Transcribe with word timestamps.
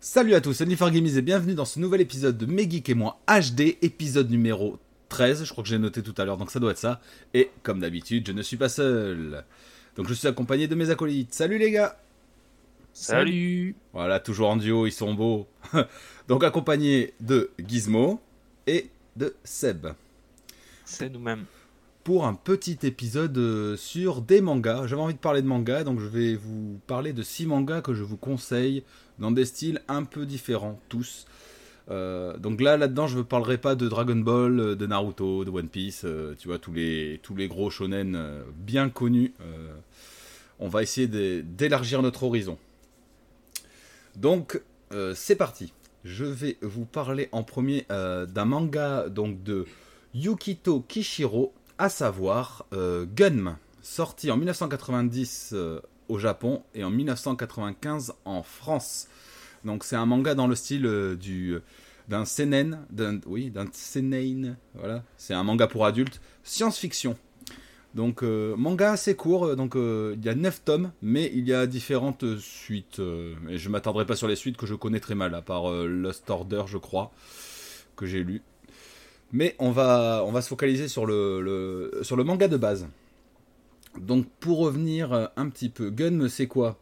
Salut 0.00 0.34
à 0.34 0.40
tous, 0.40 0.54
c'est 0.54 0.66
Gamies 0.66 1.16
et 1.16 1.22
bienvenue 1.22 1.54
dans 1.54 1.64
ce 1.64 1.78
nouvel 1.78 2.00
épisode 2.00 2.36
de 2.36 2.46
Megeek 2.46 2.88
et 2.88 2.94
moi 2.94 3.20
HD, 3.28 3.76
épisode 3.80 4.30
numéro 4.30 4.78
13, 5.08 5.44
je 5.44 5.52
crois 5.52 5.62
que 5.62 5.70
j'ai 5.70 5.78
noté 5.78 6.02
tout 6.02 6.14
à 6.18 6.24
l'heure, 6.24 6.36
donc 6.36 6.50
ça 6.50 6.58
doit 6.58 6.72
être 6.72 6.78
ça. 6.78 7.00
Et 7.32 7.50
comme 7.62 7.80
d'habitude, 7.80 8.26
je 8.26 8.32
ne 8.32 8.42
suis 8.42 8.56
pas 8.56 8.68
seul. 8.68 9.44
Donc 9.96 10.08
je 10.08 10.14
suis 10.14 10.26
accompagné 10.26 10.68
de 10.68 10.74
mes 10.74 10.90
acolytes. 10.90 11.32
Salut 11.32 11.58
les 11.58 11.70
gars 11.70 11.96
Salut 12.92 13.76
Voilà, 13.92 14.18
toujours 14.18 14.50
en 14.50 14.56
duo, 14.56 14.86
ils 14.86 14.92
sont 14.92 15.14
beaux. 15.14 15.46
donc 16.28 16.42
accompagné 16.42 17.14
de 17.20 17.50
Gizmo 17.64 18.20
et 18.66 18.90
de 19.16 19.34
Seb. 19.44 19.88
C'est 20.84 21.08
nous-mêmes. 21.08 21.44
Pour 22.02 22.24
un 22.24 22.32
petit 22.32 22.78
épisode 22.84 23.36
euh, 23.36 23.76
sur 23.76 24.22
des 24.22 24.40
mangas. 24.40 24.86
J'avais 24.86 25.02
envie 25.02 25.14
de 25.14 25.18
parler 25.18 25.42
de 25.42 25.46
mangas, 25.46 25.84
donc 25.84 26.00
je 26.00 26.06
vais 26.06 26.34
vous 26.34 26.80
parler 26.86 27.12
de 27.12 27.22
six 27.22 27.44
mangas 27.44 27.82
que 27.82 27.92
je 27.92 28.02
vous 28.02 28.16
conseille 28.16 28.84
dans 29.18 29.30
des 29.30 29.44
styles 29.44 29.82
un 29.86 30.04
peu 30.04 30.24
différents, 30.24 30.80
tous. 30.88 31.26
Euh, 31.90 32.38
donc 32.38 32.62
là, 32.62 32.78
là-dedans, 32.78 33.06
je 33.06 33.18
ne 33.18 33.22
parlerai 33.22 33.58
pas 33.58 33.74
de 33.74 33.86
Dragon 33.86 34.16
Ball, 34.16 34.60
euh, 34.60 34.74
de 34.76 34.86
Naruto, 34.86 35.44
de 35.44 35.50
One 35.50 35.68
Piece, 35.68 36.06
tu 36.38 36.48
vois, 36.48 36.58
tous 36.58 36.72
les, 36.72 37.20
tous 37.22 37.36
les 37.36 37.48
gros 37.48 37.68
shonen 37.68 38.18
bien 38.56 38.88
connus. 38.88 39.34
on 40.58 40.68
va 40.68 40.82
essayer 40.82 41.06
d'élargir 41.06 42.00
notre 42.00 42.22
horizon. 42.22 42.56
Donc, 44.16 44.62
c'est 45.14 45.36
parti. 45.36 45.74
Je 46.04 46.24
vais 46.24 46.56
vous 46.62 46.86
parler 46.86 47.28
en 47.32 47.42
premier 47.42 47.84
d'un 47.90 48.44
manga 48.46 49.10
donc 49.10 49.42
de 49.42 49.66
Yukito 50.14 50.80
Kishiro, 50.80 51.52
à 51.80 51.88
savoir 51.88 52.66
euh, 52.74 53.06
sorti 53.80 54.30
en 54.30 54.36
1990 54.36 55.50
euh, 55.54 55.80
au 56.08 56.18
Japon 56.18 56.62
et 56.74 56.84
en 56.84 56.90
1995 56.90 58.12
en 58.26 58.42
France. 58.42 59.08
Donc 59.64 59.84
c'est 59.84 59.96
un 59.96 60.04
manga 60.04 60.34
dans 60.34 60.46
le 60.46 60.54
style 60.54 60.84
euh, 60.84 61.16
du 61.16 61.58
d'un 62.06 62.26
seinen, 62.26 62.84
d'un 62.90 63.18
oui, 63.24 63.50
d'un 63.50 63.64
seinen, 63.72 64.56
voilà, 64.74 65.04
c'est 65.16 65.32
un 65.32 65.42
manga 65.42 65.68
pour 65.68 65.86
adultes, 65.86 66.20
science-fiction. 66.42 67.16
Donc 67.94 68.22
manga 68.22 68.92
assez 68.92 69.16
court, 69.16 69.56
donc 69.56 69.74
il 69.76 70.24
y 70.24 70.28
a 70.28 70.34
9 70.34 70.64
tomes, 70.64 70.92
mais 71.02 71.30
il 71.34 71.48
y 71.48 71.54
a 71.54 71.66
différentes 71.66 72.38
suites. 72.38 73.00
et 73.48 73.58
je 73.58 73.68
m'attarderai 73.68 74.06
pas 74.06 74.16
sur 74.16 74.28
les 74.28 74.36
suites 74.36 74.56
que 74.56 74.66
je 74.66 74.74
connais 74.74 75.00
très 75.00 75.14
mal, 75.14 75.34
à 75.34 75.42
part 75.42 75.70
Lost 75.70 76.28
Order, 76.30 76.64
je 76.66 76.78
crois, 76.78 77.12
que 77.96 78.06
j'ai 78.06 78.22
lu. 78.22 78.42
Mais 79.32 79.54
on 79.58 79.70
va, 79.70 80.24
on 80.26 80.32
va 80.32 80.42
se 80.42 80.48
focaliser 80.48 80.88
sur 80.88 81.06
le, 81.06 82.00
sur 82.02 82.16
le 82.16 82.24
manga 82.24 82.48
de 82.48 82.56
base. 82.56 82.88
Donc 83.98 84.26
pour 84.40 84.58
revenir 84.58 85.12
euh, 85.12 85.26
un 85.36 85.48
petit 85.48 85.68
peu, 85.68 85.90
Gun, 85.90 86.28
c'est 86.28 86.46
quoi? 86.46 86.78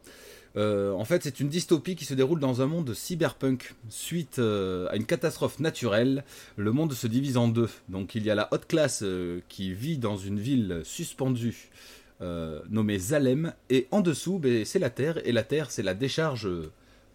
Euh, 0.57 0.91
En 0.91 1.05
fait, 1.05 1.23
c'est 1.23 1.39
une 1.39 1.49
dystopie 1.49 1.95
qui 1.95 2.05
se 2.05 2.13
déroule 2.13 2.39
dans 2.39 2.61
un 2.61 2.65
monde 2.65 2.93
cyberpunk. 2.93 3.75
Suite 3.89 4.39
euh, 4.39 4.87
à 4.89 4.95
une 4.95 5.05
catastrophe 5.05 5.59
naturelle, 5.59 6.23
le 6.55 6.71
monde 6.71 6.93
se 6.93 7.07
divise 7.07 7.37
en 7.37 7.47
deux. 7.47 7.69
Donc 7.87 8.15
il 8.15 8.23
y 8.23 8.31
a 8.31 8.35
la 8.35 8.47
haute 8.51 8.67
classe 8.67 9.03
qui 9.47 9.73
vit 9.73 9.97
dans 9.97 10.17
une 10.17 10.39
ville 10.39 10.81
suspendue 10.83 11.69
nommée 12.69 12.99
Zalem, 12.99 13.53
et 13.69 13.87
en 13.91 14.01
dessous, 14.01 14.39
ben, 14.39 14.65
c'est 14.65 14.77
la 14.77 14.89
Terre, 14.89 15.25
et 15.25 15.31
la 15.31 15.43
Terre, 15.43 15.71
c'est 15.71 15.83
la 15.83 15.93
décharge 15.93 16.49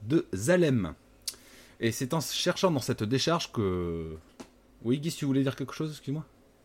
de 0.09 0.25
Zalem. 0.35 0.95
Et 1.79 1.93
c'est 1.93 2.15
en 2.15 2.21
cherchant 2.23 2.71
dans 2.71 2.81
cette 2.81 3.03
décharge 3.03 3.53
que 3.53 4.17
oui, 4.85 4.99
Guy, 4.99 5.11
tu 5.11 5.25
voulais 5.25 5.43
dire 5.43 5.57
quelque 5.57 5.73
chose, 5.73 5.91
excuse-moi 5.91 6.25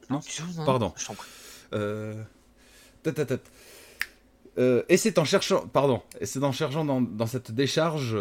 Non, 0.09 0.19
Pardon. 0.65 0.93
Je 0.97 1.07
euh... 1.73 2.23
Euh, 4.57 4.83
et 4.89 4.97
c'est 4.97 5.17
en 5.19 5.25
cherchant, 5.25 5.67
pardon, 5.67 6.01
et 6.19 6.25
c'est 6.25 6.43
en 6.43 6.51
cherchant 6.51 6.83
dans, 6.83 7.27
cette 7.27 7.51
décharge 7.51 8.17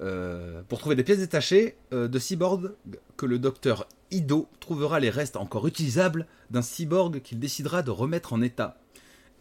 euh, 0.00 0.62
pour 0.68 0.78
trouver 0.78 0.94
des 0.94 1.04
pièces 1.04 1.18
détachées 1.18 1.76
euh, 1.92 2.06
de 2.06 2.18
cyborg 2.18 2.72
que 3.16 3.24
le 3.24 3.38
docteur 3.38 3.86
Ido 4.10 4.48
trouvera 4.60 5.00
les 5.00 5.10
restes 5.10 5.36
encore 5.36 5.66
utilisables 5.66 6.26
d'un 6.50 6.62
cyborg 6.62 7.22
qu'il 7.22 7.38
décidera 7.38 7.82
de 7.82 7.90
remettre 7.90 8.32
en 8.32 8.42
état. 8.42 8.76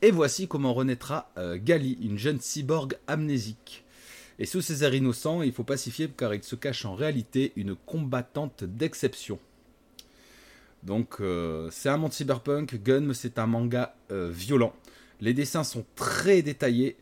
Et 0.02 0.12
voici 0.12 0.48
comment 0.48 0.74
renaîtra 0.74 1.32
Gali, 1.56 1.98
une 2.02 2.20
jeune 2.20 2.40
cyborg 2.40 2.98
amnésique. 3.08 3.84
Et 4.38 4.46
sous 4.46 4.62
ses 4.62 4.84
airs 4.84 4.94
innocents, 4.94 5.42
il 5.42 5.52
faut 5.52 5.64
pacifier 5.64 6.08
car 6.16 6.36
il 6.36 6.44
se 6.44 6.56
cache 6.56 6.86
en 6.86 6.94
réalité 6.94 7.52
une 7.56 7.76
combattante 7.76 8.64
d'exception. 8.64 9.40
Donc 10.88 11.18
euh, 11.20 11.68
c'est 11.70 11.90
un 11.90 11.98
monde 11.98 12.14
cyberpunk, 12.14 12.82
Gun 12.82 13.14
c'est 13.14 13.40
un 13.40 13.46
manga 13.46 13.94
euh, 14.10 14.32
violent. 14.32 14.72
Les 15.20 15.34
dessins 15.34 15.66
sont 15.66 15.86
très 15.96 16.42
détaillés. 16.42 16.96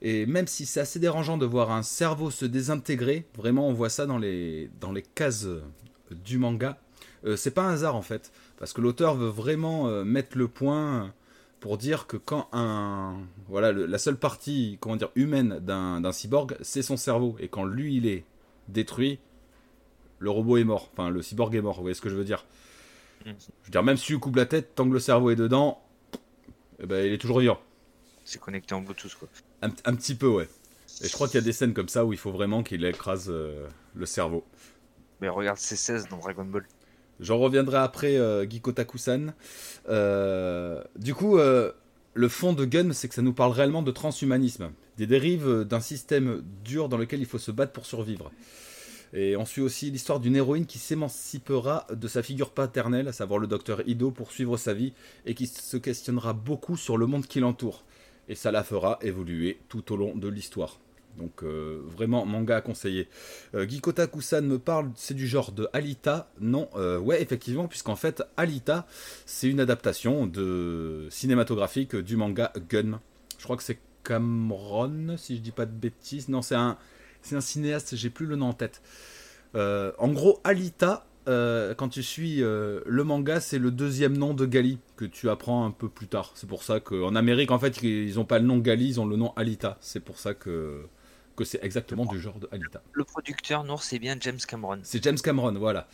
Et 0.00 0.26
même 0.26 0.46
si 0.46 0.64
c'est 0.64 0.78
assez 0.78 1.00
dérangeant 1.00 1.36
de 1.36 1.46
voir 1.46 1.72
un 1.72 1.82
cerveau 1.82 2.30
se 2.30 2.44
désintégrer, 2.44 3.26
vraiment 3.36 3.68
on 3.68 3.72
voit 3.72 3.88
ça 3.88 4.06
dans 4.06 4.18
les, 4.18 4.70
dans 4.80 4.92
les 4.92 5.02
cases 5.02 5.46
euh, 5.46 5.60
du 6.24 6.38
manga. 6.38 6.78
c'est 7.36 7.52
pas 7.52 7.62
un 7.62 7.72
hasard 7.72 7.96
en 7.96 8.02
fait, 8.02 8.32
parce 8.58 8.72
que 8.72 8.80
l'auteur 8.80 9.16
veut 9.16 9.28
vraiment 9.28 10.04
mettre 10.04 10.36
le 10.36 10.46
point 10.46 11.12
pour 11.60 11.78
dire 11.78 12.06
que 12.06 12.16
quand 12.18 12.48
un 12.52 13.16
voilà 13.48 13.72
la 13.72 13.98
seule 13.98 14.16
partie 14.16 14.76
comment 14.80 14.96
dire 14.96 15.10
humaine 15.14 15.58
d'un 15.60 16.12
cyborg 16.12 16.56
c'est 16.60 16.82
son 16.82 16.96
cerveau. 16.96 17.36
Et 17.40 17.48
quand 17.48 17.64
lui 17.64 17.96
il 17.96 18.06
est 18.06 18.24
détruit 18.68 19.18
le 20.18 20.30
robot 20.30 20.58
est 20.58 20.64
mort. 20.64 20.90
Enfin 20.92 21.10
le 21.10 21.22
cyborg 21.22 21.54
est 21.54 21.62
mort 21.62 21.76
vous 21.76 21.82
voyez 21.82 21.94
ce 21.94 22.02
que 22.02 22.10
je 22.10 22.16
veux 22.16 22.24
dire 22.24 22.44
je 23.24 23.30
veux 23.64 23.70
dire, 23.70 23.82
même 23.82 23.96
si 23.96 24.06
tu 24.06 24.18
coupes 24.18 24.36
la 24.36 24.46
tête, 24.46 24.74
tant 24.74 24.88
que 24.88 24.92
le 24.92 25.00
cerveau 25.00 25.30
est 25.30 25.36
dedans, 25.36 25.82
eh 26.80 26.86
ben, 26.86 27.06
il 27.06 27.12
est 27.12 27.18
toujours 27.18 27.40
vivant. 27.40 27.60
C'est 28.24 28.40
connecté 28.40 28.74
en 28.74 28.80
Bluetooth, 28.80 29.14
quoi. 29.14 29.28
Un, 29.62 29.94
petit 29.94 30.14
peu, 30.14 30.28
ouais. 30.28 30.48
Et 31.02 31.08
je 31.08 31.12
crois 31.12 31.28
qu'il 31.28 31.36
y 31.36 31.42
a 31.42 31.44
des 31.44 31.52
scènes 31.52 31.74
comme 31.74 31.88
ça 31.88 32.04
où 32.04 32.12
il 32.12 32.18
faut 32.18 32.32
vraiment 32.32 32.62
qu'il 32.62 32.84
écrase 32.84 33.28
euh, 33.30 33.68
le 33.94 34.06
cerveau. 34.06 34.44
Mais 35.20 35.28
regarde 35.28 35.58
C16 35.58 36.08
dans 36.08 36.18
Dragon 36.18 36.44
Ball. 36.44 36.66
J'en 37.20 37.38
reviendrai 37.38 37.78
après, 37.78 38.16
euh, 38.16 38.44
Gikotaku-san. 38.48 39.34
Euh, 39.88 40.82
du 40.96 41.14
coup, 41.14 41.38
euh, 41.38 41.72
le 42.14 42.28
fond 42.28 42.52
de 42.52 42.64
Gun, 42.64 42.92
c'est 42.92 43.08
que 43.08 43.14
ça 43.14 43.22
nous 43.22 43.32
parle 43.32 43.52
réellement 43.52 43.82
de 43.82 43.92
transhumanisme. 43.92 44.72
Des 44.98 45.06
dérives 45.06 45.64
d'un 45.64 45.80
système 45.80 46.42
dur 46.64 46.88
dans 46.88 46.96
lequel 46.96 47.20
il 47.20 47.26
faut 47.26 47.38
se 47.38 47.52
battre 47.52 47.72
pour 47.72 47.86
survivre. 47.86 48.32
Et 49.12 49.36
on 49.36 49.44
suit 49.44 49.60
aussi 49.60 49.90
l'histoire 49.90 50.20
d'une 50.20 50.36
héroïne 50.36 50.66
qui 50.66 50.78
s'émancipera 50.78 51.86
de 51.92 52.08
sa 52.08 52.22
figure 52.22 52.50
paternelle, 52.50 53.08
à 53.08 53.12
savoir 53.12 53.38
le 53.38 53.46
docteur 53.46 53.86
Ido, 53.86 54.10
pour 54.10 54.32
suivre 54.32 54.56
sa 54.56 54.72
vie 54.72 54.94
et 55.26 55.34
qui 55.34 55.46
se 55.46 55.76
questionnera 55.76 56.32
beaucoup 56.32 56.76
sur 56.76 56.96
le 56.96 57.06
monde 57.06 57.26
qui 57.26 57.40
l'entoure. 57.40 57.84
Et 58.28 58.34
ça 58.34 58.50
la 58.50 58.64
fera 58.64 58.98
évoluer 59.02 59.58
tout 59.68 59.92
au 59.92 59.96
long 59.96 60.16
de 60.16 60.28
l'histoire. 60.28 60.78
Donc 61.18 61.42
euh, 61.42 61.82
vraiment 61.84 62.24
manga 62.24 62.56
à 62.56 62.60
conseiller. 62.62 63.08
Euh, 63.54 63.66
me 63.66 64.56
parle, 64.56 64.90
c'est 64.96 65.14
du 65.14 65.26
genre 65.26 65.52
de 65.52 65.68
Alita. 65.74 66.30
Non, 66.40 66.68
euh, 66.76 66.98
ouais 66.98 67.20
effectivement, 67.20 67.68
puisqu'en 67.68 67.96
fait 67.96 68.22
Alita, 68.38 68.86
c'est 69.26 69.48
une 69.48 69.60
adaptation 69.60 70.26
de 70.26 71.06
cinématographique 71.10 71.96
du 71.96 72.16
manga 72.16 72.52
Gun. 72.70 73.00
Je 73.38 73.44
crois 73.44 73.56
que 73.56 73.62
c'est 73.62 73.78
Cameron, 74.04 75.16
si 75.18 75.36
je 75.36 75.42
dis 75.42 75.50
pas 75.50 75.66
de 75.66 75.72
bêtises. 75.72 76.28
Non, 76.28 76.40
c'est 76.42 76.54
un, 76.54 76.78
c'est 77.22 77.36
un 77.36 77.40
cinéaste, 77.40 77.96
j'ai 77.96 78.10
plus 78.10 78.26
le 78.26 78.36
nom 78.36 78.48
en 78.48 78.52
tête. 78.52 78.82
Euh, 79.54 79.92
en 79.98 80.08
gros, 80.08 80.40
Alita, 80.44 81.06
euh, 81.28 81.74
quand 81.74 81.88
tu 81.88 82.02
suis 82.02 82.42
euh, 82.42 82.80
le 82.86 83.04
manga, 83.04 83.40
c'est 83.40 83.58
le 83.58 83.70
deuxième 83.70 84.16
nom 84.16 84.34
de 84.34 84.46
Gali 84.46 84.78
que 84.96 85.04
tu 85.04 85.30
apprends 85.30 85.64
un 85.64 85.70
peu 85.70 85.88
plus 85.88 86.08
tard. 86.08 86.32
C'est 86.34 86.48
pour 86.48 86.62
ça 86.62 86.80
qu'en 86.80 87.14
Amérique, 87.14 87.50
en 87.50 87.58
fait, 87.58 87.82
ils 87.82 88.14
n'ont 88.14 88.24
pas 88.24 88.38
le 88.38 88.46
nom 88.46 88.58
Gali, 88.58 88.88
ils 88.88 89.00
ont 89.00 89.06
le 89.06 89.16
nom 89.16 89.32
Alita. 89.36 89.78
C'est 89.80 90.00
pour 90.00 90.18
ça 90.18 90.34
que, 90.34 90.82
que 91.36 91.44
c'est 91.44 91.62
exactement 91.62 92.06
du 92.06 92.20
genre 92.20 92.38
de 92.38 92.48
Alita. 92.50 92.82
Le 92.92 93.04
producteur 93.04 93.64
noir, 93.64 93.82
c'est 93.82 93.98
bien 93.98 94.16
James 94.20 94.40
Cameron. 94.46 94.80
C'est 94.82 95.02
James 95.02 95.18
Cameron, 95.18 95.52
voilà. 95.52 95.88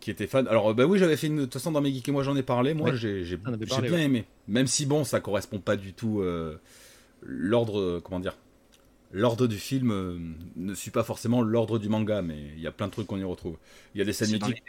Qui 0.00 0.10
était 0.10 0.26
fan. 0.26 0.48
Alors, 0.48 0.74
bah 0.74 0.84
oui, 0.84 0.98
j'avais 0.98 1.16
fait 1.16 1.28
une. 1.28 1.36
De 1.36 1.42
toute 1.42 1.52
façon, 1.52 1.70
dans 1.70 1.80
mes 1.80 1.92
geeks 1.92 2.08
et 2.08 2.12
moi, 2.12 2.24
j'en 2.24 2.34
ai 2.34 2.42
parlé. 2.42 2.74
Moi, 2.74 2.96
j'ai 2.96 3.22
bien 3.36 3.98
aimé. 3.98 4.24
Même 4.48 4.66
si, 4.66 4.84
bon, 4.84 5.04
ça 5.04 5.20
correspond 5.20 5.60
pas 5.60 5.76
du 5.76 5.92
tout 5.92 6.24
l'ordre. 7.22 8.00
Comment 8.00 8.18
dire 8.18 8.36
l'ordre 9.12 9.46
du 9.46 9.58
film 9.58 9.92
euh, 9.92 10.18
ne 10.56 10.74
suit 10.74 10.90
pas 10.90 11.04
forcément 11.04 11.42
l'ordre 11.42 11.78
du 11.78 11.88
manga, 11.88 12.22
mais 12.22 12.38
il 12.56 12.60
y 12.60 12.66
a 12.66 12.72
plein 12.72 12.86
de 12.86 12.92
trucs 12.92 13.06
qu'on 13.06 13.18
y 13.18 13.24
retrouve. 13.24 13.56
Il 13.94 13.98
y 13.98 14.00
a 14.02 14.04
des 14.04 14.12
scènes 14.12 14.32
mythiques. 14.32 14.64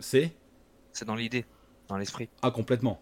C'est 0.00 0.32
C'est 0.92 1.04
dans 1.04 1.14
l'idée, 1.14 1.44
dans 1.88 1.98
l'esprit. 1.98 2.28
Ah, 2.42 2.50
complètement. 2.50 3.00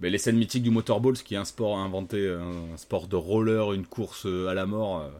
Mais 0.00 0.10
les 0.10 0.18
scènes 0.18 0.36
mythiques 0.36 0.62
du 0.62 0.70
motorball, 0.70 1.16
ce 1.16 1.24
qui 1.24 1.34
est 1.34 1.38
un 1.38 1.44
sport 1.44 1.78
inventé, 1.78 2.28
un 2.28 2.76
sport 2.76 3.08
de 3.08 3.16
roller, 3.16 3.72
une 3.72 3.86
course 3.86 4.26
euh, 4.26 4.48
à 4.48 4.54
la 4.54 4.66
mort, 4.66 5.00
euh, 5.00 5.10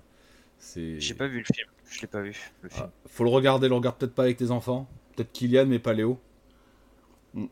c'est. 0.59 1.01
J'ai 1.01 1.15
pas 1.15 1.27
vu 1.27 1.39
le 1.39 1.45
film. 1.45 1.69
Je 1.91 2.01
l'ai 2.03 2.07
pas 2.07 2.21
vu. 2.21 2.53
Le 2.63 2.69
film. 2.69 2.87
Ah, 2.87 2.91
faut 3.07 3.25
le 3.25 3.31
regarder. 3.31 3.69
Le 3.69 3.75
regarde 3.75 3.97
peut-être 3.97 4.15
pas 4.15 4.25
avec 4.25 4.37
tes 4.37 4.51
enfants. 4.51 4.89
Peut-être 5.17 5.33
Kylian, 5.33 5.67
mais 5.67 5.79
pas 5.79 5.95
Léo. 5.95 6.21
Mm. 7.33 7.47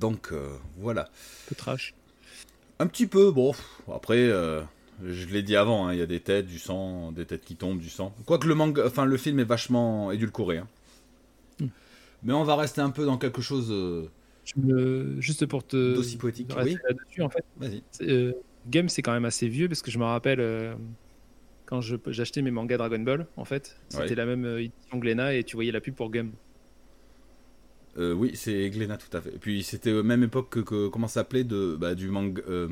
donc 0.00 0.32
voilà. 0.78 1.02
Un 1.02 1.48
peu 1.48 1.54
trash. 1.54 1.94
Un 2.78 2.86
petit 2.86 3.06
peu. 3.06 3.30
Bon, 3.30 3.54
après. 3.92 4.30
Je 5.02 5.26
l'ai 5.28 5.42
dit 5.42 5.56
avant, 5.56 5.86
hein, 5.88 5.92
il 5.92 5.98
y 5.98 6.02
a 6.02 6.06
des 6.06 6.20
têtes, 6.20 6.46
du 6.46 6.58
sang, 6.58 7.10
des 7.12 7.24
têtes 7.26 7.44
qui 7.44 7.56
tombent, 7.56 7.78
du 7.80 7.88
sang. 7.90 8.14
Quoique 8.26 8.46
le 8.46 8.54
manga, 8.54 8.84
enfin 8.86 9.04
le 9.04 9.16
film 9.16 9.38
est 9.40 9.44
vachement 9.44 10.12
édulcoré. 10.12 10.58
Hein. 10.58 10.68
Hmm. 11.60 11.66
Mais 12.22 12.32
on 12.32 12.44
va 12.44 12.56
rester 12.56 12.80
un 12.80 12.90
peu 12.90 13.04
dans 13.04 13.18
quelque 13.18 13.42
chose 13.42 13.68
euh, 13.70 14.06
me- 14.56 15.20
juste 15.20 15.46
pour 15.46 15.66
te. 15.66 15.94
D'aussi 15.94 16.16
poétique, 16.16 16.50
oui. 16.62 16.76
là-dessus, 16.88 17.22
en 17.22 17.28
fait. 17.28 17.44
Vas-y. 17.56 17.82
c'est, 17.90 18.08
euh, 18.08 18.32
Game, 18.68 18.88
c'est 18.88 19.02
quand 19.02 19.12
même 19.12 19.24
assez 19.26 19.48
vieux 19.48 19.68
parce 19.68 19.82
que 19.82 19.90
je 19.90 19.98
me 19.98 20.04
rappelle 20.04 20.40
euh, 20.40 20.74
quand 21.66 21.80
je- 21.80 21.96
j'achetais 22.08 22.40
mes 22.40 22.50
mangas 22.50 22.76
Dragon 22.78 22.98
Ball, 23.00 23.26
en 23.36 23.44
fait, 23.44 23.76
c'était 23.88 24.04
Ouais. 24.10 24.14
la 24.14 24.26
même 24.26 24.44
édition 24.58 24.98
Glénat 24.98 25.34
et 25.34 25.44
tu 25.44 25.56
voyais 25.56 25.72
la 25.72 25.80
pub 25.80 25.94
pour 25.94 26.10
Game. 26.10 26.32
Euh, 27.96 28.12
oui, 28.12 28.32
c'est 28.34 28.70
Glénat 28.70 28.96
tout 28.96 29.14
à 29.16 29.20
fait. 29.20 29.34
Et 29.34 29.38
puis 29.38 29.62
c'était 29.62 30.02
même 30.02 30.22
époque 30.24 30.50
que, 30.50 30.60
que- 30.60 30.88
comment 30.88 31.06
ça 31.08 31.20
s'appelait 31.20 31.44
de 31.44 31.76
bah, 31.78 31.94
du 31.94 32.08
manga, 32.08 32.42
euh, 32.48 32.68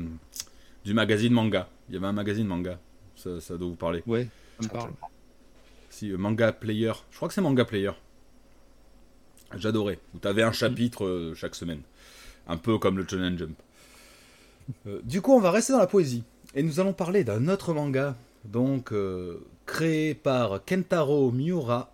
du 0.83 0.93
magazine 0.93 1.33
manga. 1.33 1.69
Il 1.89 1.95
y 1.95 1.97
avait 1.97 2.07
un 2.07 2.13
magazine 2.13 2.47
manga. 2.47 2.79
Ça, 3.15 3.39
ça 3.39 3.57
doit 3.57 3.69
vous 3.69 3.75
parler. 3.75 4.03
Ouais, 4.05 4.27
ça 4.59 4.67
me 4.67 4.69
parle. 4.71 4.91
Si 5.89 6.11
euh, 6.11 6.17
manga 6.17 6.51
player. 6.51 6.93
Je 7.11 7.17
crois 7.17 7.27
que 7.27 7.33
c'est 7.33 7.41
manga 7.41 7.65
player. 7.65 7.91
J'adorais. 9.57 9.99
Où 10.13 10.19
t'avais 10.19 10.43
un 10.43 10.51
chapitre 10.51 11.05
euh, 11.05 11.33
chaque 11.35 11.55
semaine. 11.55 11.81
Un 12.47 12.57
peu 12.57 12.77
comme 12.77 12.97
le 12.97 13.07
Shonen 13.07 13.37
Jump. 13.37 13.57
Euh, 14.87 14.99
du 15.03 15.21
coup, 15.21 15.33
on 15.33 15.39
va 15.39 15.51
rester 15.51 15.73
dans 15.73 15.79
la 15.79 15.87
poésie. 15.87 16.23
Et 16.55 16.63
nous 16.63 16.79
allons 16.79 16.93
parler 16.93 17.23
d'un 17.23 17.47
autre 17.47 17.73
manga. 17.73 18.15
Donc, 18.45 18.91
euh, 18.91 19.45
créé 19.65 20.13
par 20.13 20.63
Kentaro 20.65 21.31
Miura. 21.31 21.91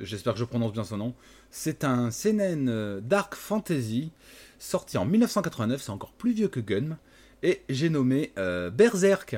J'espère 0.00 0.34
que 0.34 0.40
je 0.40 0.44
prononce 0.44 0.72
bien 0.72 0.84
son 0.84 0.96
nom. 0.96 1.14
C'est 1.50 1.84
un 1.84 2.10
seinen 2.10 3.00
dark 3.00 3.34
fantasy 3.34 4.10
sorti 4.58 4.98
en 4.98 5.04
1989. 5.04 5.80
C'est 5.80 5.90
encore 5.90 6.12
plus 6.12 6.32
vieux 6.32 6.48
que 6.48 6.60
Gun. 6.60 6.98
Et 7.42 7.62
j'ai 7.68 7.90
nommé 7.90 8.32
euh, 8.38 8.70
Berserk. 8.70 9.36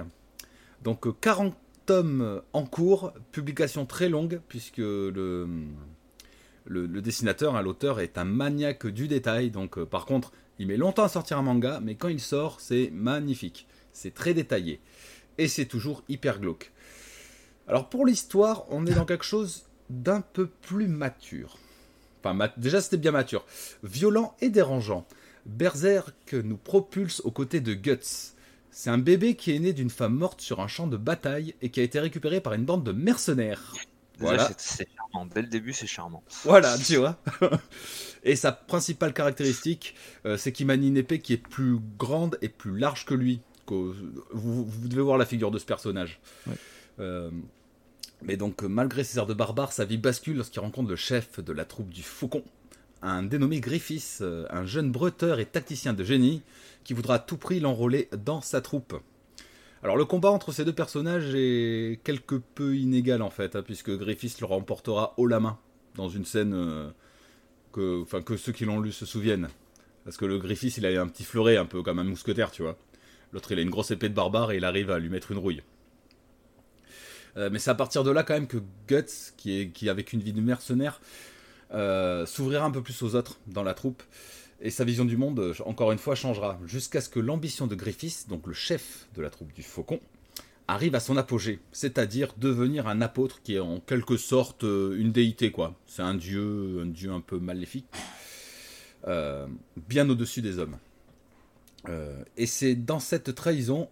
Donc, 0.82 1.06
euh, 1.06 1.12
40 1.20 1.54
tomes 1.86 2.22
euh, 2.22 2.40
en 2.52 2.64
cours. 2.64 3.12
Publication 3.32 3.86
très 3.86 4.08
longue, 4.08 4.40
puisque 4.48 4.78
le, 4.78 5.46
dessinateur, 6.66 7.56
hein, 7.56 7.62
l'auteur, 7.62 8.00
est 8.00 8.18
un 8.18 8.24
maniaque 8.24 8.86
du 8.86 9.08
détail. 9.08 9.50
Donc, 9.50 9.78
euh, 9.78 9.84
par 9.84 10.06
contre, 10.06 10.32
il 10.58 10.66
met 10.66 10.76
longtemps 10.76 11.04
à 11.04 11.08
sortir 11.08 11.38
un 11.38 11.42
manga, 11.42 11.80
mais 11.82 11.94
quand 11.94 12.08
il 12.08 12.20
sort, 12.20 12.60
c'est 12.60 12.90
magnifique. 12.92 13.66
C'est 13.92 14.14
très 14.14 14.34
détaillé. 14.34 14.80
Et 15.38 15.48
c'est 15.48 15.66
toujours 15.66 16.02
hyper 16.08 16.40
glauque. 16.40 16.72
Alors, 17.66 17.88
pour 17.88 18.06
l'histoire, 18.06 18.64
on 18.70 18.86
est 18.86 18.94
dans 18.94 19.04
quelque 19.04 19.24
chose 19.24 19.64
d'un 19.88 20.20
peu 20.20 20.46
plus 20.46 20.88
mature. 20.88 21.58
Enfin, 22.22 22.50
déjà, 22.56 22.80
c'était 22.80 22.98
bien 22.98 23.12
mature. 23.12 23.44
Violent 23.82 24.34
et 24.40 24.50
dérangeant. 24.50 25.06
Berserk 25.46 26.32
nous 26.34 26.56
propulse 26.56 27.20
aux 27.20 27.30
côtés 27.30 27.60
de 27.60 27.74
Guts. 27.74 28.34
C'est 28.70 28.90
un 28.90 28.98
bébé 28.98 29.34
qui 29.34 29.54
est 29.54 29.58
né 29.58 29.72
d'une 29.72 29.90
femme 29.90 30.14
morte 30.14 30.40
sur 30.40 30.60
un 30.60 30.68
champ 30.68 30.86
de 30.86 30.96
bataille 30.96 31.54
et 31.60 31.70
qui 31.70 31.80
a 31.80 31.82
été 31.82 31.98
récupéré 31.98 32.40
par 32.40 32.52
une 32.54 32.64
bande 32.64 32.84
de 32.84 32.92
mercenaires. 32.92 33.74
Voilà. 34.18 34.48
c'est- 34.48 34.60
c'est 34.60 34.88
charmant. 34.96 35.26
Dès 35.34 35.42
le 35.42 35.48
début, 35.48 35.72
c'est 35.72 35.86
charmant. 35.86 36.22
Voilà, 36.44 36.76
tu 36.78 36.96
vois. 36.96 37.18
et 38.22 38.36
sa 38.36 38.52
principale 38.52 39.12
caractéristique, 39.14 39.94
euh, 40.26 40.36
c'est 40.36 40.52
qu'il 40.52 40.66
manie 40.66 40.88
une 40.88 40.98
épée 40.98 41.20
qui 41.20 41.32
est 41.32 41.38
plus 41.38 41.78
grande 41.98 42.38
et 42.42 42.48
plus 42.48 42.78
large 42.78 43.06
que 43.06 43.14
lui. 43.14 43.40
Vous, 43.66 44.64
vous 44.66 44.88
devez 44.88 45.00
voir 45.02 45.16
la 45.16 45.24
figure 45.24 45.50
de 45.52 45.58
ce 45.58 45.64
personnage. 45.64 46.20
Ouais. 46.46 46.54
Euh, 46.98 47.30
mais 48.22 48.36
donc, 48.36 48.62
malgré 48.62 49.04
ses 49.04 49.18
airs 49.18 49.26
de 49.26 49.32
barbare, 49.34 49.72
sa 49.72 49.84
vie 49.84 49.96
bascule 49.96 50.36
lorsqu'il 50.36 50.60
rencontre 50.60 50.90
le 50.90 50.96
chef 50.96 51.38
de 51.40 51.52
la 51.52 51.64
troupe 51.64 51.88
du 51.88 52.02
Faucon, 52.02 52.42
un 53.02 53.22
dénommé 53.22 53.60
Griffiths, 53.60 54.18
euh, 54.20 54.46
un 54.50 54.66
jeune 54.66 54.90
bretteur 54.90 55.40
et 55.40 55.46
tacticien 55.46 55.92
de 55.92 56.04
génie, 56.04 56.42
qui 56.84 56.94
voudra 56.94 57.14
à 57.14 57.18
tout 57.18 57.36
prix 57.36 57.60
l'enrôler 57.60 58.08
dans 58.16 58.40
sa 58.40 58.60
troupe. 58.60 58.94
Alors 59.82 59.96
le 59.96 60.04
combat 60.04 60.30
entre 60.30 60.52
ces 60.52 60.64
deux 60.64 60.74
personnages 60.74 61.34
est 61.34 62.00
quelque 62.04 62.34
peu 62.34 62.76
inégal 62.76 63.22
en 63.22 63.30
fait, 63.30 63.56
hein, 63.56 63.62
puisque 63.62 63.90
Griffiths 63.96 64.40
le 64.40 64.46
remportera 64.46 65.14
haut 65.16 65.26
la 65.26 65.40
main 65.40 65.58
dans 65.94 66.08
une 66.08 66.26
scène 66.26 66.52
euh, 66.54 66.90
que, 67.72 68.02
enfin, 68.02 68.20
que 68.20 68.36
ceux 68.36 68.52
qui 68.52 68.66
l'ont 68.66 68.80
lu 68.80 68.92
se 68.92 69.06
souviennent. 69.06 69.48
Parce 70.04 70.18
que 70.18 70.26
le 70.26 70.38
Griffiths 70.38 70.76
il 70.76 70.86
a 70.86 71.00
un 71.00 71.08
petit 71.08 71.24
fleuret 71.24 71.56
un 71.56 71.64
peu 71.64 71.82
comme 71.82 71.98
un 71.98 72.04
mousquetaire, 72.04 72.50
tu 72.50 72.62
vois. 72.62 72.76
L'autre 73.32 73.52
il 73.52 73.58
a 73.58 73.62
une 73.62 73.70
grosse 73.70 73.90
épée 73.90 74.10
de 74.10 74.14
barbare 74.14 74.52
et 74.52 74.58
il 74.58 74.64
arrive 74.64 74.90
à 74.90 74.98
lui 74.98 75.08
mettre 75.08 75.30
une 75.30 75.38
rouille. 75.38 75.62
Euh, 77.36 77.48
mais 77.50 77.58
c'est 77.58 77.70
à 77.70 77.74
partir 77.74 78.04
de 78.04 78.10
là 78.10 78.22
quand 78.22 78.34
même 78.34 78.48
que 78.48 78.58
Guts, 78.88 79.32
qui, 79.36 79.60
est, 79.60 79.68
qui 79.70 79.88
avec 79.88 80.12
une 80.12 80.20
vie 80.20 80.32
de 80.32 80.40
mercenaire, 80.40 81.00
euh, 81.72 82.26
s'ouvrira 82.26 82.64
un 82.64 82.70
peu 82.70 82.82
plus 82.82 83.02
aux 83.02 83.14
autres 83.14 83.38
dans 83.46 83.62
la 83.62 83.74
troupe. 83.74 84.02
Et 84.60 84.70
sa 84.70 84.84
vision 84.84 85.04
du 85.04 85.16
monde, 85.16 85.38
euh, 85.38 85.54
encore 85.64 85.92
une 85.92 85.98
fois, 85.98 86.14
changera. 86.14 86.58
Jusqu'à 86.66 87.00
ce 87.00 87.08
que 87.08 87.20
l'ambition 87.20 87.66
de 87.66 87.74
Griffiths, 87.74 88.28
donc 88.28 88.46
le 88.46 88.52
chef 88.52 89.08
de 89.14 89.22
la 89.22 89.30
troupe 89.30 89.52
du 89.52 89.62
Faucon, 89.62 90.00
arrive 90.68 90.94
à 90.94 91.00
son 91.00 91.16
apogée. 91.16 91.60
C'est-à-dire 91.72 92.34
devenir 92.36 92.86
un 92.86 93.00
apôtre 93.00 93.40
qui 93.42 93.54
est 93.54 93.60
en 93.60 93.80
quelque 93.80 94.16
sorte 94.16 94.64
euh, 94.64 94.96
une 94.98 95.12
déité, 95.12 95.50
quoi. 95.50 95.74
C'est 95.86 96.02
un 96.02 96.14
dieu, 96.14 96.82
un 96.82 96.86
dieu 96.86 97.10
un 97.10 97.20
peu 97.20 97.38
maléfique. 97.38 97.86
bien 99.06 100.08
au-dessus 100.10 100.42
des 100.42 100.58
hommes. 100.58 100.76
Et 102.36 102.46
c'est 102.46 102.74
dans 102.74 103.00
cette 103.00 103.34
trahison 103.34 103.88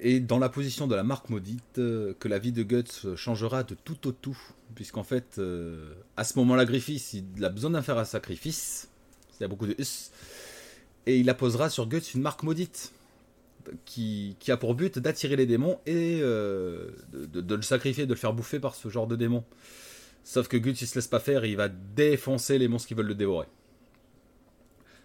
et 0.00 0.20
dans 0.20 0.38
la 0.38 0.48
position 0.48 0.86
de 0.86 0.94
la 0.94 1.02
marque 1.02 1.30
maudite 1.30 1.78
euh, 1.78 2.14
que 2.18 2.28
la 2.28 2.38
vie 2.38 2.52
de 2.52 2.62
Guts 2.62 3.16
changera 3.16 3.62
de 3.62 3.74
tout 3.74 4.08
au 4.08 4.12
tout. 4.12 4.38
Puisqu'en 4.74 5.04
fait, 5.04 5.36
euh, 5.38 5.94
à 6.16 6.24
ce 6.24 6.38
moment-là, 6.38 6.64
Griffiths, 6.64 7.14
il 7.14 7.44
a 7.44 7.48
besoin 7.48 7.70
d'un 7.70 7.82
faire 7.82 7.98
un 7.98 8.04
sacrifice. 8.04 8.88
Il 9.38 9.42
y 9.42 9.44
a 9.44 9.48
beaucoup 9.48 9.66
de 9.66 9.74
us. 9.78 10.10
Et 11.06 11.18
il 11.18 11.28
apposera 11.28 11.70
sur 11.70 11.86
Guts 11.86 12.14
une 12.14 12.22
marque 12.22 12.42
maudite. 12.42 12.92
Qui, 13.86 14.36
qui 14.40 14.52
a 14.52 14.58
pour 14.58 14.74
but 14.74 14.98
d'attirer 14.98 15.36
les 15.36 15.46
démons 15.46 15.78
et 15.86 16.18
euh, 16.20 16.90
de, 17.14 17.54
le 17.54 17.62
sacrifier, 17.62 18.04
de 18.04 18.12
le 18.12 18.18
faire 18.18 18.34
bouffer 18.34 18.60
par 18.60 18.74
ce 18.74 18.90
genre 18.90 19.06
de 19.06 19.16
démons. 19.16 19.42
Sauf 20.22 20.48
que 20.48 20.58
Guts, 20.58 20.76
il 20.82 20.86
se 20.86 20.96
laisse 20.96 21.06
pas 21.06 21.18
faire 21.18 21.46
il 21.46 21.56
va 21.56 21.68
défoncer 21.70 22.58
les 22.58 22.68
monstres 22.68 22.88
qui 22.88 22.92
veulent 22.92 23.06
le 23.06 23.14
dévorer. 23.14 23.46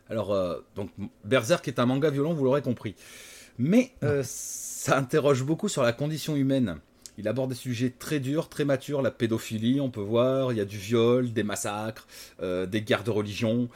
Alors, 0.09 0.61
donc, 0.75 0.89
Berserk 1.23 1.69
est 1.69 1.79
un 1.79 1.85
manga 1.85 2.09
violent, 2.09 2.33
vous 2.33 2.43
l'aurez 2.43 2.61
compris. 2.61 2.95
Mais 3.57 3.93
ça 4.79 4.97
interroge 4.97 5.43
beaucoup 5.43 5.67
sur 5.67 5.83
la 5.83 5.91
condition 5.91 6.37
humaine. 6.37 6.77
Il 7.17 7.27
aborde 7.27 7.49
des 7.49 7.55
sujets 7.55 7.89
très 7.89 8.21
durs, 8.21 8.47
très 8.47 8.63
matures, 8.63 9.01
la 9.01 9.11
pédophilie, 9.11 9.81
on 9.81 9.89
peut 9.89 9.99
voir, 9.99 10.53
il 10.53 10.57
y 10.57 10.61
a 10.61 10.65
du 10.65 10.77
viol, 10.77 11.33
des 11.33 11.43
massacres, 11.43 12.07
euh, 12.41 12.65
des 12.65 12.81
guerres 12.81 13.03
de 13.03 13.11
religion, 13.11 13.67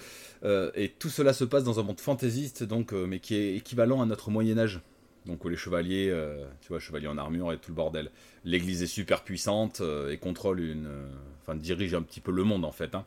euh, 0.46 0.72
et 0.76 0.88
tout 0.88 1.10
cela 1.10 1.34
se 1.34 1.44
passe 1.44 1.66
dans 1.66 1.78
un 1.78 1.84
monde 1.84 2.00
fantaisiste, 2.00 2.64
donc, 2.64 2.94
euh, 2.94 3.06
mais 3.06 3.20
qui 3.20 3.36
est 3.36 3.58
équivalent 3.58 4.02
à 4.02 4.06
notre 4.06 4.32
Moyen 4.32 4.58
Âge. 4.58 4.80
Donc 5.26 5.44
où 5.44 5.50
les 5.50 5.58
chevaliers, 5.58 6.14
tu 6.62 6.70
vois, 6.70 6.80
chevaliers 6.80 7.08
en 7.08 7.18
armure 7.18 7.54
et 7.54 7.58
tout 7.58 7.72
le 7.72 7.76
bordel. 7.76 8.10
L'Église 8.44 8.84
est 8.84 8.88
super 8.88 9.24
puissante 9.24 9.82
et 10.10 10.18
contrôle 10.18 10.60
une, 10.60 10.90
enfin 11.42 11.56
dirige 11.56 11.94
un 11.94 12.02
petit 12.02 12.20
peu 12.20 12.34
le 12.34 12.44
monde 12.44 12.66
en 12.66 12.74
fait. 12.74 12.94
hein. 12.94 13.06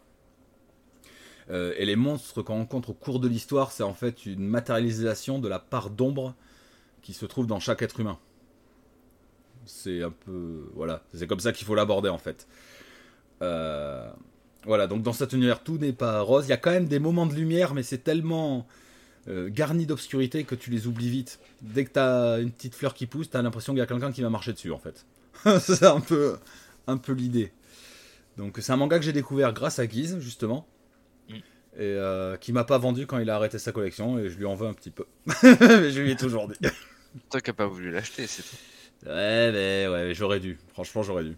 Et 1.51 1.85
les 1.85 1.97
monstres 1.97 2.41
qu'on 2.41 2.55
rencontre 2.55 2.89
au 2.89 2.95
cours 2.95 3.21
de 3.21 3.29
l'histoire, 3.29 3.71
c'est 3.71 3.83
en 3.83 3.93
fait 3.93 4.25
une 4.25 4.47
matérialisation 4.47 5.39
de 5.39 5.49
la 5.49 5.59
part 5.59 5.91
d'ombre 5.91 6.35
qui 7.07 7.13
se 7.13 7.25
trouve 7.25 7.47
dans 7.47 7.61
chaque 7.61 7.83
être 7.83 8.01
humain. 8.01 8.19
C'est 9.65 10.03
un 10.03 10.11
peu. 10.11 10.69
Voilà, 10.75 11.05
c'est 11.15 11.29
comme 11.29 11.39
ça 11.39 11.53
qu'il 11.53 11.65
faut 11.65 11.77
l'aborder 11.77 12.09
en 12.09 12.19
fait. 12.19 12.49
Euh, 13.43 14.11
voilà, 14.65 14.89
donc 14.89 15.03
dans 15.05 15.13
cet 15.13 15.33
univers, 15.33 15.63
tout 15.63 15.79
n'est 15.79 15.93
pas 15.93 16.21
rose. 16.21 16.47
Il 16.47 16.51
y 16.51 16.53
a 16.53 16.57
quand 16.57 16.73
même 16.73 16.89
des 16.89 16.99
moments 16.99 17.27
de 17.27 17.35
lumière, 17.35 17.75
mais 17.75 17.85
c'est 17.85 18.03
tellement 18.03 18.67
euh, 19.29 19.49
garni 19.49 19.87
d'obscurité 19.87 20.43
que 20.43 20.57
tu 20.57 20.73
les 20.73 20.89
oublies 20.89 21.09
vite. 21.09 21.39
Dès 21.63 21.85
que 21.85 21.91
t'as 21.91 22.41
une 22.41 22.51
petite 22.51 22.75
fleur 22.75 22.93
qui 22.93 23.07
pousse, 23.07 23.31
t'as 23.31 23.41
l'impression 23.41 23.73
qu'il 23.73 23.79
y 23.79 23.83
a 23.83 23.87
quelqu'un 23.87 24.11
qui 24.11 24.23
va 24.23 24.31
marcher 24.31 24.53
dessus 24.53 24.73
en 24.73 24.79
fait. 24.79 25.07
c'est 25.61 25.85
un 25.85 26.01
peu, 26.01 26.39
un 26.89 26.97
peu 26.97 27.13
l'idée. 27.13 27.53
Donc 28.37 28.59
c'est 28.61 28.73
un 28.73 28.77
manga 28.77 28.99
que 28.99 29.05
j'ai 29.05 29.13
découvert 29.13 29.53
grâce 29.53 29.79
à 29.79 29.87
Guise 29.87 30.19
justement. 30.19 30.67
Mm. 31.29 31.35
Et 31.35 31.43
euh, 31.83 32.37
qui 32.37 32.53
m'a 32.53 32.65
pas 32.65 32.79
vendu 32.79 33.07
quand 33.07 33.19
il 33.19 33.31
a 33.31 33.37
arrêté 33.37 33.61
sa 33.61 33.71
collection 33.71 34.19
et 34.19 34.29
je 34.29 34.37
lui 34.39 34.47
en 34.47 34.57
veux 34.57 34.67
un 34.67 34.75
petit 34.75 34.91
peu. 34.91 35.05
Mais 35.45 35.93
je 35.93 36.03
lui 36.03 36.11
ai 36.11 36.17
toujours 36.17 36.49
dit. 36.49 36.57
Toi 37.31 37.41
qui 37.41 37.51
n'as 37.51 37.55
pas 37.55 37.67
voulu 37.67 37.91
l'acheter, 37.91 38.27
c'est 38.27 38.43
tout. 38.43 38.57
Ouais, 39.05 39.53
mais 39.53 39.87
ouais, 39.89 40.15
j'aurais 40.15 40.41
dû. 40.41 40.59
Franchement, 40.69 41.03
j'aurais 41.03 41.25
dû. 41.25 41.37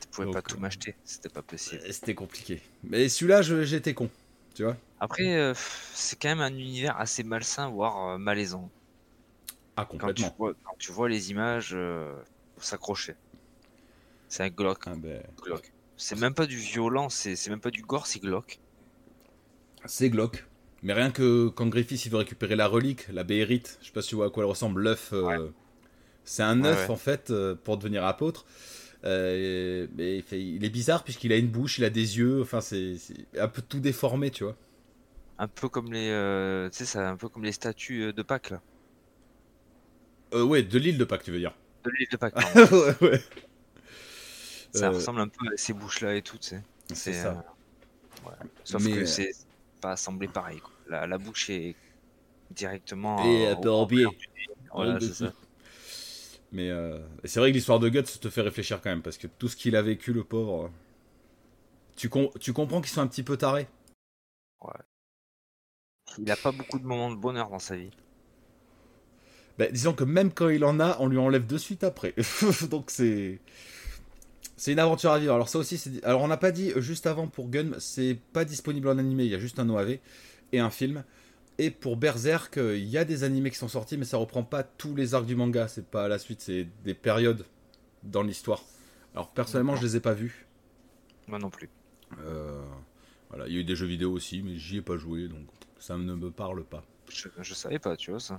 Tu 0.00 0.08
pouvais 0.08 0.26
Donc, 0.26 0.34
pas 0.34 0.42
tout 0.42 0.58
m'acheter, 0.58 0.94
c'était 1.04 1.28
pas 1.28 1.42
possible. 1.42 1.82
Euh, 1.84 1.92
C'était 1.92 2.14
compliqué. 2.14 2.62
Mais 2.82 3.08
celui-là, 3.08 3.42
j'étais 3.42 3.94
con. 3.94 4.10
Tu 4.54 4.62
vois? 4.64 4.76
Après, 5.00 5.36
euh, 5.36 5.54
c'est 5.92 6.20
quand 6.20 6.28
même 6.28 6.40
un 6.40 6.54
univers 6.56 6.98
assez 6.98 7.22
malsain, 7.24 7.68
voire 7.68 8.10
euh, 8.10 8.18
malaisant. 8.18 8.70
Ah, 9.76 9.84
Quand 9.98 10.12
tu, 10.12 10.22
complètement. 10.22 10.34
vois, 10.38 10.54
quand 10.64 10.76
tu 10.78 10.92
vois 10.92 11.08
les 11.08 11.30
images, 11.30 11.72
euh, 11.74 12.14
s'accrocher. 12.58 13.14
C'est 14.28 14.42
un 14.42 14.48
glauque. 14.50 14.86
Ah, 14.86 14.94
ben, 14.96 15.22
glauque. 15.42 15.72
C'est 15.96 16.16
même 16.18 16.34
pas 16.34 16.46
du 16.46 16.56
violent, 16.56 17.08
c'est 17.08 17.48
même 17.48 17.60
pas 17.60 17.70
du 17.70 17.82
gore, 17.82 18.06
c'est 18.06 18.20
glauque. 18.20 18.60
c'est 19.86 20.10
glauque. 20.10 20.44
Mais 20.84 20.92
rien 20.94 21.10
que 21.12 21.48
quand 21.48 21.66
Griffiths 21.68 22.06
il 22.06 22.12
veut 22.12 22.18
récupérer 22.18 22.56
la 22.56 22.68
relique, 22.68 23.08
la 23.12 23.24
béhérite, 23.24 23.78
je 23.82 23.86
sais 23.88 23.92
pas 23.92 24.02
si 24.02 24.10
tu 24.10 24.16
vois 24.16 24.26
à 24.26 24.30
quoi 24.30 24.44
elle 24.44 24.50
ressemble, 24.50 24.82
l'œuf. 24.82 25.10
euh, 25.14 25.48
C'est 26.24 26.42
un 26.44 26.64
œuf 26.64 26.88
ouais. 26.88 26.90
en 26.90 26.96
fait 26.96 27.30
euh, 27.30 27.56
pour 27.56 27.78
devenir 27.78 28.04
apôtre. 28.04 28.46
Euh, 29.04 29.88
mais 29.96 30.18
il, 30.18 30.22
fait- 30.22 30.42
il 30.42 30.64
est 30.64 30.70
bizarre 30.70 31.04
puisqu'il 31.04 31.32
a 31.32 31.36
une 31.36 31.48
bouche, 31.48 31.78
il 31.78 31.84
a 31.84 31.90
des 31.90 32.18
yeux, 32.18 32.42
enfin 32.42 32.60
c'est 32.60 32.96
un 33.38 33.48
peu 33.48 33.62
tout 33.62 33.80
déformé, 33.80 34.30
tu 34.30 34.44
vois. 34.44 34.56
Un 35.38 35.46
peu 35.46 35.68
comme 35.68 35.92
les, 35.92 36.68
tu 36.72 36.84
sais, 36.84 36.98
un 36.98 37.16
peu 37.16 37.28
comme 37.28 37.44
les 37.44 37.52
statues 37.52 38.12
de 38.12 38.22
Pâques 38.22 38.50
là. 38.50 38.60
Euh, 40.34 40.44
ouais, 40.44 40.62
de 40.62 40.78
l'île 40.78 40.98
de 40.98 41.04
Pâques, 41.04 41.22
tu 41.24 41.30
veux 41.30 41.38
dire. 41.38 41.54
De 41.84 41.90
l'île 41.90 42.08
de 42.10 42.16
Pâques. 42.16 42.34
ouais, 43.00 43.22
ça 44.72 44.90
ressemble 44.90 45.20
un 45.20 45.28
peu 45.28 45.46
à 45.46 45.56
ces 45.56 45.72
bouches 45.72 46.00
là 46.02 46.14
et 46.14 46.22
tout, 46.22 46.36
tu 46.38 46.48
sais. 46.48 46.62
C'est 46.92 47.12
ça. 47.12 47.38
Sauf 48.64 48.82
Mais, 48.82 48.90
que 48.90 49.04
c'est 49.04 49.30
pas 49.80 49.92
assemblé 49.92 50.28
pareil. 50.28 50.60
Quoi. 50.60 50.73
La, 50.88 51.06
la 51.06 51.18
bouche 51.18 51.50
est 51.50 51.74
directement. 52.50 53.18
Et 53.24 53.46
un 53.46 53.56
peu 53.56 53.68
au- 53.68 53.74
en 53.74 53.86
biais. 53.86 54.06
Voilà, 54.72 54.94
Ouais, 54.94 55.00
c'est 55.00 55.14
ça. 55.14 55.32
Mais 56.52 56.70
euh, 56.70 56.98
c'est 57.24 57.40
vrai 57.40 57.50
que 57.50 57.54
l'histoire 57.56 57.80
de 57.80 57.88
Guts 57.88 58.02
te 58.20 58.30
fait 58.30 58.40
réfléchir 58.42 58.80
quand 58.80 58.90
même, 58.90 59.02
parce 59.02 59.18
que 59.18 59.26
tout 59.26 59.48
ce 59.48 59.56
qu'il 59.56 59.74
a 59.76 59.82
vécu, 59.82 60.12
le 60.12 60.22
pauvre. 60.24 60.64
euh, 60.66 60.68
Tu, 61.96 62.08
com- 62.08 62.30
tu 62.40 62.52
comprends 62.52 62.80
qu'ils 62.80 62.90
sont 62.90 63.00
un 63.00 63.06
petit 63.06 63.22
peu 63.22 63.36
tarés. 63.36 63.66
Il 66.18 66.30
a 66.30 66.36
pas 66.36 66.52
beaucoup 66.52 66.78
de 66.78 66.84
moments 66.84 67.10
de 67.10 67.16
bonheur 67.16 67.50
dans 67.50 67.58
sa 67.58 67.76
vie. 67.76 67.90
Ben, 69.58 69.70
disons 69.70 69.92
que 69.94 70.04
même 70.04 70.32
quand 70.32 70.48
il 70.48 70.64
en 70.64 70.80
a, 70.80 70.96
on 71.00 71.06
lui 71.08 71.18
enlève 71.18 71.46
de 71.46 71.58
suite 71.58 71.84
après. 71.84 72.14
Donc 72.70 72.90
c'est. 72.90 73.38
C'est 74.56 74.72
une 74.72 74.78
aventure 74.78 75.10
à 75.10 75.18
vivre. 75.18 75.34
Alors 75.34 75.48
ça 75.48 75.58
aussi, 75.58 75.78
c'est. 75.78 76.02
Alors 76.04 76.22
on 76.22 76.28
n'a 76.28 76.36
pas 76.36 76.52
dit 76.52 76.72
juste 76.76 77.06
avant 77.06 77.26
pour 77.26 77.48
Gun, 77.48 77.72
c'est 77.78 78.16
pas 78.32 78.44
disponible 78.44 78.88
en 78.88 78.98
animé, 78.98 79.24
il 79.24 79.30
y 79.30 79.34
a 79.34 79.38
juste 79.38 79.58
un 79.58 79.68
OAV 79.68 79.98
et 80.54 80.60
un 80.60 80.70
film. 80.70 81.04
Et 81.58 81.70
pour 81.70 81.96
Berserk, 81.96 82.58
euh, 82.58 82.76
il 82.76 82.86
y 82.88 82.98
a 82.98 83.04
des 83.04 83.22
animés 83.22 83.50
qui 83.50 83.56
sont 83.56 83.68
sortis, 83.68 83.96
mais 83.96 84.04
ça 84.04 84.16
reprend 84.16 84.42
pas 84.42 84.62
tous 84.62 84.94
les 84.94 85.14
arcs 85.14 85.26
du 85.26 85.36
manga. 85.36 85.68
C'est 85.68 85.86
pas 85.86 86.08
la 86.08 86.18
suite, 86.18 86.40
c'est 86.40 86.66
des 86.84 86.94
périodes 86.94 87.44
dans 88.02 88.22
l'histoire. 88.22 88.62
Alors 89.14 89.30
personnellement, 89.30 89.76
je 89.76 89.82
les 89.82 89.96
ai 89.96 90.00
pas 90.00 90.14
vus. 90.14 90.46
Moi 91.28 91.38
non 91.38 91.50
plus. 91.50 91.68
Euh, 92.20 92.62
voilà, 93.28 93.46
il 93.46 93.54
y 93.54 93.56
a 93.56 93.60
eu 93.60 93.64
des 93.64 93.76
jeux 93.76 93.86
vidéo 93.86 94.12
aussi, 94.12 94.42
mais 94.42 94.56
j'y 94.56 94.78
ai 94.78 94.82
pas 94.82 94.96
joué, 94.96 95.28
donc 95.28 95.46
ça 95.78 95.96
ne 95.96 96.14
me 96.14 96.30
parle 96.30 96.64
pas. 96.64 96.84
Je, 97.08 97.28
je 97.40 97.54
savais 97.54 97.78
pas, 97.78 97.96
tu 97.96 98.10
vois 98.10 98.20
ça. 98.20 98.38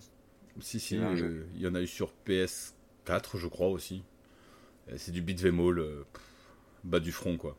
Si, 0.60 0.80
si, 0.80 0.96
Il 0.96 1.02
y 1.02 1.04
euh, 1.04 1.16
jeu. 1.16 1.48
il 1.56 1.62
y 1.62 1.68
en 1.68 1.76
a 1.76 1.82
eu 1.82 1.88
sur 1.88 2.12
PS4, 2.28 3.38
je 3.38 3.48
crois 3.48 3.68
aussi. 3.68 4.04
C'est 4.98 5.12
du 5.12 5.22
beat'em 5.22 5.60
all, 5.60 5.80
euh, 5.80 6.04
bas 6.84 7.00
du 7.00 7.12
front, 7.12 7.38
quoi. 7.38 7.58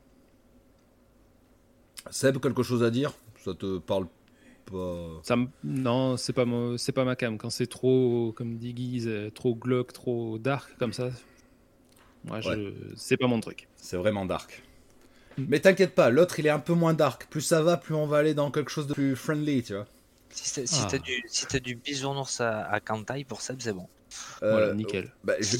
Seb, 2.10 2.38
quelque 2.38 2.62
chose 2.62 2.82
à 2.82 2.90
dire? 2.90 3.12
Ça 3.44 3.54
te 3.54 3.78
parle 3.78 4.06
pas 4.70 5.20
Ça 5.22 5.36
me- 5.36 5.48
Non, 5.64 6.16
c'est 6.16 6.32
pas, 6.32 6.44
mon- 6.44 6.76
c'est 6.78 6.92
pas 6.92 7.04
ma 7.04 7.16
cam. 7.16 7.38
Quand 7.38 7.50
c'est 7.50 7.66
trop, 7.66 8.32
comme 8.36 8.56
dit 8.58 8.74
Guise, 8.74 9.06
euh, 9.08 9.30
trop 9.30 9.54
glauque, 9.54 9.92
trop 9.92 10.38
dark 10.38 10.76
comme 10.78 10.92
ça, 10.92 11.08
moi, 12.24 12.40
je... 12.40 12.72
c'est 12.96 13.16
pas 13.16 13.26
mon 13.28 13.40
truc. 13.40 13.68
C'est 13.76 13.96
vraiment 13.96 14.26
dark. 14.26 14.62
Mm. 15.38 15.44
Mais 15.48 15.60
t'inquiète 15.60 15.94
pas, 15.94 16.10
l'autre 16.10 16.38
il 16.40 16.46
est 16.46 16.50
un 16.50 16.58
peu 16.58 16.72
moins 16.74 16.94
dark. 16.94 17.26
Plus 17.30 17.40
ça 17.42 17.62
va, 17.62 17.76
plus 17.76 17.94
on 17.94 18.06
va 18.06 18.18
aller 18.18 18.34
dans 18.34 18.50
quelque 18.50 18.70
chose 18.70 18.86
de 18.86 18.94
plus 18.94 19.16
friendly, 19.16 19.62
tu 19.62 19.74
vois. 19.74 19.86
Si 20.30 20.52
t'as 20.54 20.66
si 20.66 20.80
Ah. 20.84 20.88
t'as 20.90 20.98
du, 20.98 21.22
si 21.28 21.46
t'as 21.46 21.60
du 21.60 21.76
bisounours 21.76 22.40
à, 22.40 22.64
à 22.66 22.80
Kantai 22.80 23.24
pour 23.24 23.40
Seb, 23.40 23.56
c'est 23.60 23.72
bon. 23.72 23.88
Euh, 24.42 24.50
Voilà, 24.50 24.74
nickel. 24.74 25.12
Bah, 25.24 25.34
Je 25.40 25.56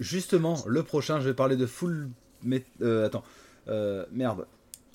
justement, 0.00 0.62
le 0.66 0.82
prochain, 0.82 1.20
je 1.20 1.28
vais 1.28 1.34
parler 1.34 1.56
de 1.56 1.66
Full. 1.66 2.08
Met- 2.42 2.64
euh, 2.82 3.06
attends. 3.06 3.24
Euh, 3.68 4.06
merde. 4.12 4.46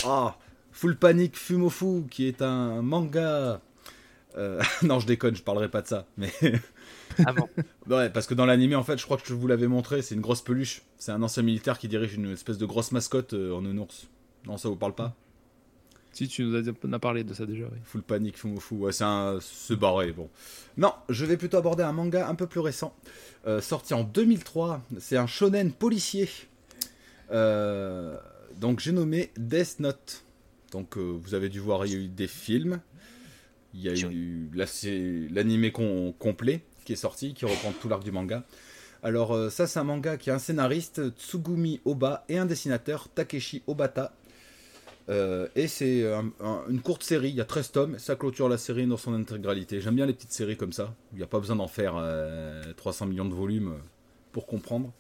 Ah 0.05 0.35
Full 0.73 0.97
Panic 0.97 1.37
Fumofu, 1.37 2.03
qui 2.09 2.27
est 2.27 2.41
un 2.41 2.81
manga. 2.81 3.61
Euh, 4.35 4.61
non, 4.81 4.99
je 4.99 5.07
déconne, 5.07 5.35
je 5.35 5.43
parlerai 5.43 5.69
pas 5.69 5.81
de 5.81 5.87
ça. 5.87 6.07
Mais 6.17 6.31
Ah 7.25 7.33
bon 7.33 7.47
ouais, 7.95 8.09
parce 8.09 8.27
que 8.27 8.33
dans 8.33 8.45
l'anime, 8.45 8.73
en 8.75 8.83
fait, 8.83 8.97
je 8.97 9.05
crois 9.05 9.17
que 9.17 9.27
je 9.27 9.33
vous 9.33 9.47
l'avais 9.47 9.67
montré, 9.67 10.01
c'est 10.01 10.15
une 10.15 10.21
grosse 10.21 10.41
peluche. 10.41 10.81
C'est 10.97 11.11
un 11.11 11.21
ancien 11.21 11.43
militaire 11.43 11.77
qui 11.77 11.87
dirige 11.87 12.15
une 12.15 12.31
espèce 12.31 12.57
de 12.57 12.65
grosse 12.65 12.91
mascotte 12.91 13.33
euh, 13.33 13.53
en 13.53 13.61
nounours. 13.61 14.07
Non, 14.45 14.57
ça 14.57 14.67
vous 14.69 14.75
parle 14.75 14.95
pas? 14.95 15.15
Si 16.11 16.27
tu 16.27 16.43
nous 16.43 16.55
as, 16.55 16.99
parlé 16.99 17.23
de 17.23 17.33
ça 17.33 17.45
déjà, 17.45 17.65
oui. 17.65 17.79
Full 17.85 18.03
Panic 18.03 18.37
Fumofu, 18.37 18.75
ouais, 18.75 18.91
c'est 18.91 19.03
un. 19.03 19.39
C'est 19.41 19.75
barré, 19.75 20.11
bon. 20.11 20.29
Non, 20.77 20.93
je 21.09 21.25
vais 21.25 21.37
plutôt 21.37 21.57
aborder 21.57 21.83
un 21.83 21.91
manga 21.91 22.27
un 22.27 22.35
peu 22.35 22.45
plus 22.45 22.59
récent, 22.59 22.95
euh, 23.47 23.61
sorti 23.61 23.95
en 23.95 24.03
2003. 24.03 24.81
C'est 24.99 25.17
un 25.17 25.25
shonen 25.25 25.71
policier. 25.71 26.29
Euh, 27.31 28.15
donc 28.59 28.79
j'ai 28.79 28.91
nommé 28.91 29.31
Death 29.37 29.79
Note. 29.79 30.22
Donc 30.73 30.97
euh, 30.97 31.17
vous 31.21 31.33
avez 31.35 31.47
dû 31.49 31.59
voir, 31.59 31.85
il 31.85 31.93
y 31.93 31.95
a 31.95 31.99
eu 31.99 32.07
des 32.07 32.27
films. 32.27 32.81
Il 33.73 33.81
y 33.81 33.89
a 33.89 33.93
eu 33.93 34.49
com- 35.71 36.13
complet 36.19 36.61
qui 36.85 36.93
est 36.93 36.97
sorti, 36.97 37.33
qui 37.33 37.45
reprend 37.45 37.71
tout 37.71 37.87
l'arc 37.87 38.03
du 38.03 38.11
manga. 38.11 38.43
Alors 39.03 39.33
euh, 39.33 39.49
ça 39.49 39.67
c'est 39.67 39.79
un 39.79 39.83
manga 39.83 40.17
qui 40.17 40.29
a 40.31 40.35
un 40.35 40.39
scénariste 40.39 41.01
Tsugumi 41.17 41.79
Oba 41.85 42.25
et 42.29 42.37
un 42.37 42.45
dessinateur 42.45 43.07
Takeshi 43.09 43.63
Obata. 43.67 44.13
Euh, 45.09 45.47
et 45.55 45.67
c'est 45.67 46.11
un- 46.11 46.31
un- 46.39 46.63
une 46.69 46.81
courte 46.81 47.03
série, 47.03 47.29
il 47.29 47.35
y 47.35 47.41
a 47.41 47.45
13 47.45 47.71
tomes, 47.71 47.99
ça 47.99 48.15
clôture 48.15 48.47
la 48.47 48.57
série 48.57 48.87
dans 48.87 48.95
son 48.97 49.13
intégralité. 49.13 49.81
J'aime 49.81 49.95
bien 49.95 50.05
les 50.05 50.13
petites 50.13 50.31
séries 50.31 50.55
comme 50.55 50.71
ça, 50.71 50.95
il 51.11 51.17
n'y 51.17 51.23
a 51.23 51.27
pas 51.27 51.39
besoin 51.39 51.57
d'en 51.57 51.67
faire 51.67 51.95
euh, 51.97 52.63
300 52.77 53.07
millions 53.07 53.25
de 53.25 53.33
volumes 53.33 53.73
pour 54.31 54.45
comprendre. 54.47 54.93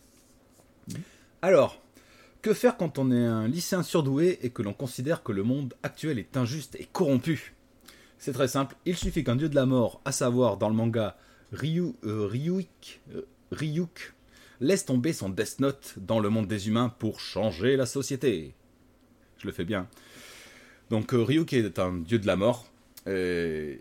Alors, 1.41 1.81
que 2.43 2.53
faire 2.53 2.77
quand 2.77 2.99
on 2.99 3.09
est 3.11 3.25
un 3.25 3.47
lycéen 3.47 3.81
surdoué 3.81 4.37
et 4.43 4.51
que 4.51 4.61
l'on 4.61 4.73
considère 4.73 5.23
que 5.23 5.31
le 5.31 5.41
monde 5.41 5.73
actuel 5.81 6.19
est 6.19 6.37
injuste 6.37 6.75
et 6.75 6.85
corrompu? 6.85 7.55
C'est 8.19 8.33
très 8.33 8.47
simple, 8.47 8.75
il 8.85 8.95
suffit 8.95 9.23
qu'un 9.23 9.35
dieu 9.35 9.49
de 9.49 9.55
la 9.55 9.65
mort, 9.65 10.01
à 10.05 10.11
savoir 10.11 10.57
dans 10.57 10.69
le 10.69 10.75
manga 10.75 11.17
Ryu, 11.51 11.93
euh, 12.03 12.27
Ryuk, 12.27 13.01
euh, 13.15 13.21
Ryuk, 13.51 14.13
laisse 14.59 14.85
tomber 14.85 15.13
son 15.13 15.29
Death 15.29 15.59
Note 15.59 15.95
dans 15.97 16.19
le 16.19 16.29
monde 16.29 16.47
des 16.47 16.67
humains 16.67 16.89
pour 16.89 17.19
changer 17.19 17.75
la 17.75 17.85
société. 17.85 18.53
Je 19.37 19.47
le 19.47 19.53
fais 19.53 19.65
bien. 19.65 19.87
Donc 20.89 21.13
euh, 21.13 21.23
Ryuk 21.23 21.53
est 21.53 21.79
un 21.79 21.93
dieu 21.97 22.19
de 22.19 22.27
la 22.27 22.35
mort. 22.35 22.67
Et 23.07 23.79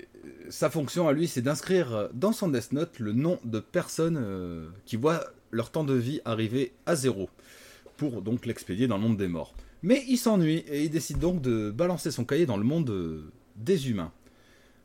sa 0.51 0.71
fonction 0.71 1.09
à 1.09 1.13
lui, 1.13 1.29
c'est 1.29 1.43
d'inscrire 1.43 2.09
dans 2.13 2.33
son 2.33 2.49
Death 2.49 2.73
Note 2.73 2.99
le 2.99 3.13
nom 3.13 3.39
de 3.45 3.61
personnes 3.61 4.19
euh, 4.21 4.69
qui 4.85 4.97
voient 4.97 5.25
leur 5.51 5.71
temps 5.71 5.85
de 5.85 5.95
vie 5.95 6.21
arriver 6.25 6.73
à 6.87 6.97
zéro, 6.97 7.29
pour 8.11 8.21
donc 8.21 8.47
l'expédier 8.47 8.89
dans 8.89 8.97
le 8.97 9.03
monde 9.05 9.17
des 9.17 9.29
morts. 9.29 9.55
Mais 9.85 10.05
il 10.09 10.17
s'ennuie 10.17 10.65
et 10.67 10.83
il 10.83 10.91
décide 10.91 11.21
donc 11.21 11.41
de 11.41 11.71
balancer 11.71 12.11
son 12.11 12.25
cahier 12.25 12.47
dans 12.47 12.57
le 12.57 12.65
monde 12.65 12.91
euh, 12.91 13.31
des 13.55 13.91
humains. 13.91 14.11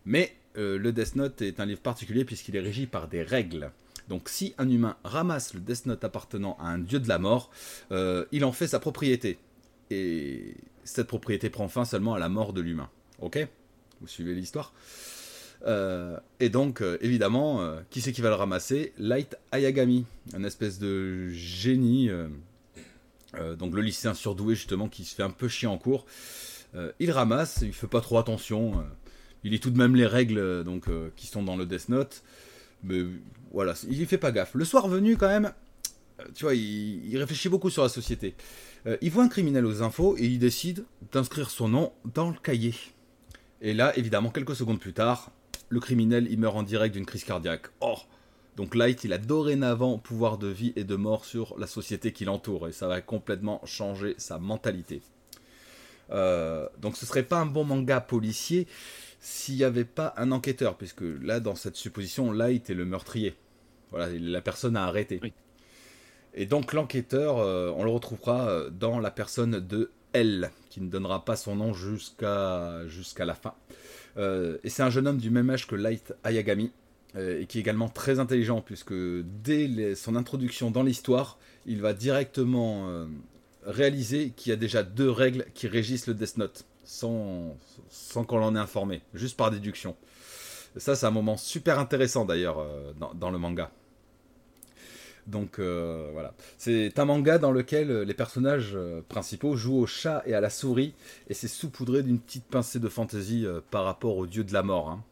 Mais 0.06 0.36
euh, 0.56 0.78
le 0.78 0.92
Death 0.92 1.16
Note 1.16 1.42
est 1.42 1.60
un 1.60 1.66
livre 1.66 1.80
particulier 1.82 2.26
puisqu'il 2.26 2.56
est 2.56 2.60
régi 2.60 2.86
par 2.86 3.08
des 3.08 3.24
règles. 3.24 3.72
Donc 4.08 4.30
si 4.30 4.54
un 4.60 4.70
humain 4.70 4.98
ramasse 5.04 5.56
le 5.56 5.62
Death 5.62 5.88
Note 5.88 6.04
appartenant 6.04 6.58
à 6.60 6.68
un 6.68 6.78
dieu 6.78 7.00
de 7.00 7.08
la 7.08 7.18
mort, 7.18 7.50
euh, 7.92 8.26
il 8.32 8.46
en 8.46 8.52
fait 8.52 8.68
sa 8.68 8.80
propriété. 8.80 9.40
Et 9.90 10.54
cette 10.84 11.08
propriété 11.08 11.50
prend 11.50 11.68
fin 11.70 11.86
seulement 11.86 12.14
à 12.14 12.20
la 12.20 12.30
mort 12.30 12.54
de 12.54 12.62
l'humain. 12.62 12.92
Ok? 13.20 13.48
Vous 14.00 14.08
suivez 14.08 14.36
l'histoire? 14.36 14.74
Et 16.40 16.50
donc, 16.50 16.84
évidemment, 17.02 17.78
qui 17.90 18.00
c'est 18.00 18.14
qui 18.14 18.22
va 18.22 18.30
le 18.30 18.36
ramasser? 18.36 18.94
Light 19.00 19.36
Ayagami, 19.52 20.06
un 20.36 20.44
espèce 20.44 20.78
de 20.78 21.30
génie. 21.30 22.12
Euh, 23.36 23.56
donc 23.56 23.74
le 23.74 23.82
lycéen 23.82 24.14
surdoué 24.14 24.56
justement 24.56 24.88
qui 24.88 25.04
se 25.04 25.16
fait 25.16 25.24
un 25.24 25.30
peu 25.30 25.48
chier 25.48 25.68
en 25.68 25.78
cours. 25.78 26.06
Euh, 26.76 26.92
il 27.00 27.12
ramasse, 27.12 27.60
il 27.62 27.74
fait 27.74 27.88
pas 27.88 28.02
trop 28.02 28.18
attention. 28.18 28.80
euh, 28.80 28.84
il 29.44 29.52
lit 29.52 29.60
tout 29.60 29.70
de 29.70 29.78
même 29.78 29.96
les 29.96 30.06
règles 30.06 30.64
donc 30.64 30.86
qui 31.16 31.28
sont 31.28 31.44
dans 31.44 31.56
le 31.56 31.66
Death 31.66 31.90
Note. 31.90 32.24
Mais 32.84 33.04
voilà, 33.52 33.76
il 33.88 34.02
y 34.02 34.06
fait 34.06 34.18
pas 34.18 34.32
gaffe. 34.32 34.56
Le 34.56 34.66
soir 34.66 34.88
venu 34.88 35.16
quand 35.16 35.28
même, 35.28 35.54
tu 36.34 36.44
vois, 36.44 36.56
il, 36.56 37.18
réfléchit 37.18 37.48
beaucoup 37.48 37.70
sur 37.70 37.84
la 37.84 37.90
société. 37.90 38.36
Il 39.02 39.12
voit 39.12 39.24
un 39.24 39.30
criminel 39.30 39.66
aux 39.66 39.84
infos 39.84 40.18
et 40.18 40.26
il 40.26 40.40
décide 40.40 40.86
d'inscrire 41.12 41.50
son 41.50 41.70
nom 41.70 41.94
dans 42.14 42.30
le 42.30 42.36
cahier. 42.38 42.74
Et 43.62 43.74
là, 43.74 43.98
évidemment, 43.98 44.32
quelques 44.32 44.56
secondes 44.56 44.80
plus 44.80 44.94
tard, 44.94 45.32
le 45.70 45.80
criminel 45.80 46.28
il 46.30 46.40
meurt 46.40 46.58
en 46.58 46.64
direct 46.64 46.96
d'une 46.96 47.06
crise 47.06 47.24
cardiaque. 47.24 47.68
Oh 47.80 47.98
Donc 48.58 48.76
Light, 48.76 49.04
il 49.06 49.14
a 49.14 49.18
dorénavant 49.18 49.98
pouvoir 49.98 50.38
de 50.38 50.48
vie 50.48 50.74
et 50.76 50.84
de 50.84 50.96
mort 50.96 51.24
sur 51.24 51.58
la 51.58 51.68
société 51.68 52.12
qui 52.12 52.26
l'entoure 52.26 52.68
et 52.68 52.74
ça 52.74 52.88
va 52.88 53.00
complètement 53.02 53.62
changer 53.66 54.16
sa 54.18 54.40
mentalité. 54.40 55.02
Euh, 56.12 56.68
donc 56.80 56.98
ce 56.98 57.06
serait 57.06 57.24
pas 57.24 57.38
un 57.38 57.46
bon 57.46 57.64
manga 57.64 58.02
policier 58.02 58.68
s'il 59.20 59.56
n'y 59.56 59.64
avait 59.64 59.86
pas 59.86 60.14
un 60.18 60.32
enquêteur, 60.32 60.78
puisque 60.78 61.04
là, 61.22 61.40
dans 61.40 61.56
cette 61.56 61.76
supposition, 61.76 62.32
Light 62.32 62.70
est 62.70 62.76
le 62.76 62.86
meurtrier. 62.86 63.36
Voilà, 63.92 64.10
la 64.12 64.42
personne 64.42 64.78
à 64.78 64.86
arrêter. 64.86 65.20
Oui. 65.22 65.34
Et 66.34 66.46
donc 66.46 66.74
l'enquêteur, 66.74 67.40
euh, 67.40 67.74
on 67.76 67.84
le 67.84 67.90
retrouvera 67.90 68.48
euh, 68.50 68.70
dans 68.70 69.00
la 69.00 69.12
personne 69.12 69.60
de 69.60 69.92
L, 70.14 70.52
qui 70.70 70.82
ne 70.82 70.90
donnera 70.90 71.26
pas 71.26 71.36
son 71.36 71.56
nom 71.56 71.74
jusqu'à 71.74 72.88
jusqu'à 72.88 73.26
la 73.26 73.34
fin. 73.34 73.56
Euh, 74.18 74.58
et 74.64 74.70
c'est 74.70 74.84
un 74.84 74.90
jeune 74.90 75.08
homme 75.08 75.18
du 75.18 75.30
même 75.30 75.50
âge 75.50 75.68
que 75.68 75.76
Light 75.76 76.14
Ayagami, 76.24 76.72
et 77.18 77.46
qui 77.48 77.58
est 77.58 77.62
également 77.62 77.90
très 77.90 78.20
intelligent, 78.20 78.62
puisque 78.62 78.94
dès 78.94 79.96
son 79.96 80.16
introduction 80.16 80.72
dans 80.72 80.84
l'histoire, 80.84 81.38
il 81.66 81.82
va 81.82 81.94
directement 81.94 82.90
euh, 82.90 83.08
réaliser 83.66 84.32
qu'il 84.36 84.50
y 84.50 84.54
a 84.54 84.56
déjà 84.56 84.84
deux 84.84 85.10
règles 85.10 85.46
qui 85.54 85.68
régissent 85.68 86.08
le 86.08 86.14
Death 86.14 86.38
Note, 86.38 86.66
sans, 86.84 87.58
qu'on 88.28 88.38
l'en 88.38 88.56
ait 88.56 88.60
informé, 88.60 89.02
juste 89.14 89.38
par 89.38 89.52
déduction. 89.52 89.96
Ça, 90.78 90.96
c'est 90.96 91.06
un 91.06 91.12
moment 91.12 91.38
super 91.38 91.80
intéressant 91.80 92.26
d'ailleurs 92.26 92.60
euh, 92.60 92.94
dans, 93.16 93.32
le 93.32 93.38
manga. 93.38 93.72
Donc 95.26 95.60
euh, 95.60 96.10
voilà. 96.14 96.34
C'est 96.58 96.98
un 97.00 97.06
manga 97.06 97.38
dans 97.38 97.52
lequel 97.52 97.92
euh, 97.92 98.06
les 98.06 98.14
personnages 98.14 98.74
euh, 98.76 99.02
principaux 99.10 99.58
jouent 99.58 99.80
au 99.80 99.86
chat 99.86 100.24
et 100.26 100.34
à 100.34 100.40
la 100.40 100.50
souris, 100.50 100.94
et 101.30 101.34
c'est 101.34 101.50
saupoudré 101.50 102.04
d'une 102.04 102.20
petite 102.20 102.46
pincée 102.46 102.80
de 102.80 102.88
fantaisie 102.88 103.46
euh, 103.46 103.60
par 103.72 103.84
rapport 103.84 104.18
au 104.18 104.26
dieu 104.28 104.46
de 104.46 104.54
la 104.54 104.64
mort. 104.64 104.90
hein. 104.90 105.04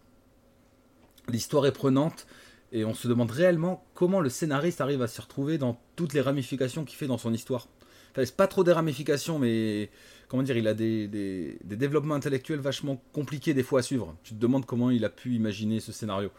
L'histoire 1.29 1.65
est 1.65 1.71
prenante, 1.71 2.27
et 2.71 2.85
on 2.85 2.93
se 2.93 3.07
demande 3.07 3.31
réellement 3.31 3.85
comment 3.93 4.19
le 4.19 4.29
scénariste 4.29 4.81
arrive 4.81 5.01
à 5.01 5.07
s'y 5.07 5.21
retrouver 5.21 5.57
dans 5.57 5.79
toutes 5.95 6.13
les 6.13 6.21
ramifications 6.21 6.83
qu'il 6.83 6.97
fait 6.97 7.07
dans 7.07 7.17
son 7.17 7.33
histoire. 7.33 7.67
Enfin, 8.11 8.25
c'est 8.25 8.35
pas 8.35 8.47
trop 8.47 8.63
des 8.63 8.71
ramifications, 8.71 9.39
mais 9.39 9.89
comment 10.27 10.43
dire, 10.43 10.57
il 10.57 10.67
a 10.67 10.73
des, 10.73 11.07
des, 11.07 11.57
développements 11.63 12.15
intellectuels 12.15 12.59
vachement 12.59 13.01
compliqués 13.13 13.53
des 13.53 13.63
fois 13.63 13.79
à 13.79 13.83
suivre. 13.83 14.15
Tu 14.23 14.33
te 14.33 14.39
demandes 14.39 14.65
comment 14.65 14.89
il 14.89 15.03
a 15.05 15.09
pu 15.09 15.33
imaginer 15.33 15.79
ce 15.79 15.91
scénario. 15.91 16.31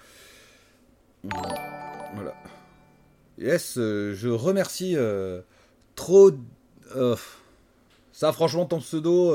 Voilà. 1.22 2.34
Yes, 3.38 3.76
euh, 3.76 4.14
je 4.14 4.28
remercie 4.28 4.94
euh, 4.96 5.42
trop. 5.94 6.32
Euh, 6.94 7.16
ça, 8.12 8.32
franchement, 8.32 8.64
ton 8.64 8.80
pseudo, 8.80 9.34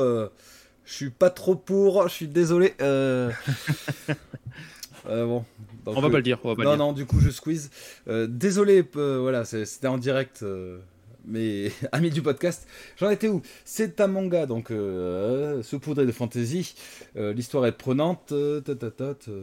je 0.85 0.93
suis 0.93 1.11
pas 1.11 1.29
trop 1.29 1.55
pour. 1.55 2.07
Je 2.07 2.13
suis 2.13 2.27
désolé. 2.27 2.73
bon. 5.05 5.43
on 5.85 6.01
va 6.01 6.09
pas 6.09 6.17
le 6.17 6.23
dire. 6.23 6.39
On 6.43 6.49
va 6.49 6.55
pas 6.55 6.63
non, 6.63 6.71
le 6.71 6.77
dire. 6.77 6.85
non, 6.85 6.93
du 6.93 7.05
coup, 7.05 7.19
je 7.19 7.29
squeeze. 7.29 7.69
désolé, 8.07 8.85
voilà, 8.93 9.45
c'était 9.45 9.87
en 9.87 9.97
direct 9.97 10.43
mais 11.25 11.71
amis 11.91 12.09
du 12.09 12.21
podcast, 12.21 12.67
j'en 12.97 13.09
étais 13.09 13.27
où? 13.27 13.41
C'est 13.65 13.99
un 14.01 14.07
manga, 14.07 14.45
donc 14.45 14.71
euh, 14.71 15.61
saupoudré 15.63 16.05
de 16.05 16.11
fantasy. 16.11 16.75
Euh, 17.15 17.33
l'histoire 17.33 17.65
est 17.65 17.71
prenante. 17.71 18.31
Euh, 18.31 18.61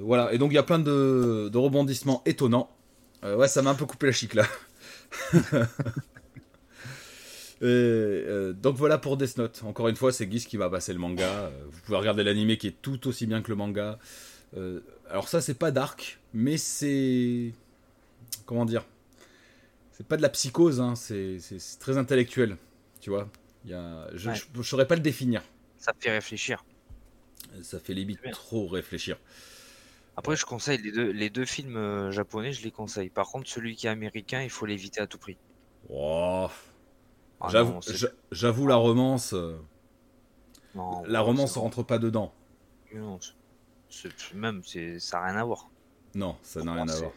voilà, 0.03 0.33
et 0.33 0.39
donc 0.39 0.53
il 0.53 0.55
y 0.55 0.59
a 0.59 0.63
plein 0.63 0.79
de, 0.79 1.51
rebondissements 1.55 2.23
étonnants. 2.27 2.71
Euh, 3.25 3.37
ouais, 3.37 3.49
ça 3.49 3.63
m'a 3.63 3.71
un 3.71 3.75
peu 3.75 3.87
coupé 3.87 4.07
la 4.07 4.13
chic 4.13 4.35
là. 4.35 4.45
donc 8.53 8.77
voilà 8.77 8.99
pour 8.99 9.17
Death 9.17 9.39
Note. 9.39 9.63
Encore 9.65 9.89
une 9.89 9.97
fois, 9.97 10.13
c'est 10.13 10.27
Guise 10.27 10.47
qui 10.47 10.57
va 10.57 10.71
passer 10.71 10.93
le 10.93 10.99
manga. 10.99 11.51
Vous 11.71 11.81
pouvez 11.85 11.99
regarder 11.99 12.23
l'animé 12.23 12.57
qui 12.57 12.69
est 12.69 12.77
tout 12.83 13.09
aussi 13.09 13.27
bien 13.27 13.43
que 13.43 13.51
le 13.51 13.57
manga. 13.57 13.99
Alors 15.11 15.29
ça, 15.29 15.41
c'est 15.41 15.55
pas 15.55 15.71
dark, 15.71 16.19
mais 16.33 16.57
c'est 16.57 17.53
comment 18.47 18.65
dire 18.65 18.85
c'est 19.99 20.07
pas 20.07 20.17
de 20.17 20.23
la 20.23 20.29
psychose, 20.29 20.81
hein, 20.81 20.95
c'est 20.95 21.39
très 21.81 21.99
intellectuel, 21.99 22.57
tu 23.01 23.11
vois. 23.11 23.29
Y 23.65 23.75
a, 23.75 24.09
je 24.15 24.31
ne 24.31 24.63
saurais 24.63 24.87
pas 24.87 24.95
le 24.95 25.01
définir. 25.01 25.43
Ça 25.77 25.93
fait 25.99 26.13
réfléchir. 26.13 26.65
Ça 27.63 27.81
fait 27.81 27.95
limite 27.95 28.21
trop 28.31 28.69
réfléchir. 28.69 29.19
Après, 30.17 30.37
je 30.37 30.45
conseille 30.45 30.79
les 30.79 30.93
deux, 30.93 31.11
les 31.11 31.31
deux 31.31 31.45
films 31.45 31.77
euh, 31.77 32.13
japonais, 32.13 32.53
je 32.53 32.63
les 32.63 32.71
conseille. 32.71 33.09
Par 33.09 33.27
contre, 33.27 33.49
celui 33.49 33.75
qui 33.75 33.89
est 33.89 33.91
américain, 33.91 34.43
il 34.43 34.51
faut 34.51 34.67
l'éviter 34.67 35.01
à 35.01 35.09
tout 35.09 35.19
prix. 35.19 35.37
Oh. 35.89 36.49
J'avoue 38.31 38.67
la 38.69 38.77
romance. 38.77 39.33
Euh, 39.35 39.57
la 41.07 41.21
romance 41.21 41.57
ne 41.57 41.61
rentre 41.61 41.83
pas 41.83 41.99
dedans. 41.99 42.33
Non, 42.95 43.19
même, 44.35 44.63
ça 44.99 45.19
n'a 45.19 45.27
rien 45.27 45.37
à 45.37 45.45
voir. 45.45 45.69
Non, 46.15 46.37
ça 46.43 46.63
n'a 46.63 46.75
rien 46.75 46.89
à 46.89 46.97
voir. 46.97 47.13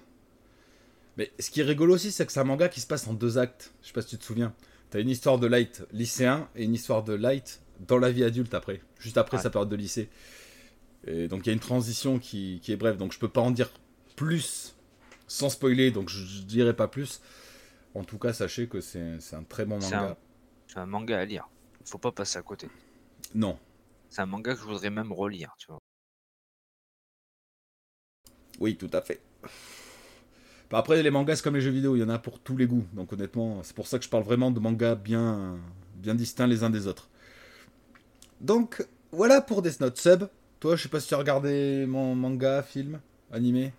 Mais 1.18 1.32
ce 1.40 1.52
qui 1.52 1.62
est 1.62 1.64
rigolo 1.64 1.96
aussi, 1.96 2.12
c'est 2.12 2.26
que 2.26 2.32
c'est 2.32 2.40
un 2.40 2.46
manga 2.46 2.70
qui 2.70 2.80
se 2.80 2.88
passe 2.88 3.08
en 3.08 3.14
deux 3.14 3.38
actes. 3.38 3.74
Je 3.82 3.88
sais 3.88 3.94
pas 3.94 4.02
si 4.02 4.10
tu 4.10 4.18
te 4.18 4.24
souviens. 4.24 4.54
T'as 4.90 5.00
une 5.00 5.10
histoire 5.10 5.40
de 5.40 5.48
Light 5.48 5.84
lycéen 5.92 6.50
et 6.56 6.64
une 6.64 6.74
histoire 6.74 7.04
de 7.04 7.14
Light 7.14 7.62
dans 7.80 7.98
la 7.98 8.12
vie 8.12 8.24
adulte 8.24 8.54
après, 8.54 8.82
juste 9.00 9.18
après 9.18 9.38
sa 9.38 9.50
période 9.50 9.70
de 9.70 9.76
lycée. 9.76 10.10
Et 11.08 11.28
donc 11.28 11.46
il 11.46 11.48
y 11.48 11.50
a 11.50 11.54
une 11.54 11.60
transition 11.60 12.20
qui, 12.20 12.62
est 12.68 12.76
brève, 12.76 12.98
donc 12.98 13.12
je 13.12 13.20
peux 13.20 13.30
pas 13.30 13.42
en 13.42 13.52
dire 13.52 13.72
plus 14.16 14.76
sans 15.28 15.50
spoiler, 15.50 15.92
donc 15.92 16.10
je, 16.10 16.24
je 16.24 16.42
dirai 16.42 16.76
pas 16.76 16.88
plus. 16.88 17.22
En 17.94 18.04
tout 18.04 18.18
cas, 18.18 18.34
sachez 18.34 18.68
que 18.68 18.80
c'est 18.80 19.34
un 19.34 19.44
très 19.44 19.66
bon 19.66 19.80
manga. 19.80 20.18
C'est 20.68 20.80
un, 20.80 20.86
manga 20.86 21.20
à 21.20 21.26
lire. 21.26 21.50
Faut 21.86 21.98
pas 21.98 22.12
passer 22.12 22.38
à 22.38 22.42
côté. 22.42 22.70
Non. 23.36 23.58
C'est 24.10 24.22
un 24.22 24.26
manga 24.26 24.54
que 24.54 24.60
je 24.60 24.66
voudrais 24.66 24.90
même 24.90 25.12
relire, 25.12 25.54
tu 25.58 25.68
vois. 25.68 25.81
Oui, 28.62 28.76
tout 28.76 28.90
à 28.94 29.02
fait. 29.02 29.20
Bah, 30.70 30.78
après, 30.78 31.02
les 31.02 31.10
mangas, 31.10 31.38
c'est 31.38 31.44
comme 31.44 31.56
les 31.56 31.62
jeux 31.62 31.72
vidéo, 31.72 31.96
il 31.96 32.00
y 32.00 32.04
en 32.04 32.10
a 32.10 32.20
pour 32.20 32.40
tous 32.40 32.56
les 32.56 32.68
goûts. 32.68 32.86
Donc 32.94 33.12
honnêtement, 33.12 33.62
c'est 33.64 33.76
pour 33.76 33.88
ça 33.88 33.98
que 33.98 34.06
je 34.06 34.10
parle 34.10 34.24
vraiment 34.24 34.52
de 34.52 34.60
mangas 34.60 34.96
bien, 34.96 35.58
bien 35.96 36.16
distincts 36.16 36.48
les 36.48 36.64
uns 36.64 36.70
des 36.70 36.88
autres. 36.88 37.10
Donc, 38.40 38.86
voilà 39.12 39.42
pour 39.42 39.64
Death 39.64 39.82
Note. 39.82 39.98
Sub, 39.98 40.28
toi, 40.60 40.76
je 40.76 40.84
sais 40.84 40.90
pas 40.90 41.00
si 41.00 41.08
tu 41.08 41.16
as 41.16 41.18
regardé 41.18 41.86
mon 41.88 42.16
manga, 42.16 42.62
film, 42.62 43.00
animé 43.32 43.74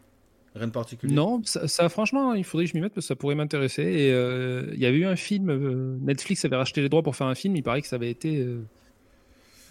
Rien 0.54 0.66
de 0.66 0.72
particulier 0.72 1.14
Non, 1.14 1.40
ça, 1.44 1.88
franchement, 1.88 2.34
il 2.34 2.44
faudrait 2.44 2.66
que 2.66 2.72
je 2.72 2.76
m'y 2.76 2.82
mette 2.82 2.92
parce 2.92 3.06
que 3.06 3.08
ça 3.08 3.16
pourrait 3.16 3.34
m'intéresser. 3.34 3.82
Et 3.82 4.12
euh, 4.12 4.68
il 4.74 4.80
y 4.80 4.86
avait 4.86 4.98
eu 4.98 5.06
un 5.06 5.16
film, 5.16 5.48
euh, 5.48 5.96
Netflix 6.02 6.44
avait 6.44 6.56
racheté 6.56 6.82
les 6.82 6.90
droits 6.90 7.02
pour 7.02 7.16
faire 7.16 7.28
un 7.28 7.34
film, 7.34 7.56
il 7.56 7.62
paraît 7.62 7.80
que 7.80 7.88
ça 7.88 7.96
avait 7.96 8.10
été 8.10 8.40
euh, 8.40 8.60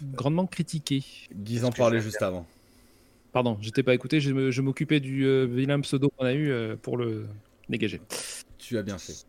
grandement 0.02 0.46
critiqué. 0.46 1.04
Guise 1.32 1.64
en 1.64 1.70
parlait 1.70 2.00
juste 2.00 2.20
avant. 2.22 2.46
Pardon, 3.32 3.56
j'étais 3.62 3.82
pas 3.82 3.94
écouté, 3.94 4.20
je 4.20 4.60
m'occupais 4.60 5.00
du 5.00 5.24
euh, 5.24 5.46
vilain 5.46 5.80
pseudo 5.80 6.10
qu'on 6.10 6.26
a 6.26 6.34
eu 6.34 6.50
euh, 6.50 6.76
pour 6.80 6.98
le 6.98 7.24
dégager. 7.68 8.00
Tu 8.58 8.76
as 8.76 8.82
bien 8.82 8.98
fait. 8.98 9.24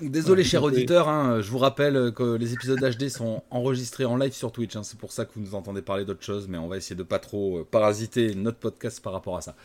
Désolé, 0.00 0.42
cher 0.44 0.62
auditeur, 0.62 1.08
hein, 1.08 1.40
je 1.42 1.50
vous 1.50 1.58
rappelle 1.58 2.12
que 2.12 2.36
les 2.36 2.54
épisodes 2.54 2.78
HD 2.80 3.08
sont 3.08 3.42
enregistrés 3.50 4.04
en 4.04 4.16
live 4.16 4.32
sur 4.32 4.52
Twitch. 4.52 4.74
Hein, 4.76 4.84
c'est 4.84 4.98
pour 4.98 5.12
ça 5.12 5.24
que 5.24 5.32
vous 5.34 5.40
nous 5.40 5.54
entendez 5.54 5.82
parler 5.82 6.04
d'autres 6.04 6.22
choses, 6.22 6.48
mais 6.48 6.58
on 6.58 6.68
va 6.68 6.76
essayer 6.76 6.96
de 6.96 7.02
pas 7.02 7.18
trop 7.18 7.58
euh, 7.58 7.68
parasiter 7.68 8.34
notre 8.36 8.58
podcast 8.58 9.02
par 9.02 9.12
rapport 9.12 9.36
à 9.36 9.42
ça. 9.42 9.56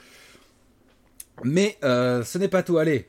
Mais 1.44 1.78
ce 1.82 2.38
n'est 2.40 2.48
pas 2.48 2.64
tout. 2.64 2.80
Allez, 2.80 3.08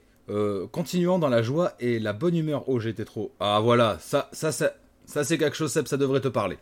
continuons 0.71 1.19
dans 1.19 1.31
la 1.31 1.41
joie 1.43 1.73
et 1.81 1.99
la 1.99 2.13
bonne 2.13 2.37
humeur. 2.37 2.69
Oh, 2.69 2.79
j'étais 2.79 3.07
trop. 3.07 3.33
Ah 3.41 3.61
voilà, 3.61 3.97
ça, 4.01 4.29
ça, 4.33 4.53
ça, 4.53 4.75
ça 5.07 5.25
c'est 5.25 5.39
quelque 5.39 5.57
chose, 5.57 5.73
Seb, 5.73 5.87
ça 5.87 5.97
devrait 5.97 6.21
te 6.21 6.29
parler. 6.29 6.59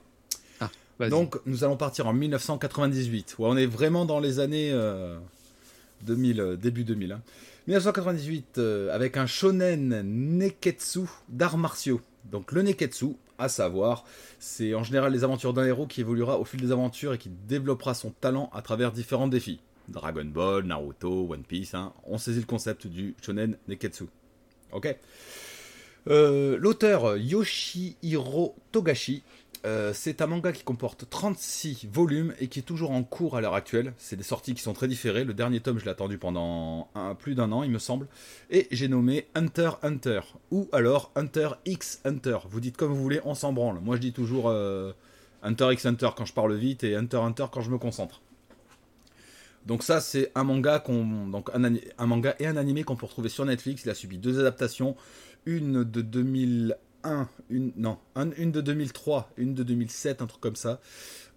Donc 1.01 1.39
nous 1.47 1.65
allons 1.65 1.77
partir 1.77 2.07
en 2.07 2.13
1998. 2.13 3.37
on 3.39 3.57
est 3.57 3.67
vraiment 3.67 4.05
dans 4.05 4.21
les 4.21 4.41
années 4.41 4.71
2000, 6.03 6.41
euh, 6.41 6.53
euh, 6.53 6.57
début 6.57 6.85
2000. 6.85 7.19
1998 7.67 8.45
hein. 8.45 8.61
euh, 8.61 8.95
avec 8.95 9.17
un 9.17 9.27
shonen 9.27 10.03
neketsu 10.05 11.01
d'arts 11.29 11.59
martiaux. 11.59 12.01
Donc 12.25 12.53
le 12.53 12.63
neketsu, 12.63 13.17
à 13.39 13.49
savoir, 13.49 14.05
c'est 14.39 14.75
en 14.75 14.83
général 14.83 15.13
les 15.13 15.23
aventures 15.23 15.53
d'un 15.53 15.67
héros 15.67 15.87
qui 15.87 16.01
évoluera 16.01 16.39
au 16.39 16.45
fil 16.45 16.61
des 16.61 16.73
aventures 16.73 17.13
et 17.13 17.19
qui 17.19 17.29
développera 17.29 17.95
son 17.95 18.11
talent 18.11 18.51
à 18.55 18.63
travers 18.63 18.93
différents 18.93 19.29
défis. 19.29 19.61
Dragon 19.89 20.25
Ball, 20.25 20.65
Naruto, 20.65 21.29
One 21.31 21.45
Piece, 21.45 21.75
hein. 21.75 21.93
on 22.05 22.19
saisit 22.19 22.41
le 22.41 22.47
concept 22.47 22.87
du 22.87 23.15
shonen 23.23 23.57
neketsu. 23.69 24.05
Ok? 24.73 24.97
L'auteur 26.09 27.17
Yoshihiro 27.17 28.55
Togashi 28.71 29.25
euh, 29.65 29.93
c'est 29.95 30.21
un 30.21 30.27
manga 30.27 30.53
qui 30.53 30.63
comporte 30.63 31.09
36 31.09 31.89
volumes 31.91 32.35
et 32.41 32.49
qui 32.49 32.59
est 32.59 32.63
toujours 32.63 32.91
en 32.91 33.03
cours 33.03 33.37
à 33.37 33.41
l'heure 33.41 33.55
actuelle. 33.55 33.95
C'est 33.99 34.17
des 34.17 34.23
sorties 34.23 34.55
qui 34.55 34.63
sont 34.63 34.73
très 34.73 34.89
différées. 34.89 35.25
Le 35.25 35.35
dernier 35.35 35.61
tome, 35.61 35.79
je 35.79 35.85
l'ai 35.85 35.91
attendu 35.91 36.19
pendant 36.19 36.89
plus 37.19 37.35
d'un 37.35 37.53
an, 37.53 37.63
il 37.63 37.71
me 37.71 37.79
semble. 37.79 38.07
Et 38.51 38.69
j'ai 38.71 38.89
nommé 38.89 39.27
Hunter 39.35 39.71
Hunter. 39.83 40.21
Ou 40.51 40.69
alors 40.73 41.11
Hunter 41.17 41.51
X 41.65 42.01
Hunter. 42.05 42.39
Vous 42.49 42.61
dites 42.61 42.77
comme 42.77 42.93
vous 42.93 43.03
voulez, 43.03 43.21
on 43.25 43.35
s'en 43.35 43.53
branle. 43.53 43.81
Moi, 43.81 43.97
je 43.97 44.01
dis 44.01 44.13
toujours 44.13 44.49
euh, 44.49 44.93
Hunter 45.43 45.73
X 45.73 45.87
Hunter 45.87 46.11
quand 46.17 46.25
je 46.25 46.33
parle 46.33 46.55
vite 46.55 46.85
et 46.85 46.97
Hunter 46.97 47.19
Hunter 47.19 47.47
quand 47.51 47.61
je 47.61 47.71
me 47.71 47.79
concentre. 47.79 48.21
Donc 49.67 49.83
ça, 49.83 50.01
c'est 50.01 50.31
un 50.37 50.45
manga 50.45 50.79
qu'on, 50.79 51.27
donc 51.27 51.51
un, 51.53 52.07
manga 52.07 52.37
et 52.39 52.47
un 52.47 52.57
animé 52.57 52.85
qu'on 52.85 52.95
peut 52.95 53.07
retrouver 53.07 53.29
sur 53.29 53.45
Netflix. 53.45 53.85
Il 53.85 53.91
a 53.91 53.95
subi 53.95 54.17
deux 54.17 54.39
adaptations, 54.39 54.97
une 55.45 55.83
de 55.83 56.03
2000 56.03 56.77
une, 57.51 57.73
non, 57.77 57.99
une 58.37 58.53
de 58.53 58.61
2003, 58.61 59.31
une 59.37 59.55
de 59.55 59.63
2007, 59.63 60.23
un 60.23 60.27
truc 60.27 60.41
comme 60.41 60.57
ça. 60.57 60.81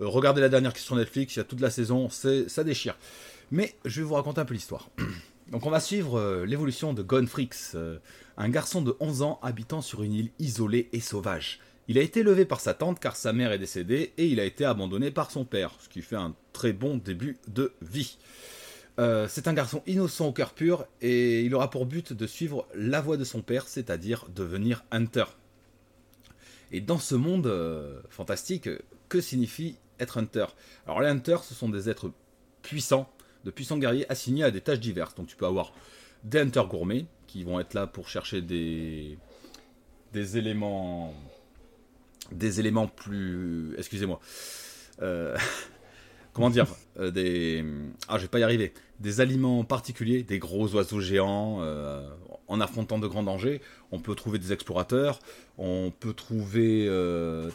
Euh, 0.02 0.08
regardez 0.08 0.42
la 0.42 0.50
dernière 0.50 0.74
question 0.74 0.96
Netflix, 0.96 1.36
il 1.36 1.40
y 1.40 1.42
a 1.42 1.46
toute 1.46 1.62
la 1.62 1.70
saison, 1.70 2.10
ça 2.10 2.64
déchire. 2.64 2.98
Mais 3.52 3.76
je 3.86 4.02
vais 4.02 4.08
vous 4.08 4.14
raconter 4.14 4.42
un 4.42 4.46
peu 4.46 4.54
l'histoire. 4.54 4.90
Donc 5.52 5.66
on 5.66 5.72
va 5.72 5.80
suivre 5.80 6.20
euh, 6.20 6.46
l'évolution 6.46 6.94
de 6.94 7.02
Gonfrix, 7.02 7.50
euh, 7.74 7.98
un 8.38 8.50
garçon 8.50 8.82
de 8.82 8.96
11 9.00 9.24
ans 9.24 9.40
habitant 9.42 9.82
sur 9.82 10.04
une 10.04 10.14
île 10.14 10.32
isolée 10.40 10.90
et 10.94 11.00
sauvage. 11.00 11.60
Il 11.88 11.98
a 11.98 12.02
été 12.02 12.20
élevé 12.20 12.46
par 12.46 12.60
sa 12.60 12.76
tante 12.76 13.00
car 13.00 13.16
sa 13.16 13.34
mère 13.34 13.52
est 13.52 13.58
décédée 13.58 14.14
et 14.18 14.28
il 14.28 14.40
a 14.40 14.46
été 14.46 14.64
abandonné 14.64 15.10
par 15.10 15.32
son 15.32 15.44
père, 15.44 15.74
ce 15.80 15.90
qui 15.90 16.04
fait 16.04 16.16
un 16.16 16.36
très 16.54 16.72
bon 16.72 16.98
début 16.98 17.38
de 17.48 17.74
vie. 17.82 18.20
c'est 19.28 19.48
un 19.48 19.54
garçon 19.54 19.82
innocent 19.88 20.28
au 20.28 20.32
cœur 20.32 20.54
pur 20.54 20.86
et 21.02 21.42
il 21.42 21.56
aura 21.56 21.72
pour 21.72 21.88
but 21.88 22.14
de 22.14 22.28
suivre 22.28 22.68
la 22.76 23.02
voie 23.02 23.18
de 23.18 23.24
son 23.24 23.42
père, 23.42 23.68
c'est-à-dire 23.68 24.28
devenir 24.36 24.84
hunter. 24.92 25.24
Et 26.72 26.82
dans 26.82 27.00
ce 27.00 27.16
monde 27.16 27.48
euh, 27.48 28.02
fantastique, 28.10 28.70
que 29.08 29.22
signifie 29.22 29.78
être 30.00 30.18
hunter? 30.18 30.46
Alors 30.86 31.02
les 31.02 31.08
hunters, 31.08 31.44
ce 31.44 31.54
sont 31.54 31.70
des 31.70 31.90
êtres 31.90 32.12
puissants, 32.62 33.10
de 33.46 33.52
puissants 33.52 33.78
guerriers 33.78 34.10
assignés 34.12 34.44
à 34.44 34.52
des 34.52 34.62
tâches 34.62 34.80
diverses. 34.80 35.16
Donc 35.16 35.28
tu 35.28 35.36
peux 35.36 35.46
avoir 35.46 35.74
des 36.24 36.40
hunters 36.40 36.68
gourmets 36.68 37.06
qui 37.28 37.44
vont 37.44 37.60
être 37.60 37.74
là 37.74 37.88
pour 37.88 38.10
chercher 38.10 38.42
des, 38.42 39.18
des 40.14 40.38
éléments 40.38 41.14
des 42.32 42.60
éléments 42.60 42.88
plus 42.88 43.74
excusez-moi 43.78 44.20
euh, 45.02 45.36
comment 46.40 46.50
dire 46.50 46.68
euh, 47.00 47.12
des 47.12 47.66
ah 48.08 48.18
je 48.18 48.24
vais 48.24 48.28
pas 48.30 48.40
y 48.40 48.44
arriver 48.44 48.74
des 49.00 49.22
aliments 49.22 49.64
particuliers 49.64 50.24
des 50.24 50.40
gros 50.40 50.74
oiseaux 50.74 51.02
géants 51.02 51.62
en 52.50 52.60
affrontant 52.60 53.00
de 53.00 53.08
grands 53.08 53.24
dangers, 53.24 53.62
on 53.92 54.00
peut 54.00 54.16
trouver 54.16 54.40
des 54.40 54.52
explorateurs, 54.52 55.20
on 55.58 55.94
peut 55.98 56.14
trouver 56.14 56.88
euh, 56.88 57.52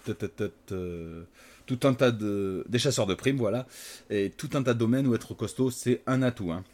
euh, 0.72 1.24
tout 1.66 1.80
un 1.82 1.94
tas 1.94 2.12
de 2.12 2.64
des 2.68 2.78
chasseurs 2.78 3.06
de 3.06 3.14
primes, 3.14 3.36
voilà, 3.36 3.66
et 4.08 4.30
tout 4.30 4.50
un 4.54 4.62
tas 4.62 4.72
de 4.72 4.78
domaines 4.78 5.06
où 5.06 5.14
être 5.14 5.34
costaud 5.34 5.70
c'est 5.70 6.02
un 6.06 6.22
atout. 6.22 6.52
Hein. 6.52 6.64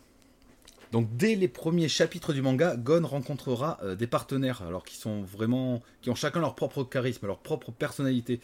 Donc 0.93 1.17
dès 1.17 1.35
les 1.35 1.49
premiers 1.49 1.89
chapitres 1.89 2.33
du 2.33 2.43
manga, 2.43 2.77
Gon 2.77 3.07
rencontrera 3.07 3.79
euh, 3.83 3.95
des 3.95 4.07
partenaires, 4.07 4.63
alors 4.63 4.85
qui 4.85 4.97
sont 4.97 5.23
vraiment, 5.23 5.83
qui 6.03 6.11
ont 6.11 6.15
chacun 6.15 6.41
leur 6.41 6.55
propre 6.55 6.85
charisme, 6.85 7.27
leur 7.27 7.39
propre 7.39 7.73
personnalité. 7.73 8.41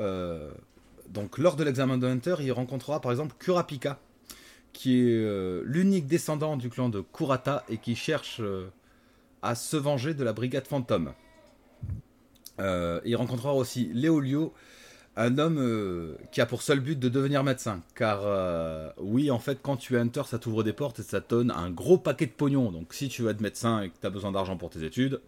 Euh, 0.00 0.50
donc 1.12 1.38
lors 1.38 1.56
de 1.56 1.64
l'examen 1.64 1.98
de 1.98 2.06
Hunter, 2.06 2.36
il 2.40 2.52
rencontrera 2.52 3.00
par 3.00 3.10
exemple 3.12 3.34
Kurapika, 3.38 3.98
qui 4.72 5.00
est 5.00 5.24
euh, 5.24 5.62
l'unique 5.64 6.06
descendant 6.06 6.56
du 6.56 6.70
clan 6.70 6.88
de 6.88 7.00
Kurata 7.00 7.64
et 7.68 7.78
qui 7.78 7.94
cherche 7.94 8.40
à 9.42 9.54
se 9.54 9.76
venger 9.76 10.14
de 10.14 10.24
la 10.24 10.32
brigade 10.32 10.66
fantôme. 10.66 11.12
il 12.58 13.16
rencontrera 13.16 13.54
aussi 13.54 13.90
Léolio, 13.92 14.54
un 15.16 15.38
homme 15.38 15.58
euh, 15.58 16.16
qui 16.30 16.40
a 16.40 16.46
pour 16.46 16.62
seul 16.62 16.80
but 16.80 16.98
de 16.98 17.08
devenir 17.08 17.44
médecin. 17.44 17.82
Car 17.94 18.20
euh, 18.24 18.90
oui, 18.98 19.30
en 19.30 19.38
fait, 19.38 19.58
quand 19.62 19.76
tu 19.76 19.94
es 19.94 19.98
hunter, 19.98 20.22
ça 20.26 20.38
t'ouvre 20.38 20.62
des 20.62 20.72
portes 20.72 21.00
et 21.00 21.02
ça 21.02 21.20
donne 21.20 21.50
un 21.50 21.70
gros 21.70 21.98
paquet 21.98 22.26
de 22.26 22.32
pognon. 22.32 22.72
Donc 22.72 22.94
si 22.94 23.08
tu 23.08 23.22
veux 23.22 23.30
être 23.30 23.40
médecin 23.40 23.82
et 23.82 23.90
que 23.90 23.98
tu 24.00 24.06
as 24.06 24.10
besoin 24.10 24.32
d'argent 24.32 24.56
pour 24.56 24.70
tes 24.70 24.84
études, 24.84 25.20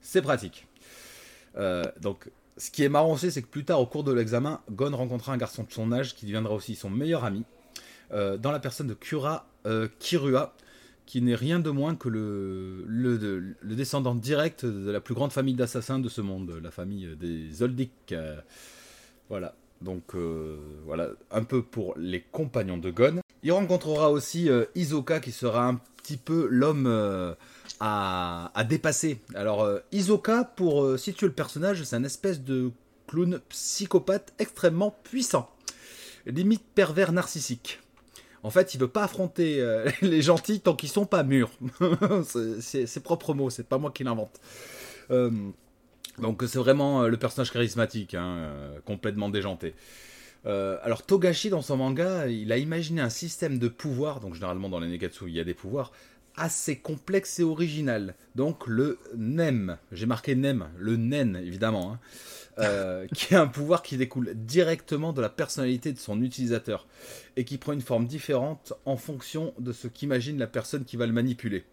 c'est 0.00 0.22
pratique. 0.22 0.66
Euh, 1.56 1.84
donc 2.00 2.30
ce 2.56 2.70
qui 2.70 2.84
est 2.84 2.88
marrant 2.88 3.12
aussi, 3.12 3.30
c'est 3.30 3.42
que 3.42 3.48
plus 3.48 3.64
tard, 3.64 3.80
au 3.80 3.86
cours 3.86 4.04
de 4.04 4.12
l'examen, 4.12 4.60
Gon 4.70 4.94
rencontrera 4.96 5.32
un 5.32 5.36
garçon 5.36 5.64
de 5.64 5.72
son 5.72 5.92
âge 5.92 6.14
qui 6.14 6.26
deviendra 6.26 6.54
aussi 6.54 6.74
son 6.74 6.90
meilleur 6.90 7.24
ami, 7.24 7.44
dans 8.10 8.52
la 8.52 8.60
personne 8.60 8.86
de 8.86 8.94
Kura 8.94 9.46
Kirua, 9.98 10.54
qui 11.06 11.22
n'est 11.22 11.34
rien 11.34 11.58
de 11.60 11.70
moins 11.70 11.94
que 11.94 12.08
le, 12.08 13.54
descendant 13.62 14.14
direct 14.14 14.64
de 14.64 14.90
la 14.90 15.00
plus 15.00 15.14
grande 15.14 15.32
famille 15.32 15.54
d'assassins 15.54 15.98
de 15.98 16.08
ce 16.08 16.20
monde, 16.20 16.60
la 16.62 16.70
famille 16.70 17.16
des 17.16 17.50
Zoldyck. 17.50 18.14
Voilà. 19.28 19.54
Donc 19.82 20.14
euh, 20.14 20.56
voilà, 20.84 21.10
un 21.30 21.44
peu 21.44 21.62
pour 21.62 21.94
les 21.98 22.20
compagnons 22.20 22.78
de 22.78 22.90
Gon. 22.90 23.20
Il 23.42 23.52
rencontrera 23.52 24.10
aussi 24.10 24.48
euh, 24.48 24.64
Isoka 24.74 25.20
qui 25.20 25.32
sera 25.32 25.66
un 25.66 25.80
petit 26.02 26.16
peu 26.16 26.48
l'homme 26.50 26.86
euh, 27.82 28.46
à, 28.54 28.64
dépasser. 28.68 29.20
Alors 29.34 29.68
Isoka, 29.92 30.44
pour 30.44 30.98
situer 30.98 31.26
le 31.26 31.32
personnage, 31.32 31.82
c'est 31.84 31.96
un 31.96 32.04
espèce 32.04 32.40
de 32.42 32.70
clown 33.06 33.40
psychopathe 33.48 34.32
extrêmement 34.38 34.96
puissant. 35.04 35.50
Limite 36.26 36.64
pervers 36.74 37.12
narcissique. 37.12 37.80
En 38.42 38.50
fait, 38.50 38.74
il 38.74 38.80
veut 38.80 38.88
pas 38.88 39.04
affronter 39.04 39.64
les 40.02 40.22
gentils 40.22 40.60
tant 40.60 40.74
qu'ils 40.74 40.88
sont 40.88 41.06
pas 41.06 41.22
mûrs. 41.22 41.50
c'est 42.60 42.86
ses 42.86 43.00
propres 43.00 43.34
mots, 43.34 43.50
c'est 43.50 43.68
pas 43.68 43.78
moi 43.78 43.90
qui 43.90 44.04
l'invente. 44.04 44.40
Donc 46.18 46.42
c'est 46.46 46.58
vraiment 46.58 47.02
euh, 47.02 47.08
le 47.08 47.16
personnage 47.16 47.52
charismatique, 47.52 48.14
hein, 48.14 48.36
euh, 48.36 48.78
complètement 48.84 49.28
déjanté. 49.28 49.74
Euh, 50.46 50.78
alors 50.82 51.02
Togashi 51.02 51.50
dans 51.50 51.62
son 51.62 51.76
manga, 51.76 52.28
il 52.28 52.52
a 52.52 52.58
imaginé 52.58 53.00
un 53.00 53.10
système 53.10 53.58
de 53.58 53.68
pouvoir, 53.68 54.20
donc 54.20 54.34
généralement 54.34 54.68
dans 54.68 54.78
les 54.78 54.88
Negatsu 54.88 55.24
il 55.26 55.34
y 55.34 55.40
a 55.40 55.44
des 55.44 55.54
pouvoirs, 55.54 55.92
assez 56.36 56.76
complexe 56.76 57.38
et 57.38 57.42
original. 57.42 58.14
Donc 58.34 58.66
le 58.66 58.98
NEM, 59.16 59.78
j'ai 59.92 60.06
marqué 60.06 60.34
NEM, 60.34 60.68
le 60.78 60.96
NEN 60.96 61.36
évidemment, 61.36 61.98
hein, 62.58 63.06
qui 63.14 63.34
est 63.34 63.36
un 63.36 63.46
pouvoir 63.46 63.82
qui 63.82 63.96
découle 63.96 64.32
directement 64.34 65.12
de 65.12 65.20
la 65.20 65.28
personnalité 65.28 65.92
de 65.92 65.98
son 65.98 66.22
utilisateur 66.22 66.86
et 67.36 67.44
qui 67.44 67.58
prend 67.58 67.72
une 67.72 67.82
forme 67.82 68.06
différente 68.06 68.72
en 68.84 68.96
fonction 68.96 69.54
de 69.58 69.72
ce 69.72 69.88
qu'imagine 69.88 70.38
la 70.38 70.46
personne 70.46 70.84
qui 70.84 70.96
va 70.96 71.06
le 71.06 71.12
manipuler. 71.12 71.64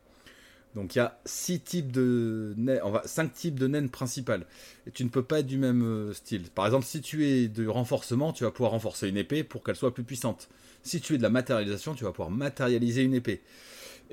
Donc 0.75 0.95
il 0.95 0.97
y 0.97 1.01
a 1.01 1.19
six 1.25 1.59
types 1.59 1.91
de 1.91 2.55
va 2.57 3.03
5 3.05 3.33
types 3.33 3.59
de 3.59 3.67
naines 3.67 3.89
principales. 3.89 4.45
Et 4.87 4.91
tu 4.91 5.03
ne 5.03 5.09
peux 5.09 5.23
pas 5.23 5.39
être 5.39 5.47
du 5.47 5.57
même 5.57 5.83
euh, 5.83 6.13
style. 6.13 6.49
Par 6.49 6.65
exemple, 6.65 6.85
si 6.85 7.01
tu 7.01 7.27
es 7.27 7.47
de 7.47 7.67
renforcement, 7.67 8.33
tu 8.33 8.43
vas 8.43 8.51
pouvoir 8.51 8.71
renforcer 8.71 9.07
une 9.07 9.17
épée 9.17 9.43
pour 9.43 9.63
qu'elle 9.63 9.75
soit 9.75 9.93
plus 9.93 10.03
puissante. 10.03 10.49
Si 10.81 10.99
tu 10.99 11.13
es 11.13 11.17
de 11.17 11.23
la 11.23 11.29
matérialisation, 11.29 11.93
tu 11.93 12.03
vas 12.03 12.11
pouvoir 12.11 12.31
matérialiser 12.31 13.03
une 13.03 13.13
épée. 13.13 13.41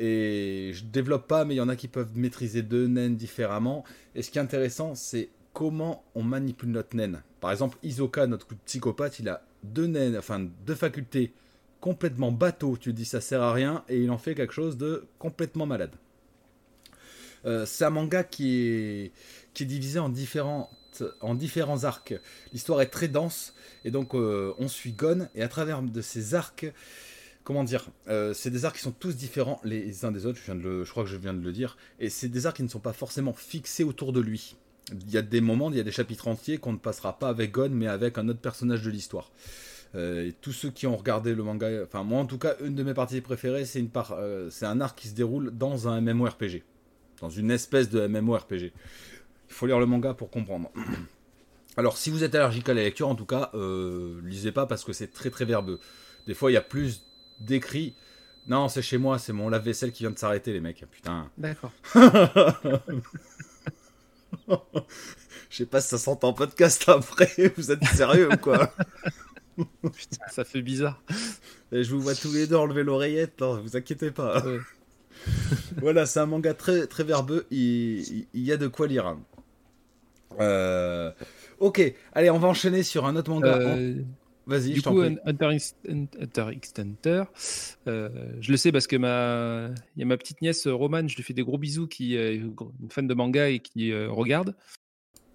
Et 0.02 0.70
je 0.72 0.84
développe 0.84 1.28
pas, 1.28 1.44
mais 1.44 1.54
il 1.54 1.58
y 1.58 1.60
en 1.60 1.68
a 1.68 1.76
qui 1.76 1.86
peuvent 1.86 2.16
maîtriser 2.16 2.62
deux 2.62 2.86
naines 2.86 3.16
différemment. 3.16 3.84
Et 4.14 4.22
ce 4.22 4.30
qui 4.30 4.38
est 4.38 4.40
intéressant, 4.40 4.94
c'est 4.94 5.28
comment 5.52 6.02
on 6.14 6.22
manipule 6.22 6.70
notre 6.70 6.96
naine. 6.96 7.22
Par 7.40 7.52
exemple, 7.52 7.76
Isoka, 7.82 8.26
notre 8.26 8.46
psychopathe, 8.64 9.18
il 9.18 9.28
a 9.28 9.42
deux 9.62 9.86
naines, 9.86 10.16
enfin 10.16 10.48
deux 10.66 10.74
facultés 10.74 11.34
complètement 11.80 12.32
bateau. 12.32 12.78
Tu 12.80 12.94
dis 12.94 13.04
ça 13.04 13.20
sert 13.20 13.42
à 13.42 13.52
rien 13.52 13.84
et 13.90 13.98
il 14.02 14.10
en 14.10 14.16
fait 14.16 14.34
quelque 14.34 14.54
chose 14.54 14.78
de 14.78 15.06
complètement 15.18 15.66
malade. 15.66 15.92
Euh, 17.44 17.66
c'est 17.66 17.84
un 17.84 17.90
manga 17.90 18.24
qui 18.24 18.58
est, 18.58 19.12
qui 19.54 19.64
est 19.64 19.66
divisé 19.66 19.98
en, 19.98 20.12
en 21.20 21.34
différents 21.34 21.84
arcs. 21.84 22.14
L'histoire 22.52 22.80
est 22.80 22.90
très 22.90 23.08
dense 23.08 23.54
et 23.84 23.90
donc 23.90 24.14
euh, 24.14 24.54
on 24.58 24.68
suit 24.68 24.92
Gon 24.92 25.28
et 25.34 25.42
à 25.42 25.48
travers 25.48 25.82
de 25.82 26.00
ces 26.00 26.34
arcs, 26.34 26.66
comment 27.44 27.64
dire, 27.64 27.86
euh, 28.08 28.32
c'est 28.34 28.50
des 28.50 28.64
arcs 28.64 28.76
qui 28.76 28.82
sont 28.82 28.92
tous 28.92 29.16
différents 29.16 29.60
les 29.64 30.04
uns 30.04 30.12
des 30.12 30.26
autres. 30.26 30.38
Je, 30.38 30.44
viens 30.44 30.54
de 30.54 30.84
je 30.84 30.90
crois 30.90 31.04
que 31.04 31.10
je 31.10 31.16
viens 31.16 31.34
de 31.34 31.42
le 31.42 31.52
dire. 31.52 31.76
Et 31.98 32.10
c'est 32.10 32.28
des 32.28 32.46
arcs 32.46 32.56
qui 32.56 32.62
ne 32.62 32.68
sont 32.68 32.80
pas 32.80 32.92
forcément 32.92 33.32
fixés 33.32 33.84
autour 33.84 34.12
de 34.12 34.20
lui. 34.20 34.56
Il 34.92 35.10
y 35.10 35.16
a 35.16 35.22
des 35.22 35.40
moments, 35.40 35.70
il 35.70 35.76
y 35.76 35.80
a 35.80 35.84
des 35.84 35.92
chapitres 35.92 36.28
entiers 36.28 36.58
qu'on 36.58 36.72
ne 36.72 36.78
passera 36.78 37.18
pas 37.18 37.28
avec 37.28 37.52
Gon, 37.52 37.70
mais 37.70 37.86
avec 37.86 38.18
un 38.18 38.28
autre 38.28 38.40
personnage 38.40 38.82
de 38.82 38.90
l'histoire. 38.90 39.30
et 39.94 40.34
tous 40.40 40.52
ceux 40.52 40.70
qui 40.70 40.86
ont 40.86 40.96
regardé 40.96 41.34
le 41.34 41.42
manga, 41.44 41.68
enfin 41.84 42.02
moi 42.02 42.20
en 42.20 42.26
tout 42.26 42.38
cas, 42.38 42.56
une 42.64 42.74
de 42.74 42.82
mes 42.82 42.94
parties 42.94 43.20
préférées, 43.20 43.64
c'est 43.64 43.78
une 43.78 43.90
part, 43.90 44.16
c'est 44.50 44.66
un 44.66 44.80
arc 44.80 44.98
qui 44.98 45.08
se 45.08 45.14
déroule 45.14 45.52
dans 45.56 45.86
un 45.86 46.00
MMORPG 46.00 46.64
dans 47.20 47.30
une 47.30 47.50
espèce 47.50 47.90
de 47.90 48.06
MMORPG. 48.06 48.72
Il 48.72 49.54
faut 49.54 49.66
lire 49.66 49.78
le 49.78 49.86
manga 49.86 50.14
pour 50.14 50.30
comprendre. 50.30 50.70
Alors, 51.76 51.96
si 51.96 52.10
vous 52.10 52.24
êtes 52.24 52.34
allergique 52.34 52.68
à 52.68 52.74
la 52.74 52.82
lecture, 52.82 53.08
en 53.08 53.14
tout 53.14 53.26
cas, 53.26 53.50
euh, 53.54 54.20
lisez 54.24 54.52
pas 54.52 54.66
parce 54.66 54.84
que 54.84 54.92
c'est 54.92 55.12
très 55.12 55.30
très 55.30 55.44
verbeux. 55.44 55.78
Des 56.26 56.34
fois, 56.34 56.50
il 56.50 56.54
y 56.54 56.56
a 56.56 56.62
plus 56.62 57.02
d'écrits. 57.40 57.94
Non, 58.46 58.68
c'est 58.68 58.82
chez 58.82 58.98
moi, 58.98 59.18
c'est 59.18 59.32
mon 59.32 59.48
lave-vaisselle 59.48 59.92
qui 59.92 60.02
vient 60.02 60.10
de 60.10 60.18
s'arrêter, 60.18 60.52
les 60.52 60.60
mecs. 60.60 60.84
Putain. 60.90 61.30
D'accord. 61.38 61.72
Je 65.50 65.56
sais 65.56 65.66
pas 65.66 65.80
si 65.80 65.88
ça 65.88 65.98
s'entend 65.98 66.28
en 66.28 66.32
podcast 66.32 66.88
après. 66.88 67.30
Vous 67.56 67.70
êtes 67.70 67.84
sérieux 67.84 68.28
ou 68.32 68.36
quoi 68.36 68.72
Putain, 69.82 70.26
ça 70.30 70.44
fait 70.44 70.62
bizarre. 70.62 71.02
Et 71.70 71.84
je 71.84 71.94
vous 71.94 72.00
vois 72.00 72.14
tous 72.14 72.32
les 72.32 72.46
deux 72.46 72.56
enlever 72.56 72.82
l'oreillette, 72.82 73.42
ne 73.42 73.60
vous 73.60 73.76
inquiétez 73.76 74.10
pas. 74.10 74.42
voilà, 75.76 76.06
c'est 76.06 76.18
un 76.20 76.26
manga 76.26 76.54
très, 76.54 76.86
très 76.86 77.04
verbeux. 77.04 77.46
Il, 77.50 78.26
y 78.32 78.52
a 78.52 78.56
de 78.56 78.68
quoi 78.68 78.86
lire. 78.86 79.18
Euh, 80.38 81.12
ok, 81.58 81.94
allez, 82.14 82.30
on 82.30 82.38
va 82.38 82.48
enchaîner 82.48 82.82
sur 82.82 83.04
un 83.04 83.16
autre 83.16 83.30
manga. 83.30 83.54
Euh, 83.54 83.96
Vas-y, 84.50 84.72
du 84.72 84.82
coup, 84.82 85.00
Hunter, 85.00 85.50
x 85.54 85.74
Hunter, 86.78 87.22
euh, 87.86 88.08
je 88.40 88.50
le 88.50 88.56
sais 88.56 88.72
parce 88.72 88.86
que 88.86 88.96
ma, 88.96 89.68
il 89.96 90.00
y 90.00 90.02
a 90.02 90.06
ma 90.06 90.16
petite 90.16 90.42
nièce 90.42 90.66
Romane, 90.66 91.08
je 91.08 91.16
lui 91.16 91.22
fais 91.22 91.34
des 91.34 91.44
gros 91.44 91.56
bisous, 91.56 91.86
qui 91.86 92.16
est 92.16 92.34
une 92.34 92.90
fan 92.90 93.06
de 93.06 93.14
manga 93.14 93.48
et 93.48 93.60
qui 93.60 93.94
regarde. 93.94 94.54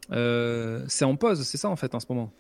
c'est 0.10 1.06
en 1.06 1.16
pause, 1.16 1.44
c'est 1.44 1.58
ça 1.58 1.70
en 1.70 1.76
fait 1.76 1.96
en 1.96 2.00
ce 2.00 2.06
moment? 2.10 2.32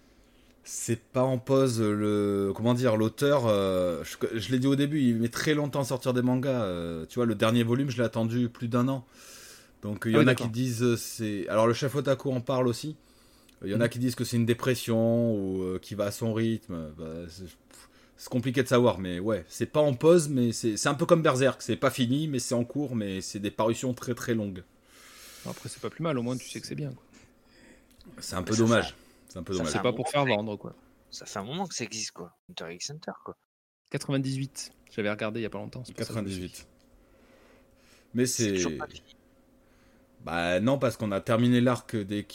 C'est 0.67 0.99
pas 0.99 1.21
en 1.21 1.37
pause 1.37 1.79
le 1.79 2.51
comment 2.55 2.73
dire 2.73 2.97
l'auteur 2.97 3.43
euh, 3.45 4.03
je, 4.33 4.51
l'ai 4.51 4.57
dit 4.57 4.65
au 4.65 4.75
début 4.75 4.99
il 4.99 5.15
met 5.17 5.27
très 5.27 5.53
longtemps 5.53 5.81
à 5.81 5.83
sortir 5.83 6.11
des 6.11 6.23
mangas 6.23 6.63
euh, 6.63 7.05
tu 7.05 7.19
vois 7.19 7.27
le 7.27 7.35
dernier 7.35 7.61
volume 7.61 7.91
je 7.91 7.97
l'ai 7.97 8.03
attendu 8.03 8.49
plus 8.49 8.67
d'un 8.67 8.87
an. 8.87 9.05
Donc 9.83 10.05
il 10.07 10.13
y 10.13 10.15
ah 10.15 10.21
en 10.21 10.27
a 10.27 10.33
qui 10.33 10.49
disent 10.49 10.81
euh, 10.81 10.97
c'est 10.97 11.47
alors 11.49 11.67
le 11.67 11.73
chef 11.75 11.93
otaku 11.93 12.31
en 12.31 12.41
parle 12.41 12.67
aussi 12.67 12.95
il 13.63 13.71
y 13.71 13.75
en 13.75 13.81
a 13.81 13.87
qui 13.87 13.99
disent 13.99 14.15
que 14.15 14.23
c'est 14.23 14.37
une 14.37 14.45
dépression 14.45 15.33
ou 15.33 15.79
qui 15.79 15.95
va 15.95 16.05
à 16.05 16.11
son 16.11 16.33
rythme 16.33 16.91
bah, 16.97 17.25
c'est 18.17 18.29
compliqué 18.29 18.63
de 18.63 18.67
savoir 18.67 18.99
mais 18.99 19.19
ouais 19.19 19.45
c'est 19.47 19.65
pas 19.65 19.79
en 19.79 19.93
pause 19.93 20.29
mais 20.29 20.51
c'est 20.51 20.87
un 20.87 20.93
peu 20.93 21.05
comme 21.05 21.21
Berserk 21.21 21.61
c'est 21.61 21.75
pas 21.77 21.89
fini 21.89 22.27
mais 22.27 22.39
c'est 22.39 22.55
en 22.55 22.63
cours 22.63 22.95
mais 22.95 23.21
c'est 23.21 23.39
des 23.39 23.51
parutions 23.51 23.93
très 23.93 24.13
très 24.13 24.33
longues 24.33 24.63
après 25.47 25.69
c'est 25.69 25.81
pas 25.81 25.89
plus 25.89 26.03
mal 26.03 26.17
au 26.17 26.21
moins 26.21 26.37
tu 26.37 26.49
sais 26.49 26.59
que 26.59 26.67
c'est 26.67 26.75
bien 26.75 26.93
c'est 28.19 28.35
un 28.35 28.43
peu 28.43 28.55
dommage 28.55 28.95
c'est 29.35 29.39
un 29.39 29.43
peu 29.43 29.53
C'est 29.65 29.81
pas 29.81 29.91
pour 29.91 30.07
faire 30.07 30.25
vendre, 30.25 30.55
quoi. 30.55 30.73
Ça 31.11 31.25
fait 31.25 31.39
un 31.39 31.43
moment 31.43 31.67
que 31.67 31.75
ça 31.75 31.83
existe, 31.83 32.11
quoi. 32.11 32.33
Hunter 32.49 32.73
x 32.73 32.89
Hunter, 32.89 33.11
quoi. 33.25 33.35
98. 33.91 34.71
J'avais 34.95 35.09
regardé 35.09 35.41
il 35.41 35.43
y 35.43 35.45
a 35.45 35.49
pas 35.49 35.57
longtemps. 35.57 35.83
98. 35.83 36.65
Mais 38.13 38.25
c'est. 38.25 38.55
Bah 40.25 40.59
non, 40.59 40.79
parce 40.79 40.97
qu'on 40.97 41.11
a 41.11 41.21
terminé 41.21 41.61
l'arc 41.61 41.95
des 41.95 42.25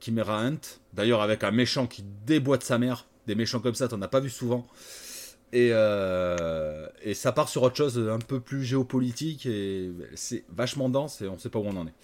Chimera 0.00 0.40
Hunt. 0.40 0.58
D'ailleurs, 0.92 1.22
avec 1.22 1.44
un 1.44 1.52
méchant 1.52 1.86
qui 1.86 2.04
déboîte 2.26 2.64
sa 2.64 2.76
mère. 2.76 3.06
Des 3.28 3.36
méchants 3.36 3.60
comme 3.60 3.76
ça, 3.76 3.86
t'en 3.86 4.02
as 4.02 4.08
pas 4.08 4.18
vu 4.18 4.30
souvent. 4.30 4.66
Et, 5.52 5.70
euh, 5.72 6.88
et 7.02 7.14
ça 7.14 7.30
part 7.30 7.48
sur 7.48 7.62
autre 7.62 7.76
chose 7.76 7.98
un 7.98 8.18
peu 8.18 8.40
plus 8.40 8.64
géopolitique. 8.64 9.46
Et 9.46 9.92
c'est 10.16 10.44
vachement 10.48 10.88
dense 10.88 11.20
et 11.20 11.28
on 11.28 11.38
sait 11.38 11.50
pas 11.50 11.60
où 11.60 11.66
on 11.66 11.76
en 11.76 11.86
est. 11.86 11.94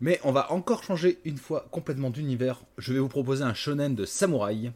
Mais 0.00 0.20
on 0.24 0.30
va 0.30 0.52
encore 0.52 0.84
changer 0.84 1.18
une 1.24 1.38
fois 1.38 1.66
complètement 1.70 2.10
d'univers. 2.10 2.60
Je 2.76 2.92
vais 2.92 2.98
vous 2.98 3.08
proposer 3.08 3.44
un 3.44 3.54
shonen 3.54 3.94
de 3.94 4.04
samouraï. 4.04 4.72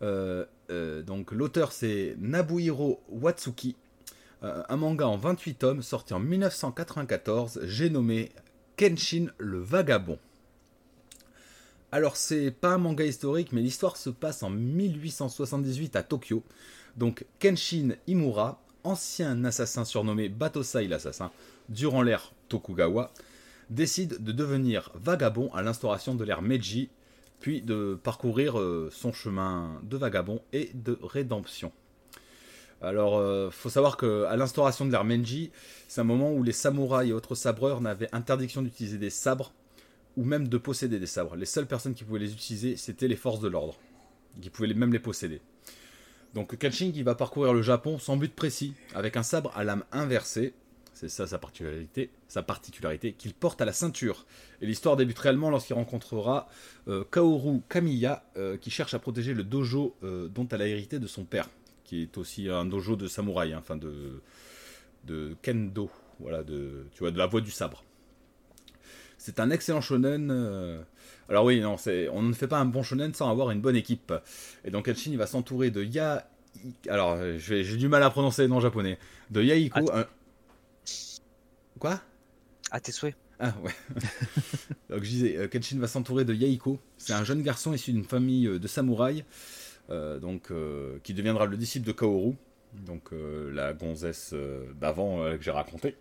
Euh, 0.00 0.46
euh, 0.70 1.02
donc 1.02 1.30
l'auteur 1.30 1.72
c'est 1.72 2.16
Nabuhiro 2.18 3.02
Watsuki. 3.10 3.76
Un 4.42 4.76
manga 4.76 5.06
en 5.06 5.16
28 5.16 5.54
tomes 5.54 5.82
sorti 5.82 6.12
en 6.12 6.20
1994. 6.20 7.60
J'ai 7.64 7.88
nommé 7.88 8.30
Kenshin 8.76 9.26
le 9.38 9.60
Vagabond. 9.60 10.18
Alors 11.92 12.16
c'est 12.16 12.50
pas 12.50 12.74
un 12.74 12.78
manga 12.78 13.04
historique, 13.04 13.52
mais 13.52 13.60
l'histoire 13.60 13.96
se 13.96 14.10
passe 14.10 14.42
en 14.42 14.50
1878 14.50 15.94
à 15.94 16.02
Tokyo. 16.02 16.42
Donc 16.96 17.24
Kenshin 17.38 17.90
Imura, 18.08 18.60
ancien 18.82 19.44
assassin 19.44 19.84
surnommé 19.84 20.28
Batosai 20.28 20.88
l'assassin, 20.88 21.30
durant 21.68 22.02
l'ère 22.02 22.32
Tokugawa, 22.48 23.12
décide 23.70 24.22
de 24.22 24.32
devenir 24.32 24.90
vagabond 24.94 25.52
à 25.54 25.62
l'instauration 25.62 26.16
de 26.16 26.24
l'ère 26.24 26.42
Meiji, 26.42 26.90
puis 27.38 27.62
de 27.62 27.98
parcourir 28.02 28.58
euh, 28.58 28.90
son 28.90 29.12
chemin 29.12 29.80
de 29.84 29.96
vagabond 29.96 30.40
et 30.52 30.70
de 30.74 30.98
rédemption. 31.00 31.70
Alors, 32.84 33.20
il 33.46 33.52
faut 33.52 33.70
savoir 33.70 33.96
qu'à 33.96 34.36
l'instauration 34.36 34.84
de 34.86 34.92
l'ère 34.92 35.04
c'est 35.88 36.00
un 36.00 36.04
moment 36.04 36.32
où 36.32 36.42
les 36.42 36.52
samouraïs 36.52 37.10
et 37.10 37.12
autres 37.12 37.34
sabreurs 37.34 37.80
n'avaient 37.80 38.08
interdiction 38.12 38.62
d'utiliser 38.62 38.98
des 38.98 39.10
sabres 39.10 39.52
ou 40.16 40.24
même 40.24 40.48
de 40.48 40.58
posséder 40.58 40.98
des 40.98 41.06
sabres. 41.06 41.36
Les 41.36 41.46
seules 41.46 41.66
personnes 41.66 41.94
qui 41.94 42.04
pouvaient 42.04 42.20
les 42.20 42.32
utiliser, 42.32 42.76
c'était 42.76 43.08
les 43.08 43.16
forces 43.16 43.40
de 43.40 43.48
l'ordre, 43.48 43.76
qui 44.40 44.50
pouvaient 44.50 44.72
même 44.74 44.92
les 44.92 44.98
posséder. 44.98 45.40
Donc 46.34 46.56
Kenshin 46.58 46.90
qui 46.90 47.02
va 47.02 47.14
parcourir 47.14 47.54
le 47.54 47.62
Japon 47.62 47.98
sans 47.98 48.16
but 48.16 48.34
précis, 48.34 48.74
avec 48.94 49.16
un 49.16 49.22
sabre 49.22 49.52
à 49.54 49.62
lame 49.62 49.84
inversée, 49.92 50.52
c'est 50.92 51.08
ça 51.08 51.26
sa 51.26 51.38
particularité, 51.38 52.10
sa 52.28 52.42
particularité 52.42 53.12
qu'il 53.12 53.34
porte 53.34 53.60
à 53.60 53.64
la 53.64 53.72
ceinture. 53.72 54.26
Et 54.60 54.66
l'histoire 54.66 54.96
débute 54.96 55.18
réellement 55.18 55.50
lorsqu'il 55.50 55.74
rencontrera 55.74 56.48
euh, 56.88 57.04
Kaoru 57.10 57.60
Kamiya, 57.68 58.24
euh, 58.36 58.56
qui 58.56 58.70
cherche 58.70 58.94
à 58.94 58.98
protéger 58.98 59.34
le 59.34 59.44
dojo 59.44 59.94
euh, 60.02 60.28
dont 60.28 60.46
elle 60.48 60.62
a 60.62 60.66
hérité 60.66 60.98
de 60.98 61.06
son 61.06 61.24
père, 61.24 61.48
qui 61.84 62.02
est 62.02 62.18
aussi 62.18 62.48
un 62.48 62.64
dojo 62.64 62.96
de 62.96 63.06
samouraï, 63.06 63.52
hein, 63.52 63.58
enfin 63.60 63.76
de, 63.76 64.22
de 65.04 65.36
kendo, 65.42 65.90
voilà, 66.20 66.42
de, 66.42 66.86
tu 66.92 67.00
vois, 67.00 67.10
de 67.10 67.18
la 67.18 67.26
voie 67.26 67.40
du 67.40 67.50
sabre. 67.50 67.84
C'est 69.18 69.40
un 69.40 69.50
excellent 69.50 69.80
shonen. 69.80 70.30
Euh. 70.30 70.82
Alors 71.28 71.44
oui, 71.44 71.60
non, 71.60 71.76
on 72.12 72.22
ne 72.22 72.32
fait 72.34 72.48
pas 72.48 72.58
un 72.58 72.66
bon 72.66 72.82
shonen 72.82 73.14
sans 73.14 73.30
avoir 73.30 73.50
une 73.50 73.60
bonne 73.60 73.76
équipe. 73.76 74.12
Et 74.64 74.70
donc 74.70 74.86
Kenshin 74.86 75.12
il 75.12 75.18
va 75.18 75.26
s'entourer 75.26 75.70
de 75.70 75.82
Ya... 75.82 76.28
Alors, 76.88 77.18
j'ai 77.38 77.76
du 77.76 77.88
mal 77.88 78.02
à 78.02 78.10
prononcer 78.10 78.42
les 78.42 78.48
noms 78.48 78.60
japonais. 78.60 78.98
De 79.30 79.42
Yaiko... 79.42 79.90
Quoi? 81.78 82.00
À 82.70 82.80
tes 82.80 82.92
souhaits. 82.92 83.16
Ah 83.40 83.52
ouais. 83.62 83.72
donc 84.90 85.02
je 85.02 85.08
disais, 85.08 85.36
euh, 85.36 85.48
Kenshin 85.48 85.78
va 85.78 85.88
s'entourer 85.88 86.24
de 86.24 86.34
Yaiko. 86.34 86.78
C'est 86.98 87.14
un 87.14 87.24
jeune 87.24 87.42
garçon 87.42 87.72
issu 87.72 87.92
d'une 87.92 88.04
famille 88.04 88.46
euh, 88.46 88.58
de 88.58 88.68
samouraïs. 88.68 89.24
Donc, 89.88 90.50
qui 91.02 91.14
deviendra 91.14 91.46
le 91.46 91.56
disciple 91.56 91.86
de 91.86 91.92
Kaoru. 91.92 92.34
Donc 92.86 93.10
la 93.12 93.72
gonzesse 93.72 94.34
d'avant 94.80 95.24
que 95.36 95.42
j'ai 95.42 95.50
raconté. 95.50 95.96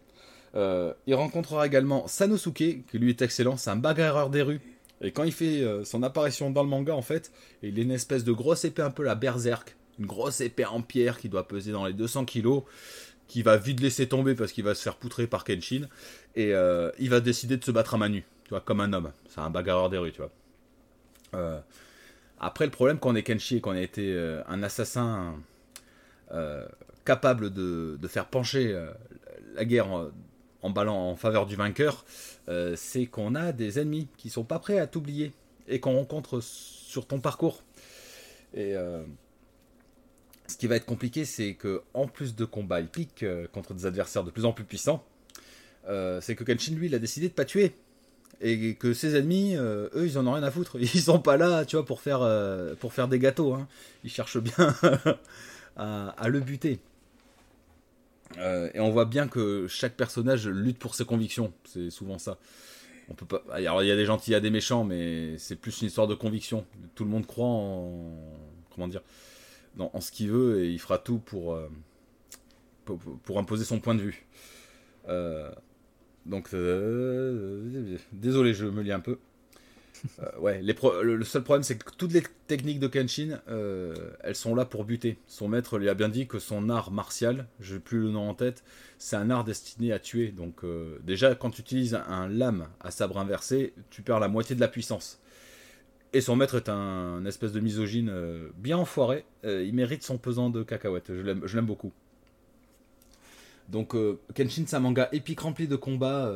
Euh, 0.55 0.93
il 1.07 1.15
rencontrera 1.15 1.65
également 1.65 2.07
Sanosuke, 2.07 2.55
qui 2.85 2.99
lui 2.99 3.09
est 3.09 3.21
excellent, 3.21 3.57
c'est 3.57 3.69
un 3.69 3.75
bagarreur 3.75 4.29
des 4.29 4.41
rues. 4.41 4.61
Et 5.01 5.11
quand 5.11 5.23
il 5.23 5.31
fait 5.31 5.61
euh, 5.61 5.83
son 5.83 6.03
apparition 6.03 6.51
dans 6.51 6.63
le 6.63 6.69
manga, 6.69 6.93
en 6.95 7.01
fait, 7.01 7.31
il 7.61 7.79
est 7.79 7.81
une 7.81 7.91
espèce 7.91 8.23
de 8.23 8.31
grosse 8.31 8.63
épée 8.63 8.81
un 8.81 8.91
peu 8.91 9.03
la 9.03 9.15
berserk, 9.15 9.75
une 9.99 10.05
grosse 10.05 10.41
épée 10.41 10.65
en 10.65 10.81
pierre 10.81 11.17
qui 11.17 11.27
doit 11.27 11.47
peser 11.47 11.71
dans 11.71 11.85
les 11.85 11.93
200 11.93 12.25
kilos, 12.25 12.63
qui 13.27 13.41
va 13.41 13.57
vite 13.57 13.79
laisser 13.79 14.07
tomber 14.07 14.35
parce 14.35 14.51
qu'il 14.51 14.63
va 14.63 14.75
se 14.75 14.83
faire 14.83 14.95
poutrer 14.95 15.27
par 15.27 15.43
Kenshin, 15.43 15.87
et 16.35 16.53
euh, 16.53 16.91
il 16.99 17.09
va 17.09 17.19
décider 17.19 17.57
de 17.57 17.63
se 17.63 17.71
battre 17.71 17.95
à 17.95 17.97
main 17.97 18.09
nue, 18.09 18.25
tu 18.43 18.49
vois, 18.49 18.61
comme 18.61 18.79
un 18.79 18.93
homme. 18.93 19.11
C'est 19.27 19.41
un 19.41 19.49
bagarreur 19.49 19.89
des 19.89 19.97
rues, 19.97 20.11
tu 20.11 20.21
vois. 20.21 21.63
Après, 22.45 22.65
le 22.65 22.71
problème 22.71 22.99
quand 22.99 23.11
on 23.11 23.15
est 23.15 23.23
Kenshin 23.23 23.57
et 23.57 23.61
qu'on 23.61 23.71
a 23.71 23.81
été 23.81 24.17
un 24.47 24.63
assassin 24.63 25.35
capable 27.05 27.51
de, 27.51 28.07
faire 28.07 28.27
pencher 28.27 28.77
la 29.55 29.65
guerre 29.65 30.11
en 30.63 30.69
ballant 30.69 30.95
en 30.95 31.15
faveur 31.15 31.45
du 31.45 31.55
vainqueur, 31.55 32.05
euh, 32.49 32.75
c'est 32.75 33.05
qu'on 33.05 33.35
a 33.35 33.51
des 33.51 33.79
ennemis 33.79 34.07
qui 34.17 34.29
sont 34.29 34.43
pas 34.43 34.59
prêts 34.59 34.79
à 34.79 34.87
t'oublier 34.87 35.33
et 35.67 35.79
qu'on 35.79 35.95
rencontre 35.95 36.39
sur 36.41 37.05
ton 37.05 37.19
parcours. 37.19 37.61
Et 38.53 38.75
euh, 38.75 39.03
ce 40.47 40.57
qui 40.57 40.67
va 40.67 40.77
être 40.77 40.85
compliqué, 40.85 41.25
c'est 41.25 41.53
que 41.53 41.83
en 41.93 42.07
plus 42.07 42.35
de 42.35 42.45
combats 42.45 42.79
épiques 42.79 43.23
euh, 43.23 43.47
contre 43.47 43.73
des 43.73 43.85
adversaires 43.85 44.23
de 44.23 44.31
plus 44.31 44.45
en 44.45 44.53
plus 44.53 44.63
puissants, 44.63 45.05
c'est 46.21 46.37
que 46.37 46.45
Kenshin 46.45 46.75
lui, 46.75 46.95
a 46.95 46.99
décidé 46.99 47.27
de 47.27 47.33
pas 47.33 47.43
tuer 47.43 47.75
et 48.41 48.75
que 48.75 48.93
ses 48.93 49.15
ennemis, 49.15 49.55
eux, 49.55 49.89
ils 50.05 50.17
en 50.17 50.27
ont 50.27 50.33
rien 50.33 50.43
à 50.43 50.51
foutre. 50.51 50.77
Ils 50.79 51.01
sont 51.01 51.19
pas 51.19 51.37
là, 51.37 51.65
tu 51.65 51.75
vois, 51.75 51.85
pour 51.85 52.01
faire 52.01 52.27
pour 52.79 52.93
faire 52.93 53.07
des 53.07 53.19
gâteaux. 53.19 53.53
Hein. 53.53 53.67
Ils 54.03 54.09
cherchent 54.09 54.39
bien 54.39 54.75
à 55.77 56.27
le 56.27 56.39
buter. 56.39 56.79
Euh, 58.37 58.69
et 58.73 58.79
on 58.79 58.91
voit 58.91 59.05
bien 59.05 59.27
que 59.27 59.67
chaque 59.67 59.95
personnage 59.95 60.47
lutte 60.47 60.79
pour 60.79 60.95
ses 60.95 61.05
convictions. 61.05 61.53
C'est 61.65 61.89
souvent 61.89 62.17
ça. 62.17 62.37
On 63.09 63.13
peut 63.13 63.25
pas. 63.25 63.43
Alors 63.51 63.83
il 63.83 63.87
y 63.87 63.91
a 63.91 63.95
des 63.95 64.05
gentils, 64.05 64.31
il 64.31 64.33
y 64.33 64.37
a 64.37 64.39
des 64.39 64.49
méchants, 64.49 64.83
mais 64.83 65.37
c'est 65.37 65.55
plus 65.55 65.81
une 65.81 65.87
histoire 65.87 66.07
de 66.07 66.15
conviction. 66.15 66.65
Tout 66.95 67.03
le 67.03 67.09
monde 67.09 67.25
croit 67.25 67.45
en 67.45 68.15
comment 68.73 68.87
dire, 68.87 69.01
en 69.77 70.01
ce 70.01 70.11
qu'il 70.11 70.29
veut 70.29 70.63
et 70.63 70.69
il 70.69 70.79
fera 70.79 70.97
tout 70.97 71.19
pour, 71.19 71.53
euh, 71.53 71.69
pour, 72.85 73.37
imposer 73.37 73.65
son 73.65 73.79
point 73.79 73.93
de 73.93 74.01
vue. 74.01 74.25
Euh, 76.31 77.81
donc 77.81 77.99
désolé, 78.11 78.53
je 78.53 78.65
me 78.65 78.81
lis 78.81 78.91
un 78.91 78.99
peu. 78.99 79.17
Euh, 80.19 80.39
ouais, 80.39 80.61
le, 80.61 81.23
seul 81.23 81.43
problème, 81.43 81.63
c'est 81.63 81.77
que 81.77 81.89
toutes 81.97 82.13
les 82.13 82.23
techniques 82.47 82.79
de 82.79 82.87
Kenshin, 82.87 83.39
euh, 83.47 83.95
elles 84.21 84.35
sont 84.35 84.55
là 84.55 84.65
pour 84.65 84.85
buter. 84.85 85.17
Son 85.27 85.47
maître 85.47 85.77
lui 85.77 85.89
a 85.89 85.93
bien 85.93 86.09
dit 86.09 86.27
que 86.27 86.39
son 86.39 86.69
art 86.69 86.91
martial, 86.91 87.47
je 87.59 87.75
n'ai 87.75 87.79
plus 87.79 87.99
le 87.99 88.09
nom 88.09 88.29
en 88.29 88.33
tête, 88.33 88.63
c'est 88.97 89.15
un 89.15 89.29
art 89.29 89.43
destiné 89.43 89.91
à 89.91 89.99
tuer. 89.99 90.29
Donc, 90.29 90.63
euh, 90.63 90.99
déjà, 91.03 91.35
quand 91.35 91.51
tu 91.51 91.61
utilises 91.61 91.95
un 92.07 92.27
lame 92.27 92.67
à 92.81 92.91
sabre 92.91 93.17
inversé, 93.17 93.73
tu 93.89 94.01
perds 94.01 94.19
la 94.19 94.27
moitié 94.27 94.55
de 94.55 94.61
la 94.61 94.67
puissance. 94.67 95.19
Et 96.11 96.21
son 96.21 96.35
maître 96.35 96.55
est 96.55 96.69
un, 96.69 97.25
espèce 97.25 97.53
de 97.53 97.59
misogyne 97.59 98.13
bien 98.57 98.77
enfoiré. 98.77 99.25
il 99.43 99.73
mérite 99.73 100.03
son 100.03 100.19
pesant 100.19 100.51
de 100.51 100.61
cacahuètes. 100.61 101.11
Je 101.11 101.55
l'aime 101.55 101.65
beaucoup. 101.65 101.91
Donc, 103.69 103.95
Kenshin, 104.35 104.65
c'est 104.67 104.75
un 104.75 104.79
manga 104.79 105.09
épique 105.11 105.39
rempli 105.39 105.67
de 105.67 105.75
combats 105.75 106.31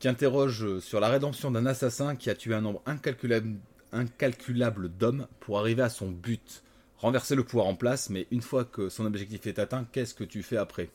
qui 0.00 0.08
interroge 0.08 0.80
sur 0.80 0.98
la 0.98 1.08
rédemption 1.08 1.50
d'un 1.50 1.66
assassin 1.66 2.16
qui 2.16 2.30
a 2.30 2.34
tué 2.34 2.54
un 2.54 2.62
nombre 2.62 2.82
incalculable, 2.86 4.90
d'hommes 4.98 5.26
pour 5.40 5.58
arriver 5.58 5.82
à 5.82 5.90
son 5.90 6.10
but. 6.10 6.62
Renverser 6.98 7.34
le 7.34 7.44
pouvoir 7.44 7.66
en 7.66 7.74
place, 7.74 8.10
mais 8.10 8.26
une 8.30 8.42
fois 8.42 8.64
que 8.64 8.88
son 8.88 9.06
objectif 9.06 9.46
est 9.46 9.58
atteint, 9.58 9.86
qu'est-ce 9.92 10.14
que 10.14 10.24
tu 10.24 10.42
fais 10.42 10.56
après? 10.56 10.90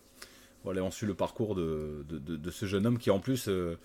Voilà, 0.63 0.83
on 0.83 0.91
suit 0.91 1.05
le 1.05 1.13
parcours 1.13 1.55
de, 1.55 2.03
de, 2.09 2.51
ce 2.51 2.65
jeune 2.65 2.87
homme 2.87 2.97
qui 2.97 3.11
en 3.11 3.19
plus, 3.19 3.47
euh, 3.47 3.77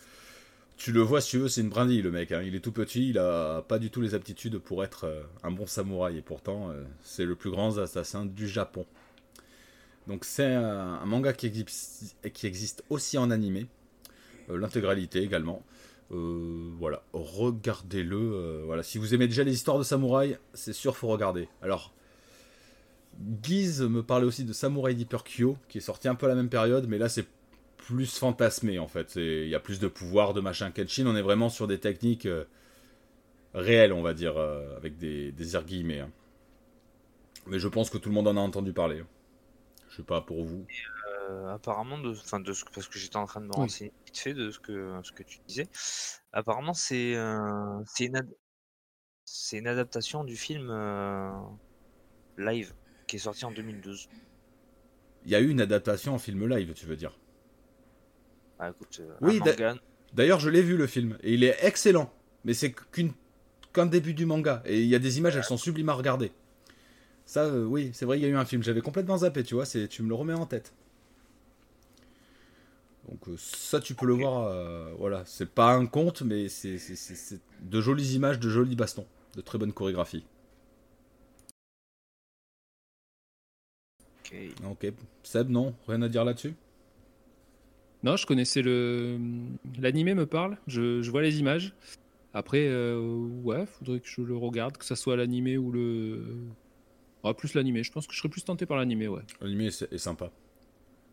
tu 0.78 0.92
le 0.92 1.02
vois 1.02 1.20
si 1.20 1.30
tu 1.30 1.38
veux, 1.38 1.48
c'est 1.48 1.61
une 1.61 1.68
brindille 1.68 2.00
le 2.00 2.11
mec. 2.11 2.33
Hein. 2.33 2.42
Il 2.42 2.54
est 2.54 2.61
tout 2.61 2.72
petit, 2.72 3.11
il 3.11 3.18
a 3.18 3.62
pas 3.62 3.78
du 3.78 3.90
tout 3.90 4.00
les 4.00 4.14
aptitudes 4.14 4.59
pour 4.59 4.83
être 4.83 5.04
euh, 5.04 5.22
un 5.42 5.50
bon 5.50 5.66
samouraï, 5.66 6.16
et 6.16 6.22
pourtant 6.22 6.70
euh, 6.70 6.83
c'est 7.02 7.26
le 7.26 7.37
plus 7.37 7.50
grand 7.50 7.76
assassin 7.76 8.24
du 8.24 8.48
Japon. 8.48 8.87
Donc 10.11 10.25
c'est 10.25 10.44
un, 10.44 11.07
manga 11.07 11.33
qui 11.33 11.46
existe, 11.46 12.85
aussi 12.90 13.16
en 13.16 13.31
animé. 13.31 13.68
Euh, 14.51 14.59
l'intégralité 14.59 15.23
également. 15.23 15.62
Euh, 16.11 16.68
voilà, 16.81 17.05
regardez-le. 17.12 18.16
Euh, 18.16 18.62
voilà, 18.66 18.83
si 18.83 18.99
vous 18.99 19.14
aimez 19.14 19.29
déjà 19.29 19.44
les 19.44 19.55
histoires 19.55 19.79
de 19.79 19.85
samouraï, 19.85 20.37
c'est 20.53 20.73
sûr 20.73 20.96
faut 20.96 21.07
regarder. 21.07 21.49
Alors, 21.62 21.94
Guise 23.20 23.83
me 23.83 24.03
parlait 24.03 24.27
aussi 24.27 24.42
de 24.42 24.53
Samurai 24.53 24.94
Deeper 24.94 25.23
Kyo, 25.23 25.57
qui 25.68 25.79
est 25.79 25.81
sorti 25.81 26.09
un 26.09 26.16
peu 26.16 26.27
à 26.27 26.31
la 26.31 26.35
même 26.35 26.49
période, 26.49 26.88
mais 26.88 26.99
là 26.99 27.09
c'est 27.09 27.29
plus 27.77 28.18
fantasmé 28.18 28.81
en 28.81 28.88
fait. 28.88 29.12
Il 29.14 29.49
y 29.49 29.55
a 29.55 29.61
plus 29.61 29.79
de 29.79 29.87
pouvoir, 29.87 30.35
de 30.35 30.40
machin. 30.40 30.73
Kenshin, 30.73 31.07
on 31.07 31.14
est 31.14 31.23
vraiment 31.23 31.51
sur 31.51 31.68
des 31.68 31.79
techniques 31.79 32.27
réelles, 33.55 33.92
on 33.92 34.03
va 34.03 34.12
dire, 34.12 34.37
avec 34.77 34.99
des, 34.99 35.31
des. 35.31 35.55
Hein. 35.55 36.11
Mais 37.46 37.61
je 37.61 37.68
pense 37.68 37.90
que 37.90 37.99
tout 37.99 38.09
le 38.09 38.14
monde 38.16 38.27
en 38.27 38.37
a 38.37 38.40
entendu 38.40 38.73
parler. 38.73 39.05
Je 39.90 39.96
sais 39.96 40.03
pas 40.03 40.20
pour 40.20 40.44
vous. 40.44 40.66
Euh, 41.29 41.48
apparemment, 41.48 41.98
de, 41.98 42.11
enfin 42.11 42.40
de 42.40 42.53
ce, 42.53 42.64
parce 42.72 42.88
que 42.88 42.98
j'étais 42.98 43.16
en 43.16 43.26
train 43.26 43.40
de 43.40 43.46
me 43.46 43.53
renseigner 43.53 43.92
vite 44.07 44.18
fait 44.18 44.35
de 44.35 44.50
ce 44.50 44.61
que, 44.61 45.00
ce 45.03 45.12
que 45.12 45.24
tu 45.24 45.38
disais. 45.46 45.68
Apparemment, 46.33 46.74
c'est 46.74 47.16
euh, 47.16 47.83
c'est 47.87 48.07
une, 48.07 48.20
c'est 49.24 49.59
une 49.59 49.66
adaptation 49.66 50.22
du 50.22 50.37
film 50.37 50.70
euh, 50.70 51.31
live 52.38 52.72
qui 53.09 53.16
est 53.16 53.20
sorti 53.20 53.44
en 53.44 53.50
2012. 53.50 54.09
Il 55.24 55.31
y 55.31 55.35
a 55.35 55.40
eu 55.40 55.48
une 55.48 55.61
adaptation 55.61 56.14
en 56.14 56.18
film 56.18 56.46
live, 56.48 56.72
tu 56.72 56.87
veux 56.87 56.96
dire 56.96 57.18
ah, 58.61 58.70
écoute, 58.70 59.03
Oui, 59.20 59.40
d'ailleurs, 60.12 60.38
je 60.38 60.50
l'ai 60.50 60.62
vu 60.62 60.76
le 60.76 60.87
film 60.87 61.18
et 61.22 61.35
il 61.35 61.42
est 61.42 61.57
excellent, 61.62 62.12
mais 62.44 62.55
c'est 62.55 62.72
qu'une 62.72 63.12
qu'un 63.72 63.87
début 63.87 64.14
du 64.14 64.26
manga 64.26 64.62
et 64.66 64.81
il 64.81 64.87
y 64.87 64.94
a 64.94 64.98
des 64.98 65.18
images, 65.18 65.37
elles 65.37 65.44
sont 65.44 65.57
sublimes 65.57 65.88
à 65.88 65.94
regarder. 65.94 66.33
Ça, 67.31 67.49
oui, 67.49 67.90
c'est 67.93 68.07
vrai, 68.07 68.19
il 68.19 68.23
y 68.23 68.25
a 68.25 68.29
eu 68.29 68.35
un 68.35 68.45
film. 68.45 68.61
J'avais 68.64 68.81
complètement 68.81 69.19
zappé, 69.19 69.45
tu 69.45 69.55
vois. 69.55 69.64
C'est, 69.64 69.87
tu 69.87 70.03
me 70.03 70.09
le 70.09 70.16
remets 70.16 70.35
en 70.35 70.47
tête. 70.47 70.75
Donc 73.09 73.29
euh, 73.29 73.37
ça, 73.38 73.79
tu 73.79 73.95
peux 73.95 74.05
le 74.07 74.14
voir. 74.14 74.49
Euh, 74.49 74.93
voilà, 74.99 75.23
c'est 75.27 75.49
pas 75.49 75.73
un 75.73 75.87
conte, 75.87 76.23
mais 76.23 76.49
c'est 76.49 76.77
de 77.61 77.81
jolies 77.81 78.14
images, 78.16 78.40
de 78.40 78.49
jolis 78.49 78.75
bastons, 78.75 79.07
de 79.37 79.43
très 79.43 79.59
bonne 79.59 79.73
chorégraphie. 79.73 80.25
Ok. 84.25 84.35
Ok. 84.69 84.93
Seb, 85.23 85.51
non, 85.51 85.73
rien 85.87 86.03
à 86.03 86.09
dire 86.09 86.25
là-dessus? 86.25 86.55
Non, 88.03 88.16
je 88.16 88.27
connaissais 88.27 88.61
le 88.61 89.21
l'animé 89.79 90.14
me 90.14 90.27
parle. 90.27 90.59
Je, 90.66 91.09
vois 91.09 91.23
les 91.23 91.38
images. 91.38 91.75
Après, 92.35 92.66
euh, 92.66 92.99
ouais, 93.45 93.66
faudrait 93.66 94.01
que 94.01 94.09
je 94.09 94.21
le 94.21 94.37
regarde, 94.37 94.77
que 94.77 94.85
ça 94.85 94.97
soit 94.97 95.14
l'animé 95.14 95.57
ou 95.57 95.71
le. 95.71 96.25
Ah, 97.22 97.35
plus 97.35 97.54
l'animé. 97.54 97.83
Je 97.83 97.92
pense 97.92 98.06
que 98.06 98.14
je 98.14 98.18
serais 98.18 98.28
plus 98.28 98.44
tenté 98.44 98.66
par 98.66 98.76
l'animé, 98.76 99.09
ouais. 99.09 99.22
L'animé 99.40 99.66
est, 99.66 99.98
sympa. 99.98 100.30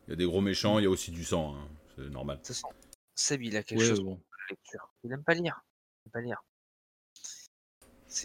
Il 0.08 0.12
y 0.12 0.14
a 0.14 0.16
des 0.16 0.26
gros 0.26 0.42
méchants, 0.42 0.80
il 0.80 0.84
y 0.84 0.86
a 0.86 0.90
aussi 0.90 1.12
du 1.12 1.24
sang, 1.24 1.56
hein. 1.56 1.68
c'est 1.96 2.10
normal. 2.10 2.40
De 2.48 2.54
Seb, 3.16 3.42
il 3.42 3.58
a 3.58 3.64
quelque 3.64 3.84
chose 3.84 4.02
bon. 4.02 4.12
la 4.12 4.46
lecture. 4.52 4.90
Il 5.04 5.10
n'aime 5.10 5.24
pas 5.24 5.34
lire. 5.34 5.62
Il 6.06 6.12
pas 6.12 6.22
lire. 6.22 6.42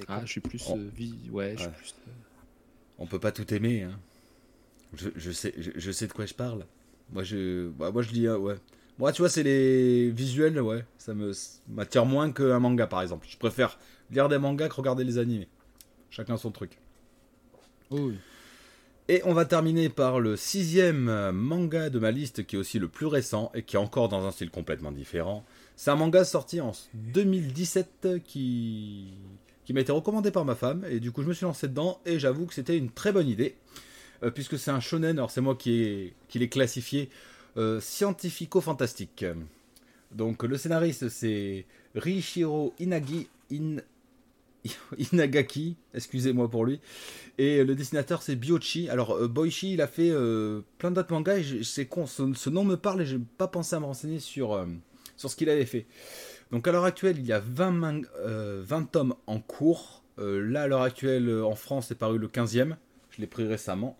Ah, 0.09 0.21
je 0.25 0.31
suis 0.31 0.41
plus. 0.41 0.71
Euh, 0.71 0.91
ouais, 1.31 1.55
Je 1.57 1.63
suis 1.63 1.71
plus 1.71 1.95
euh, 2.09 2.13
On 2.99 3.07
peut 3.07 3.19
pas 3.19 3.33
tout 3.33 3.53
aimer. 3.53 3.83
Hein. 3.83 3.99
Je, 4.95 5.09
je, 5.17 5.31
sais, 5.31 5.55
je, 5.57 5.91
sais 5.91 6.07
de 6.07 6.13
quoi 6.13 6.27
je 6.27 6.35
parle. 6.35 6.67
Moi, 7.11 7.25
je, 7.25 7.69
bah, 7.71 7.91
moi, 7.91 8.03
je 8.03 8.11
dis, 8.11 8.27
euh, 8.27 8.39
ouais. 8.39 8.57
Moi, 8.99 9.13
tu 9.13 9.23
vois, 9.23 9.29
c'est 9.29 9.43
les 9.43 10.11
visuels, 10.11 10.61
ouais. 10.61 10.85
Ça 10.99 11.15
me 11.15 11.33
m'attire 11.69 12.07
moins 12.07 12.31
qu'un 12.33 12.59
manga, 12.59 12.87
par 12.87 13.03
exemple. 13.03 13.27
Je 13.29 13.37
préfère 13.37 13.79
lire 14.11 14.29
des 14.29 14.39
mangas 14.39 14.69
que 14.69 14.75
regarder 14.75 15.05
les 15.05 15.19
animés. 15.19 15.49
Chacun 16.11 16.37
son 16.37 16.51
truc. 16.51 16.79
Oui. 18.01 18.17
Et 19.09 19.21
on 19.25 19.35
va 19.35 19.45
terminer 19.45 19.89
par 19.89 20.21
le 20.21 20.37
sixième 20.37 21.33
manga 21.33 21.91
de 21.91 21.99
ma 21.99 22.11
liste, 22.13 22.47
qui 22.47 22.57
est 22.57 22.59
aussi 22.59 22.79
le 22.79 22.89
plus 22.89 23.07
récent 23.07 23.51
et 23.55 23.63
qui 23.63 23.77
est 23.77 23.79
encore 23.79 24.09
dans 24.09 24.25
un 24.27 24.31
style 24.31 24.51
complètement 24.51 24.93
différent. 24.93 25.45
C'est 25.77 25.91
un 25.91 25.97
manga 25.97 26.25
sorti 26.25 26.61
en 26.61 26.73
2017 26.95 28.23
qui, 28.25 29.09
qui 29.65 29.73
m'a 29.73 29.81
été 29.81 29.93
recommandé 29.93 30.31
par 30.31 30.45
ma 30.45 30.55
femme, 30.55 30.85
et 30.89 31.01
du 31.01 31.13
coup 31.13 31.23
je 31.23 31.29
me 31.29 31.35
suis 31.35 31.45
lancé 31.45 31.69
dedans, 31.69 32.01
et 32.07 32.19
j'avoue 32.19 32.47
que 32.47 32.55
c'était 32.55 32.77
une 32.77 32.91
très 32.91 33.13
bonne 33.13 33.29
idée, 33.29 33.57
euh, 34.23 34.31
puisque 34.31 34.59
c'est 34.59 34.71
un 34.71 34.81
shonen, 34.81 35.19
alors 35.19 35.31
c'est 35.31 35.41
moi 35.41 35.57
qui, 35.57 36.13
qui 36.29 36.39
l'ai 36.39 36.49
classifié 36.49 37.11
euh, 37.57 37.81
scientifico-fantastique. 37.81 39.25
Donc 40.13 40.43
le 40.43 40.57
scénariste 40.57 41.09
c'est 41.09 41.65
Rishiro 41.95 42.75
Inagi, 42.79 43.29
In, 43.53 43.77
Inagaki, 45.13 45.77
excusez-moi 45.95 46.49
pour 46.49 46.65
lui. 46.65 46.81
Et 47.39 47.65
le 47.65 47.75
dessinateur 47.75 48.23
c'est 48.23 48.37
Biochi. 48.37 48.89
Alors 48.89 49.13
euh, 49.17 49.29
Boichi 49.29 49.73
il 49.75 49.81
a 49.81 49.87
fait 49.87 50.11
euh, 50.11 50.61
plein 50.79 50.91
d'autres 50.91 51.13
mangas 51.13 51.39
et 51.39 51.65
c'est 51.65 51.87
con, 51.87 52.07
ce, 52.07 52.51
nom 52.51 52.65
me 52.65 52.77
parle 52.77 53.03
et 53.03 53.07
j'ai 53.07 53.19
pas 53.19 53.49
pensé 53.49 53.75
à 53.75 53.81
me 53.81 53.87
renseigner 53.87 54.21
sur, 54.21 54.53
euh, 54.55 54.67
sur 55.17 55.31
ce 55.31 55.37
qu'il 55.37 55.49
avait 55.49 55.67
fait. 55.67 55.87
Donc 56.51 56.69
à 56.69 56.73
l'heure 56.73 56.85
actuelle 56.85 57.17
il 57.19 57.27
y 57.27 57.33
a 57.33 57.41
20, 57.41 58.03
20 58.25 58.91
tomes 58.91 59.15
en 59.27 59.41
cours. 59.41 60.05
là 60.19 60.63
à 60.63 60.67
l'heure 60.67 60.83
actuelle 60.83 61.43
en 61.43 61.55
France 61.55 61.87
c'est 61.89 61.99
paru 61.99 62.19
le 62.19 62.29
15e. 62.29 62.77
Je 63.11 63.21
l'ai 63.21 63.27
pris 63.27 63.47
récemment. 63.47 63.97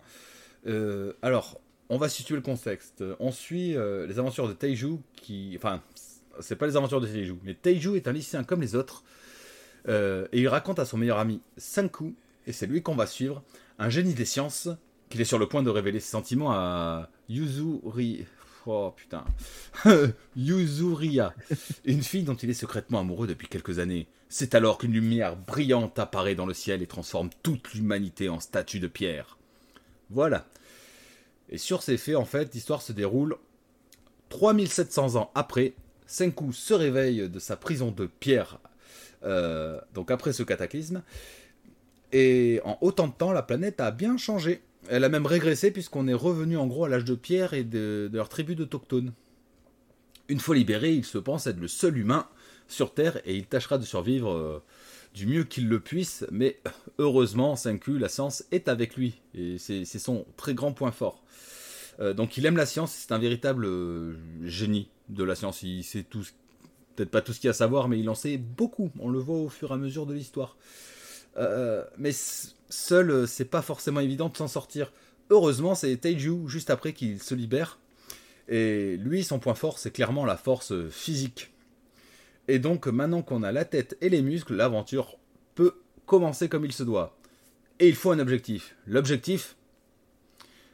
alors 1.21 1.59
on 1.89 1.97
va 1.97 2.09
situer 2.09 2.35
le 2.35 2.41
contexte. 2.41 3.03
On 3.19 3.31
suit 3.31 3.75
les 4.07 4.19
aventures 4.19 4.47
de 4.47 4.53
Taiju 4.53 4.99
qui... 5.15 5.53
Enfin 5.57 5.81
c'est 6.39 6.55
pas 6.55 6.67
les 6.67 6.75
aventures 6.77 7.01
de 7.01 7.07
Taiju, 7.07 7.37
mais 7.43 7.55
Taiju 7.55 7.95
est 7.95 8.07
un 8.07 8.11
lycéen 8.11 8.43
comme 8.43 8.61
les 8.61 8.75
autres 8.75 9.03
euh, 9.87 10.27
et 10.31 10.41
il 10.41 10.47
raconte 10.47 10.79
à 10.79 10.85
son 10.85 10.97
meilleur 10.97 11.19
ami 11.19 11.41
Sanku, 11.57 12.15
et 12.47 12.53
c'est 12.53 12.67
lui 12.67 12.81
qu'on 12.81 12.95
va 12.95 13.07
suivre, 13.07 13.43
un 13.79 13.89
génie 13.89 14.13
des 14.13 14.25
sciences, 14.25 14.69
qu'il 15.09 15.21
est 15.21 15.25
sur 15.25 15.39
le 15.39 15.47
point 15.47 15.63
de 15.63 15.69
révéler 15.69 15.99
ses 15.99 16.11
sentiments 16.11 16.51
à 16.51 17.09
Yuzuri. 17.29 18.25
Oh 18.65 18.93
putain. 18.95 19.25
Yuzuria, 20.37 21.33
une 21.85 22.01
fille 22.01 22.23
dont 22.23 22.35
il 22.35 22.49
est 22.49 22.53
secrètement 22.53 22.99
amoureux 22.99 23.27
depuis 23.27 23.47
quelques 23.47 23.79
années. 23.79 24.07
C'est 24.29 24.55
alors 24.55 24.77
qu'une 24.77 24.93
lumière 24.93 25.35
brillante 25.35 25.99
apparaît 25.99 26.35
dans 26.35 26.45
le 26.45 26.53
ciel 26.53 26.81
et 26.81 26.87
transforme 26.87 27.29
toute 27.43 27.73
l'humanité 27.73 28.29
en 28.29 28.39
statue 28.39 28.79
de 28.79 28.87
pierre. 28.87 29.37
Voilà. 30.09 30.47
Et 31.49 31.57
sur 31.57 31.83
ces 31.83 31.97
faits, 31.97 32.15
en 32.15 32.25
fait, 32.25 32.53
l'histoire 32.53 32.81
se 32.81 32.93
déroule 32.93 33.35
3700 34.29 35.17
ans 35.17 35.31
après. 35.35 35.73
Senku 36.07 36.53
se 36.53 36.73
réveille 36.73 37.29
de 37.29 37.39
sa 37.39 37.57
prison 37.57 37.91
de 37.91 38.05
pierre 38.05 38.59
euh, 39.23 39.79
donc 39.93 40.11
après 40.11 40.33
ce 40.33 40.43
cataclysme. 40.43 41.01
Et 42.11 42.61
en 42.63 42.77
autant 42.81 43.07
de 43.07 43.13
temps, 43.13 43.31
la 43.31 43.41
planète 43.41 43.79
a 43.79 43.91
bien 43.91 44.17
changé. 44.17 44.61
Elle 44.89 45.03
a 45.03 45.09
même 45.09 45.25
régressé 45.25 45.71
puisqu'on 45.71 46.07
est 46.07 46.13
revenu 46.13 46.57
en 46.57 46.67
gros 46.67 46.85
à 46.85 46.89
l'âge 46.89 47.05
de 47.05 47.15
pierre 47.15 47.53
et 47.53 47.63
de, 47.63 48.09
leur 48.13 48.29
tribu 48.29 48.55
d'autochtones. 48.55 49.13
Une 50.29 50.39
fois 50.39 50.55
libéré, 50.55 50.93
il 50.93 51.05
se 51.05 51.17
pense 51.17 51.47
être 51.47 51.59
le 51.59 51.67
seul 51.67 51.97
humain 51.97 52.27
sur 52.67 52.93
Terre 52.93 53.19
et 53.25 53.35
il 53.35 53.45
tâchera 53.45 53.77
de 53.77 53.85
survivre 53.85 54.31
euh, 54.31 54.63
du 55.13 55.25
mieux 55.25 55.43
qu'il 55.43 55.67
le 55.67 55.79
puisse. 55.79 56.25
Mais 56.31 56.59
heureusement, 56.97 57.55
5Q, 57.55 57.97
la 57.97 58.09
science 58.09 58.43
est 58.51 58.67
avec 58.67 58.95
lui 58.95 59.21
et 59.33 59.57
c'est 59.57 59.85
son 59.85 60.25
très 60.37 60.53
grand 60.53 60.73
point 60.73 60.91
fort. 60.91 61.23
Euh, 61.99 62.13
donc 62.13 62.37
il 62.37 62.45
aime 62.45 62.57
la 62.57 62.65
science, 62.65 62.91
c'est 62.91 63.11
un 63.11 63.19
véritable 63.19 63.67
génie 64.43 64.89
de 65.09 65.23
la 65.23 65.35
science. 65.35 65.63
Il 65.63 65.83
sait 65.83 66.03
tout 66.03 66.23
ce 66.23 66.31
peut-être 66.95 67.11
pas 67.11 67.21
tout 67.21 67.33
ce 67.33 67.39
qu'il 67.39 67.47
y 67.47 67.49
a 67.49 67.51
à 67.51 67.55
savoir, 67.55 67.87
mais 67.87 67.99
il 67.99 68.09
en 68.09 68.15
sait 68.15 68.37
beaucoup. 68.37 68.91
On 68.99 69.09
le 69.09 69.19
voit 69.19 69.37
au 69.37 69.49
fur 69.49 69.71
et 69.71 69.73
à 69.73 69.77
mesure 69.77 70.05
de 70.05 70.13
l'histoire. 70.13 70.57
Euh, 71.37 71.83
mais 71.97 72.11
seul, 72.69 73.09
euh, 73.09 73.25
c'est 73.25 73.45
pas 73.45 73.61
forcément 73.61 73.99
évident 73.99 74.29
de 74.29 74.37
s'en 74.37 74.47
sortir. 74.47 74.91
Heureusement, 75.29 75.75
c'est 75.75 75.95
Taiju 75.97 76.47
juste 76.47 76.69
après 76.69 76.93
qu'il 76.93 77.21
se 77.21 77.33
libère. 77.33 77.79
Et 78.49 78.97
lui, 78.97 79.23
son 79.23 79.39
point 79.39 79.55
fort, 79.55 79.79
c'est 79.79 79.91
clairement 79.91 80.25
la 80.25 80.37
force 80.37 80.73
physique. 80.89 81.51
Et 82.47 82.59
donc, 82.59 82.87
maintenant 82.87 83.21
qu'on 83.21 83.41
a 83.41 83.51
la 83.51 83.65
tête 83.65 83.97
et 84.01 84.09
les 84.09 84.21
muscles, 84.21 84.55
l'aventure 84.55 85.17
peut 85.55 85.75
commencer 86.05 86.49
comme 86.49 86.65
il 86.65 86.73
se 86.73 86.83
doit. 86.83 87.17
Et 87.79 87.87
il 87.87 87.95
faut 87.95 88.11
un 88.11 88.19
objectif. 88.19 88.75
L'objectif, 88.85 89.55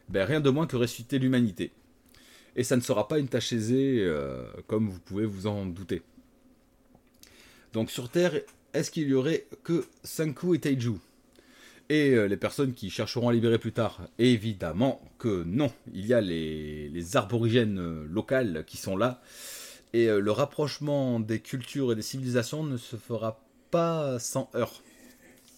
ben, 0.09 0.25
rien 0.25 0.41
de 0.41 0.49
moins 0.49 0.65
que 0.65 0.75
ressusciter 0.75 1.19
l'humanité 1.19 1.71
et 2.59 2.63
ça 2.63 2.75
ne 2.75 2.81
sera 2.81 3.07
pas 3.07 3.19
une 3.19 3.29
tâche 3.29 3.53
aisée, 3.53 3.99
euh, 4.01 4.43
comme 4.67 4.89
vous 4.89 4.99
pouvez 4.99 5.25
vous 5.25 5.47
en 5.47 5.65
douter. 5.65 6.01
Donc 7.71 7.89
sur 7.89 8.09
Terre, 8.09 8.33
est-ce 8.73 8.91
qu'il 8.91 9.07
y 9.07 9.13
aurait 9.13 9.45
que 9.63 9.85
Sanku 10.03 10.55
et 10.55 10.59
Taiju? 10.59 10.95
Et 11.87 12.09
euh, 12.09 12.27
les 12.27 12.35
personnes 12.35 12.73
qui 12.73 12.89
chercheront 12.89 13.29
à 13.29 13.31
libérer 13.31 13.59
plus 13.59 13.71
tard 13.71 14.01
Évidemment 14.19 15.01
que 15.19 15.43
non. 15.45 15.71
Il 15.93 16.05
y 16.05 16.13
a 16.13 16.19
les, 16.19 16.89
les 16.89 17.15
arborigènes 17.15 17.79
euh, 17.79 18.05
locales 18.09 18.65
qui 18.67 18.75
sont 18.75 18.97
là. 18.97 19.21
Et 19.93 20.07
le 20.07 20.31
rapprochement 20.31 21.21
des 21.21 21.39
cultures 21.39 21.93
et 21.93 21.95
des 21.95 22.01
civilisations 22.01 22.63
ne 22.63 22.75
se 22.75 22.97
fera 22.97 23.41
pas 23.71 24.19
sans 24.19 24.51
heurts. 24.53 24.83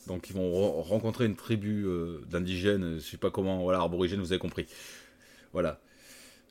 Donc 0.06 0.30
ils 0.30 0.36
vont 0.36 0.84
rencontrer 0.84 1.26
une 1.26 1.36
tribu 1.36 1.86
d'indigènes, 2.30 2.96
je 2.96 3.02
sais 3.02 3.18
pas 3.18 3.30
comment, 3.30 3.64
voilà, 3.64 3.86
vous 3.88 4.04
avez 4.06 4.38
compris. 4.38 4.68
Voilà. 5.52 5.82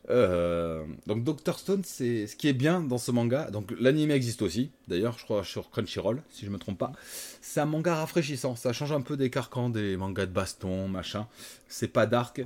Euh, 0.08 0.84
donc 1.06 1.24
Doctor 1.24 1.58
Stone, 1.58 1.82
c'est 1.84 2.26
ce 2.26 2.34
qui 2.34 2.48
est 2.48 2.52
bien 2.52 2.80
dans 2.80 2.98
ce 2.98 3.10
manga. 3.10 3.50
Donc 3.50 3.72
l'anime 3.78 4.10
existe 4.10 4.42
aussi, 4.42 4.70
d'ailleurs, 4.88 5.18
je 5.18 5.24
crois 5.24 5.44
sur 5.44 5.70
Crunchyroll, 5.70 6.22
si 6.30 6.46
je 6.46 6.50
me 6.50 6.58
trompe 6.58 6.78
pas. 6.78 6.92
C'est 7.40 7.60
un 7.60 7.66
manga 7.66 7.94
rafraîchissant. 7.94 8.56
Ça 8.56 8.72
change 8.72 8.92
un 8.92 9.02
peu 9.02 9.16
des 9.16 9.30
carcans 9.30 9.68
des 9.68 9.96
mangas 9.96 10.26
de 10.26 10.32
baston, 10.32 10.88
machin. 10.88 11.26
C'est 11.68 11.88
pas 11.88 12.06
dark. 12.06 12.42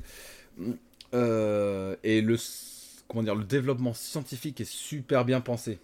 Euh, 1.15 1.97
et 2.03 2.21
le 2.21 2.37
comment 3.09 3.23
dire, 3.23 3.35
le 3.35 3.45
développement 3.45 3.95
scientifique 3.95 4.61
est 4.61 4.71
super 4.71 5.25
bien 5.25 5.41
pensé. 5.41 5.79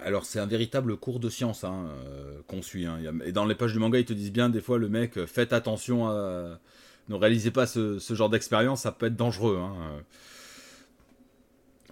Alors 0.00 0.24
c'est 0.24 0.38
un 0.38 0.46
véritable 0.46 0.96
cours 0.96 1.18
de 1.18 1.28
science 1.28 1.64
hein, 1.64 1.86
euh, 2.06 2.38
qu'on 2.46 2.62
suit. 2.62 2.86
Hein. 2.86 3.00
Et 3.24 3.32
dans 3.32 3.44
les 3.44 3.56
pages 3.56 3.72
du 3.72 3.80
manga, 3.80 3.98
ils 3.98 4.04
te 4.04 4.12
disent 4.12 4.32
bien 4.32 4.48
des 4.48 4.60
fois 4.60 4.78
le 4.78 4.88
mec, 4.88 5.24
faites 5.26 5.52
attention 5.52 6.08
à 6.08 6.60
ne 7.08 7.14
réalisez 7.14 7.50
pas 7.50 7.66
ce, 7.66 7.98
genre 8.10 8.28
d'expérience, 8.28 8.82
ça 8.82 8.92
peut 8.92 9.06
être 9.06 9.16
dangereux. 9.16 9.58
Hein. 9.58 9.74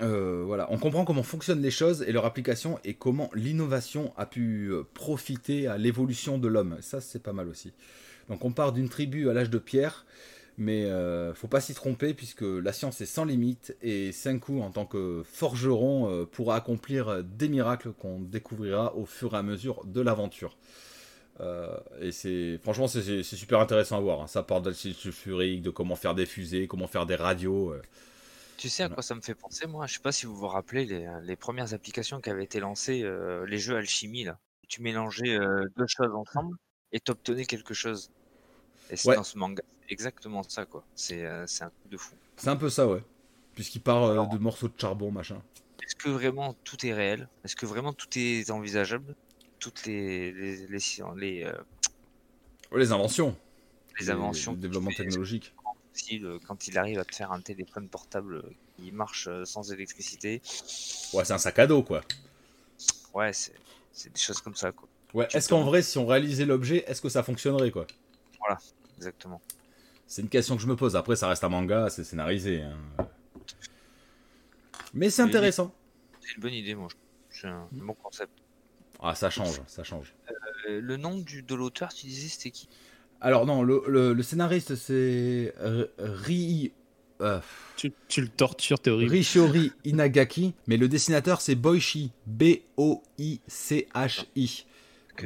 Euh, 0.03 0.43
voilà, 0.45 0.67
on 0.71 0.79
comprend 0.79 1.05
comment 1.05 1.23
fonctionnent 1.23 1.63
les 1.63 1.71
choses 1.71 2.03
et 2.03 2.13
leur 2.13 2.27
application 2.27 2.79
et 2.85 2.95
comment 2.95 3.31
l'innovation 3.35 4.13
a 4.17 4.27
pu 4.27 4.69
euh, 4.71 4.83
profiter 4.93 5.67
à 5.67 5.79
l'évolution 5.79 6.39
de 6.39 6.49
l'homme. 6.49 6.77
Ça, 6.81 7.01
c'est 7.01 7.23
pas 7.23 7.33
mal 7.33 7.49
aussi. 7.49 7.73
Donc, 8.29 8.45
on 8.45 8.53
part 8.53 8.73
d'une 8.73 8.89
tribu 8.89 9.31
à 9.31 9.33
l'âge 9.33 9.49
de 9.49 9.59
pierre, 9.59 10.05
mais 10.59 10.85
euh, 10.85 11.33
faut 11.33 11.49
pas 11.49 11.61
s'y 11.61 11.73
tromper 11.73 12.13
puisque 12.13 12.43
la 12.43 12.73
science 12.73 13.01
est 13.01 13.07
sans 13.07 13.25
limite 13.25 13.75
et 13.81 14.13
Senku, 14.13 14.61
en 14.61 14.71
tant 14.71 14.85
que 14.85 15.23
forgeron, 15.25 16.27
pourra 16.31 16.57
accomplir 16.57 17.23
des 17.25 17.49
miracles 17.49 17.93
qu'on 17.93 18.21
découvrira 18.21 18.95
au 18.97 19.07
fur 19.07 19.35
et 19.35 19.39
à 19.39 19.43
mesure 19.43 19.85
de 19.87 20.01
l'aventure. 20.01 20.59
et 22.01 22.13
c'est 22.13 22.59
franchement 22.63 22.89
c'est 22.89 23.23
super 23.23 23.61
intéressant 23.61 23.97
à 23.99 24.01
voir. 24.01 24.23
Hein. 24.23 24.27
Ça 24.27 24.43
parle 24.43 24.63
d'acide 24.63 24.95
sulfurique, 24.95 25.63
de 25.63 25.71
comment 25.71 25.97
faire 25.97 26.15
des 26.15 26.27
fusées, 26.27 26.67
comment 26.67 26.89
faire 26.89 27.07
des 27.07 27.17
radios. 27.17 27.75
Tu 28.57 28.69
sais 28.71 28.85
à 28.85 28.88
quoi 28.88 29.03
ça 29.03 29.14
me 29.14 29.21
fait 29.21 29.35
penser, 29.35 29.66
moi? 29.66 29.87
Je 29.87 29.95
sais 29.95 30.01
pas 30.01 30.12
si 30.12 30.27
vous 30.27 30.35
vous 30.35 30.49
rappelez 30.49 30.87
les, 30.87 31.07
les 31.23 31.37
premières 31.37 31.75
applications 31.75 32.21
qui 32.21 32.31
avaient 32.31 32.45
été 32.45 32.59
lancées, 32.61 33.03
euh, 33.03 33.45
les 33.47 33.59
jeux 33.59 33.77
alchimie, 33.77 34.25
là. 34.25 34.38
Tu 34.69 34.83
mélangeais 34.83 35.38
euh, 35.38 35.64
deux 35.77 35.87
choses 35.87 36.15
ensemble 36.15 36.57
et 36.92 37.00
t'obtenais 37.00 37.44
quelque 37.44 37.75
chose. 37.75 38.11
Et 38.90 38.96
c'est 38.96 39.15
dans 39.15 39.23
ce 39.23 39.37
manga. 39.38 39.63
exactement 39.88 40.42
ça, 40.42 40.65
quoi. 40.65 40.85
C'est 40.94 41.25
euh, 41.25 41.44
un 41.44 41.69
truc 41.69 41.90
de 41.90 41.96
fou. 41.96 42.15
C'est 42.37 42.48
un 42.48 42.57
peu 42.57 42.71
ça, 42.71 42.87
ouais. 42.87 43.04
Puisqu'il 43.54 43.81
part 43.81 44.29
de 44.29 44.38
morceaux 44.38 44.69
de 44.69 44.75
charbon, 44.79 45.11
machin. 45.11 45.40
Est-ce 45.85 45.94
que 45.94 46.09
vraiment 46.09 46.54
tout 46.65 46.85
est 46.87 46.92
réel? 46.92 47.29
Est-ce 47.44 47.57
que 47.57 47.67
vraiment 47.67 47.92
tout 47.92 48.09
est 48.17 48.50
envisageable? 48.50 49.15
Toutes 49.59 49.87
les, 49.87 50.33
les, 50.33 50.67
les, 50.67 50.79
les, 51.17 51.46
les 52.75 52.92
inventions. 52.92 53.37
les 53.98 54.11
inventions 54.11 54.52
Le 54.52 54.59
développement 54.59 54.90
technologique. 54.90 55.54
Euh, 56.13 56.38
quand 56.47 56.69
il 56.69 56.79
arrive 56.79 56.99
à 56.99 57.05
te 57.05 57.15
faire 57.15 57.33
un 57.33 57.40
téléphone 57.40 57.88
portable 57.88 58.42
qui 58.77 58.92
marche 58.92 59.29
euh, 59.29 59.44
sans 59.44 59.73
électricité. 59.73 60.42
Ouais, 61.13 61.25
c'est 61.25 61.33
un 61.33 61.38
sac 61.38 61.59
à 61.59 61.67
dos, 61.67 61.83
quoi. 61.83 62.03
Ouais, 63.15 63.33
c'est 63.33 64.13
des 64.13 64.21
choses 64.21 64.40
comme 64.40 64.55
ça, 64.55 64.73
quoi. 64.73 64.88
Ouais, 65.15 65.27
est-ce 65.33 65.49
qu'en 65.49 65.65
vrai, 65.65 65.83
si 65.83 65.99
on 65.99 66.07
réalisait 66.07 66.44
l'objet, 66.44 66.85
est-ce 66.87 67.01
que 67.01 67.09
ça 67.09 67.23
fonctionnerait, 67.23 67.71
quoi? 67.71 67.87
Voilà, 68.38 68.59
exactement. 68.99 69.40
C'est 70.07 70.23
une 70.23 70.29
question 70.29 70.57
que 70.57 70.63
je 70.63 70.67
me 70.67 70.77
pose. 70.77 70.94
Après, 70.97 71.17
ça 71.17 71.29
reste 71.29 71.42
un 71.44 71.49
manga, 71.49 71.88
c'est 71.90 72.05
scénarisé. 72.05 72.63
Hein. 72.63 72.79
Mais 74.92 75.11
c'est 75.11 75.23
intéressant. 75.23 75.75
C'est 76.21 76.35
une 76.35 76.42
bonne 76.42 76.55
idée, 76.55 76.75
moi. 76.75 76.88
C'est 77.31 77.49
un 77.49 77.69
bon 77.73 77.94
concept. 77.94 78.33
Ah, 79.01 79.15
ça 79.15 79.31
change, 79.31 79.61
ça 79.67 79.85
change. 79.85 80.15
Euh, 80.69 80.81
le 80.81 80.97
nom 80.97 81.19
du, 81.19 81.42
de 81.42 81.55
l'auteur, 81.55 81.92
tu 81.92 82.07
disais, 82.07 82.29
c'était 82.29 82.51
qui? 82.51 82.69
Alors 83.21 83.46
non, 83.46 83.62
le, 83.62 83.83
le, 83.87 84.23
scénariste 84.23 84.75
c'est 84.75 85.54
Ri. 85.98 86.73
Euh, 87.23 87.40
tu, 87.77 87.92
tu, 88.08 88.21
le 88.21 88.29
tortures, 88.29 88.79
t'es 88.79 88.90
horrible. 88.90 89.10
Rishori 89.12 89.73
Inagaki, 89.85 90.52
mais 90.67 90.77
le 90.77 90.87
dessinateur 90.87 91.40
c'est 91.40 91.54
Boichi. 91.54 92.12
B-O-I-C-H-I. 92.27 92.67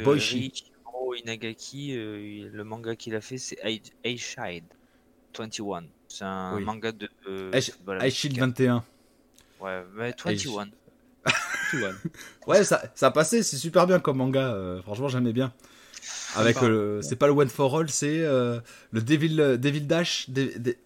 Boichi. 0.04 0.52
Inagaki, 1.16 1.96
euh, 1.96 2.48
le 2.52 2.64
manga 2.64 2.94
qu'il 2.96 3.14
a 3.14 3.20
fait 3.20 3.38
c'est 3.38 3.58
Aishide 4.04 4.64
21. 5.36 5.84
C'est 6.08 6.24
un 6.24 6.58
manga 6.60 6.92
de. 6.92 7.08
Euh, 7.28 7.50
21. 7.52 8.84
Ouais, 9.60 9.84
mais 9.94 10.14
21. 10.24 10.68
ouais, 12.46 12.64
ça, 12.64 12.82
ça 12.94 13.08
a 13.08 13.10
passé, 13.10 13.42
c'est 13.42 13.56
super 13.56 13.86
bien 13.86 14.00
comme 14.00 14.16
manga. 14.16 14.52
Euh, 14.52 14.82
franchement, 14.82 15.08
j'aimais 15.08 15.32
bien. 15.32 15.52
Avec 16.36 16.56
c'est 17.02 17.16
pas 17.16 17.26
le 17.26 17.32
One 17.32 17.48
for 17.48 17.78
All, 17.78 17.90
c'est 17.90 18.20
euh, 18.20 18.60
le 18.92 19.02
Devil, 19.02 19.58
Devil 19.58 19.82
Dash. 19.82 20.28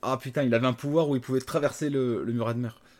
ah 0.02 0.16
putain, 0.16 0.42
il 0.42 0.54
avait 0.54 0.66
un 0.66 0.72
pouvoir 0.72 1.08
où 1.08 1.16
il 1.16 1.20
pouvait 1.20 1.40
traverser 1.40 1.90
le, 1.90 2.24
mur 2.24 2.48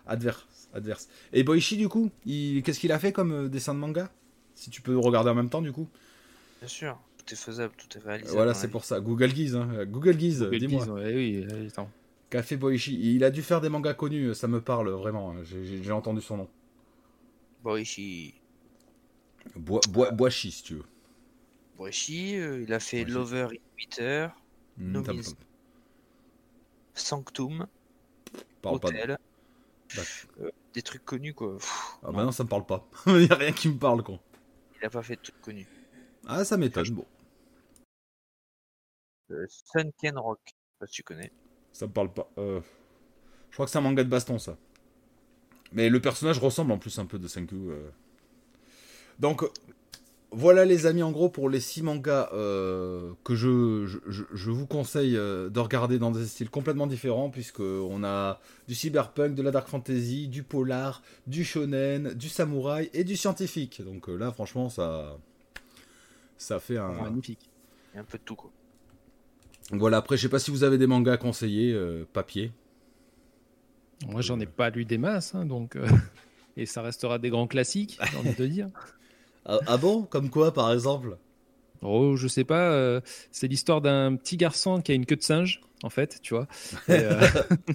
adverse, 0.07 0.69
adverse. 0.75 1.09
Et 1.33 1.43
Boichi, 1.43 1.77
du 1.77 1.89
coup, 1.89 2.11
qu'est-ce 2.25 2.79
qu'il 2.79 2.93
a 2.93 2.99
fait 2.99 3.13
comme 3.13 3.33
euh, 3.33 3.49
dessin 3.49 3.75
de 3.75 3.79
manga? 3.79 4.11
Si 4.55 4.71
tu 4.71 4.83
peux 4.83 4.97
regarder 4.97 5.31
en 5.31 5.35
même 5.35 5.49
temps, 5.49 5.63
du 5.63 5.73
coup. 5.73 5.89
Bien 6.61 6.69
sûr, 6.69 6.99
tout 7.19 7.33
est 7.33 7.37
faisable, 7.37 7.73
tout 7.77 7.99
est 7.99 8.01
réalisable. 8.03 8.37
Voilà, 8.37 8.55
c'est 8.55 8.69
pour 8.69 8.85
ça. 8.85 9.01
Google 9.01 9.33
Guise, 9.33 9.57
hein. 9.57 9.85
Google 9.87 10.17
Guise, 10.17 10.43
dis-moi. 10.43 10.87
oui, 11.05 11.47
Café 12.31 12.57
Boichi? 12.57 13.15
Il 13.15 13.25
a 13.25 13.31
dû 13.31 13.43
faire 13.43 13.61
des 13.61 13.69
mangas 13.69 13.95
connus, 13.95 14.35
ça 14.35 14.49
me 14.49 14.61
parle 14.61 14.91
vraiment. 14.91 15.33
Hein. 15.33 15.43
J'ai 15.45 15.93
entendu 15.93 16.21
son 16.21 16.37
nom. 16.37 16.49
Boichi. 17.63 18.35
Boichi, 19.57 20.51
si 20.51 20.63
tu 20.63 20.75
veux. 20.75 20.85
Boichi, 21.77 22.37
euh, 22.37 22.63
il 22.63 22.73
a 22.73 22.81
fait 22.81 23.05
Lover 23.05 23.49
in 23.51 23.57
Twitter, 23.77 24.29
mmh, 24.77 25.03
Sanctum, 26.95 27.67
parle 28.63 28.77
Hotel. 28.77 29.19
Pas 29.95 30.03
euh, 30.41 30.51
des 30.73 30.83
trucs 30.83 31.05
connus 31.05 31.35
quoi. 31.35 31.59
ah 32.03 32.13
bah 32.13 32.25
non, 32.25 32.33
ça 32.33 32.45
me 32.45 32.49
parle 32.49 32.67
pas. 32.67 32.89
il 33.07 33.27
n'y 33.27 33.31
a 33.31 33.35
rien 33.35 33.53
qui 33.53 33.69
me 33.69 33.79
parle 33.79 34.03
quoi. 34.03 34.19
Il 34.81 34.87
a 34.87 34.91
pas 34.91 35.03
fait 35.03 35.17
de 35.17 35.23
trucs 35.23 35.41
connus. 35.41 35.67
Ah, 36.27 36.45
ça 36.45 36.57
m'étonne. 36.57 36.91
Bon. 36.91 37.07
Euh, 39.31 39.47
Sunken 39.49 40.19
Rock, 40.19 40.41
je 40.47 40.51
sais 40.51 40.79
pas 40.79 40.87
si 40.87 40.93
tu 40.93 41.03
connais. 41.03 41.33
Ça 41.73 41.87
me 41.87 41.93
parle 41.93 42.13
pas. 42.13 42.29
Euh... 42.39 42.61
Je 43.51 43.57
crois 43.57 43.67
que 43.67 43.73
c'est 43.73 43.79
un 43.79 43.83
manga 43.83 44.03
de 44.03 44.09
baston 44.09 44.39
ça. 44.39 44.57
Mais 45.73 45.89
le 45.89 46.01
personnage 46.01 46.39
ressemble 46.39 46.73
en 46.73 46.79
plus 46.79 46.99
un 46.99 47.07
peu 47.07 47.19
de 47.19 47.29
Senku. 47.29 47.73
Donc 49.19 49.45
voilà 50.35 50.65
les 50.65 50.87
amis 50.87 51.03
en 51.03 51.11
gros 51.11 51.29
pour 51.29 51.49
les 51.49 51.61
6 51.61 51.83
mangas 51.83 52.29
euh, 52.33 53.13
que 53.25 53.35
je, 53.35 53.87
je, 53.87 54.51
vous 54.51 54.67
conseille 54.67 55.17
euh, 55.17 55.49
de 55.49 55.61
regarder 55.61 55.99
dans 55.99 56.11
des 56.11 56.27
styles 56.27 56.51
complètement 56.51 56.87
différents 56.87 57.31
puisque 57.31 57.61
on 57.61 58.05
a 58.05 58.41
du 58.69 58.75
cyberpunk, 58.75 59.35
de 59.35 59.43
la 59.43 59.51
dark 59.51 59.69
fantasy, 59.69 60.29
du 60.29 60.43
polar, 60.43 61.03
du 61.27 61.45
shonen, 61.45 62.15
du 62.15 62.29
samouraï 62.29 62.91
et 62.93 63.05
du 63.05 63.17
scientifique. 63.17 63.83
Donc 63.85 64.09
là 64.09 64.33
franchement 64.33 64.69
ça 64.69 65.17
ça 66.37 66.61
fait 66.61 66.79
un 66.79 66.93
magnifique. 66.93 67.51
Il 67.93 67.97
y 67.97 67.99
a 67.99 68.03
un 68.03 68.05
peu 68.05 68.19
de 68.19 68.25
tout 68.25 68.37
quoi. 68.37 68.51
Voilà 69.71 69.99
après 69.99 70.17
je 70.17 70.23
sais 70.23 70.29
pas 70.29 70.39
si 70.39 70.51
vous 70.51 70.65
avez 70.65 70.79
des 70.79 70.87
mangas 70.87 71.17
conseillés 71.17 71.79
papier. 72.13 72.53
Moi, 74.09 74.21
j'en 74.21 74.39
ai 74.41 74.47
pas 74.47 74.71
lu 74.71 74.85
des 74.85 74.99
masses, 74.99 75.35
hein, 75.35 75.45
donc. 75.47 75.77
Euh, 75.77 75.87
et 76.57 76.67
ça 76.67 76.83
restera 76.83 77.19
des 77.19 77.31
grands 77.31 77.47
classiques, 77.47 77.99
j'ai 78.11 78.17
envie 78.17 78.35
de 78.35 78.47
dire. 78.47 78.69
Ah, 79.47 79.59
ah, 79.67 79.77
bon? 79.77 80.03
Comme 80.03 80.31
quoi, 80.31 80.53
par 80.53 80.73
exemple? 80.73 81.19
Oh, 81.83 82.17
je 82.17 82.29
sais 82.29 82.45
pas. 82.45 82.73
Euh, 82.73 83.01
c'est 83.31 83.47
l'histoire 83.49 83.81
d'un 83.81 84.17
petit 84.17 84.37
garçon 84.37 84.81
qui 84.81 84.93
a 84.93 84.95
une 84.95 85.07
queue 85.07 85.17
de 85.17 85.23
singe, 85.23 85.61
en 85.83 85.91
fait, 85.91 86.19
tu 86.23 86.35
vois. 86.35 86.47
Euh, 86.89 87.21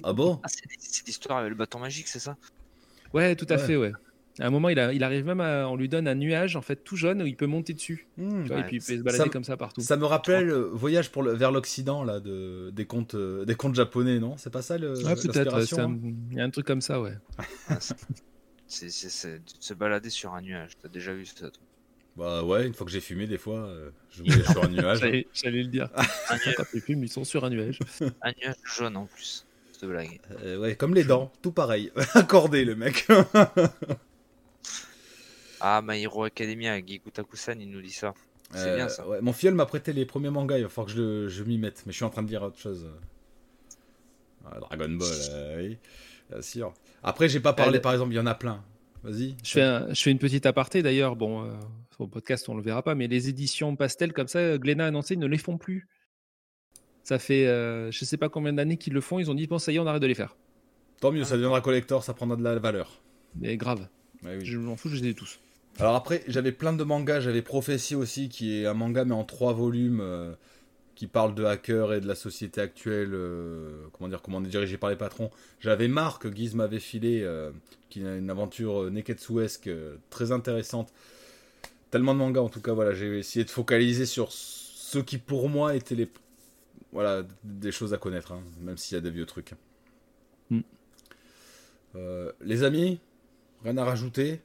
ah 0.02 0.12
bon? 0.12 0.40
Ah, 0.42 0.48
C'est 0.48 1.06
l'histoire 1.06 1.38
avec 1.38 1.50
le 1.50 1.56
bâton 1.56 1.78
magique, 1.78 2.08
c'est 2.08 2.18
ça? 2.18 2.36
Ouais, 3.12 3.36
tout 3.36 3.46
à 3.48 3.58
fait, 3.58 3.76
ouais. 3.76 3.92
À 4.38 4.46
un 4.46 4.50
moment, 4.50 4.68
il, 4.68 4.78
il 4.94 5.04
arrive 5.04 5.26
même 5.26 5.40
à, 5.40 5.68
on 5.68 5.76
lui 5.76 5.88
donne 5.88 6.06
un 6.08 6.14
nuage 6.14 6.56
en 6.56 6.62
fait 6.62 6.76
tout 6.76 6.96
jaune 6.96 7.20
où 7.20 7.26
il 7.26 7.36
peut 7.36 7.46
monter 7.46 7.74
dessus. 7.74 8.06
Hmm. 8.16 8.44
et 8.46 8.62
puis 8.62 8.76
il 8.76 8.82
peut 8.82 8.96
se 8.96 9.02
balader 9.02 9.28
comme 9.28 9.44
ça 9.44 9.56
partout. 9.56 9.80
Ça 9.80 9.96
me 9.96 10.06
rappelle 10.06 10.50
Voyage 10.50 11.10
pour 11.10 11.22
le, 11.22 11.32
vers 11.32 11.50
l'Occident 11.50 12.04
là 12.04 12.20
de, 12.20 12.70
des 12.70 12.86
contes 12.86 13.16
euh, 13.16 13.44
des 13.44 13.54
contes 13.56 13.74
japonais, 13.74 14.18
non? 14.18 14.36
C'est 14.38 14.50
pas 14.50 14.62
ça 14.62 14.78
le 14.78 14.96
Ouais, 15.04 15.14
peut-être. 15.14 15.54
Hein? 15.78 15.98
il 16.30 16.36
y 16.36 16.40
a 16.40 16.44
un 16.44 16.50
truc 16.50 16.66
comme 16.66 16.80
ça, 16.80 17.00
ouais. 17.00 17.14
Ah, 18.70 18.86
c'est 18.88 19.40
se 19.60 19.74
balader 19.74 20.10
sur 20.10 20.32
un 20.34 20.42
nuage. 20.42 20.72
T'as 20.80 20.88
déjà 20.88 21.12
vu 21.12 21.26
ça 21.26 21.50
toi 21.50 21.62
Bah 22.16 22.44
ouais, 22.44 22.66
une 22.66 22.74
fois 22.74 22.86
que 22.86 22.92
j'ai 22.92 23.00
fumé, 23.00 23.26
des 23.26 23.38
fois, 23.38 23.58
euh, 23.58 23.90
je 24.10 24.22
voulais 24.22 24.44
sur 24.44 24.64
un 24.64 24.68
nuage. 24.68 25.00
J'allais 25.32 25.62
le 25.62 25.68
dire. 25.68 25.88
Quand 26.56 26.64
tu 26.70 26.80
fumes, 26.80 27.02
ils 27.02 27.10
sont 27.10 27.24
sur 27.24 27.44
un 27.44 27.50
nuage. 27.50 27.78
un 28.22 28.32
nuage 28.40 28.56
jaune 28.64 28.96
en 28.96 29.06
plus. 29.06 29.46
Cette 29.72 29.88
blague. 29.88 30.20
Euh, 30.42 30.58
ouais, 30.58 30.76
comme 30.76 30.94
les 30.94 31.04
dents, 31.04 31.32
tout 31.42 31.52
pareil. 31.52 31.90
Accordé 32.14 32.64
le 32.64 32.76
mec. 32.76 33.06
Ah, 35.60 35.82
My 35.84 36.00
Hero 36.02 36.24
Academia, 36.24 36.78
Gikutaku-san, 36.80 37.60
il 37.60 37.70
nous 37.70 37.82
dit 37.82 37.90
ça. 37.90 38.14
C'est 38.52 38.74
bien 38.76 38.88
ça. 38.88 39.06
Ouais, 39.06 39.20
mon 39.20 39.32
filleul 39.32 39.54
m'a 39.54 39.66
prêté 39.66 39.92
les 39.92 40.06
premiers 40.06 40.30
mangas, 40.30 40.58
il 40.58 40.62
va 40.62 40.68
falloir 40.68 40.86
que 40.86 40.92
je, 40.92 41.28
je 41.28 41.44
m'y 41.44 41.58
mette, 41.58 41.84
mais 41.86 41.92
je 41.92 41.96
suis 41.96 42.04
en 42.04 42.10
train 42.10 42.22
de 42.22 42.28
lire 42.28 42.42
autre 42.42 42.58
chose. 42.58 42.88
Ah, 44.44 44.58
Dragon 44.58 44.88
Ball, 44.88 45.08
euh, 45.30 45.56
oui, 45.58 45.78
bien 46.30 46.42
sûr. 46.42 46.74
Après, 47.02 47.28
j'ai 47.28 47.40
pas 47.40 47.52
parlé, 47.52 47.80
par 47.80 47.92
exemple, 47.92 48.12
il 48.12 48.16
y 48.16 48.20
en 48.20 48.26
a 48.26 48.34
plein. 48.34 48.62
Vas-y. 49.02 49.34
Je 49.42 49.50
fais, 49.52 49.94
je 49.94 50.00
fais 50.00 50.10
une 50.10 50.18
petite 50.18 50.44
aparté 50.46 50.82
d'ailleurs. 50.82 51.16
Bon, 51.16 51.42
euh, 51.44 51.52
sur 51.94 52.04
le 52.04 52.10
podcast, 52.10 52.48
on 52.48 52.54
le 52.54 52.62
verra 52.62 52.82
pas, 52.82 52.94
mais 52.94 53.06
les 53.06 53.28
éditions 53.28 53.74
pastel 53.76 54.12
comme 54.12 54.28
ça, 54.28 54.58
Glénat 54.58 54.84
a 54.84 54.88
annoncé, 54.88 55.14
ils 55.14 55.20
ne 55.20 55.26
les 55.26 55.38
font 55.38 55.56
plus. 55.56 55.88
Ça 57.02 57.18
fait 57.18 57.46
euh, 57.46 57.90
je 57.90 58.04
sais 58.04 58.18
pas 58.18 58.28
combien 58.28 58.52
d'années 58.52 58.76
qu'ils 58.76 58.92
le 58.92 59.00
font. 59.00 59.18
Ils 59.18 59.30
ont 59.30 59.34
dit, 59.34 59.46
bon, 59.46 59.58
ça 59.58 59.72
y 59.72 59.76
est, 59.76 59.78
on 59.78 59.86
arrête 59.86 60.02
de 60.02 60.06
les 60.06 60.14
faire. 60.14 60.36
Tant 61.00 61.12
mieux, 61.12 61.24
ça 61.24 61.36
deviendra 61.36 61.62
collector, 61.62 62.04
ça 62.04 62.12
prendra 62.12 62.36
de 62.36 62.42
la 62.42 62.58
valeur. 62.58 63.00
Mais 63.34 63.56
grave. 63.56 63.88
Je 64.22 64.58
m'en 64.58 64.76
fous, 64.76 64.90
je 64.90 64.96
les 64.96 65.08
ai 65.08 65.14
tous. 65.14 65.40
Alors 65.78 65.94
après, 65.94 66.22
j'avais 66.28 66.52
plein 66.52 66.74
de 66.74 66.84
mangas. 66.84 67.20
J'avais 67.20 67.42
Prophétie 67.42 67.94
aussi, 67.94 68.28
qui 68.28 68.60
est 68.60 68.66
un 68.66 68.74
manga 68.74 69.04
mais 69.04 69.14
en 69.14 69.24
trois 69.24 69.54
volumes, 69.54 70.00
euh, 70.02 70.34
qui 71.00 71.06
parle 71.06 71.34
de 71.34 71.46
hackers 71.46 71.94
et 71.94 72.00
de 72.02 72.06
la 72.06 72.14
société 72.14 72.60
actuelle. 72.60 73.14
Euh, 73.14 73.86
comment 73.92 74.06
dire, 74.10 74.20
comment 74.20 74.36
on 74.36 74.44
est 74.44 74.48
dirigé 74.48 74.76
par 74.76 74.90
les 74.90 74.96
patrons. 74.96 75.30
J'avais 75.58 75.88
Marc, 75.88 76.26
Guise 76.26 76.54
m'avait 76.54 76.78
filé, 76.78 77.22
euh, 77.22 77.52
qui 77.88 78.04
a 78.04 78.16
une 78.16 78.28
aventure 78.28 78.90
neketsuesque 78.90 79.70
très 80.10 80.30
intéressante. 80.30 80.92
Tellement 81.90 82.12
de 82.12 82.18
mangas 82.18 82.42
en 82.42 82.50
tout 82.50 82.60
cas. 82.60 82.74
Voilà, 82.74 82.92
j'ai 82.92 83.18
essayé 83.18 83.46
de 83.46 83.50
focaliser 83.50 84.04
sur 84.04 84.30
ceux 84.30 85.00
qui 85.00 85.16
pour 85.16 85.48
moi 85.48 85.74
étaient 85.74 85.94
les, 85.94 86.10
voilà, 86.92 87.22
des 87.44 87.72
choses 87.72 87.94
à 87.94 87.96
connaître, 87.96 88.32
hein, 88.32 88.42
même 88.60 88.76
s'il 88.76 88.94
y 88.94 88.98
a 88.98 89.00
des 89.00 89.10
vieux 89.10 89.24
trucs. 89.24 89.54
Mm. 90.50 90.60
les 92.42 92.62
amis, 92.62 93.00
rien 93.64 93.78
à 93.78 93.84
rajouter 93.86 94.42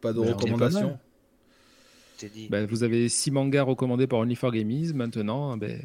pas 0.00 0.14
de 0.14 0.20
recommandations 0.20 0.98
ben, 2.50 2.66
Vous 2.66 2.82
avez 2.82 3.08
six 3.08 3.30
mangas 3.30 3.62
recommandés 3.62 4.06
par 4.06 4.24
Only4Gamies. 4.24 4.92
Maintenant, 4.94 5.56
ben, 5.56 5.80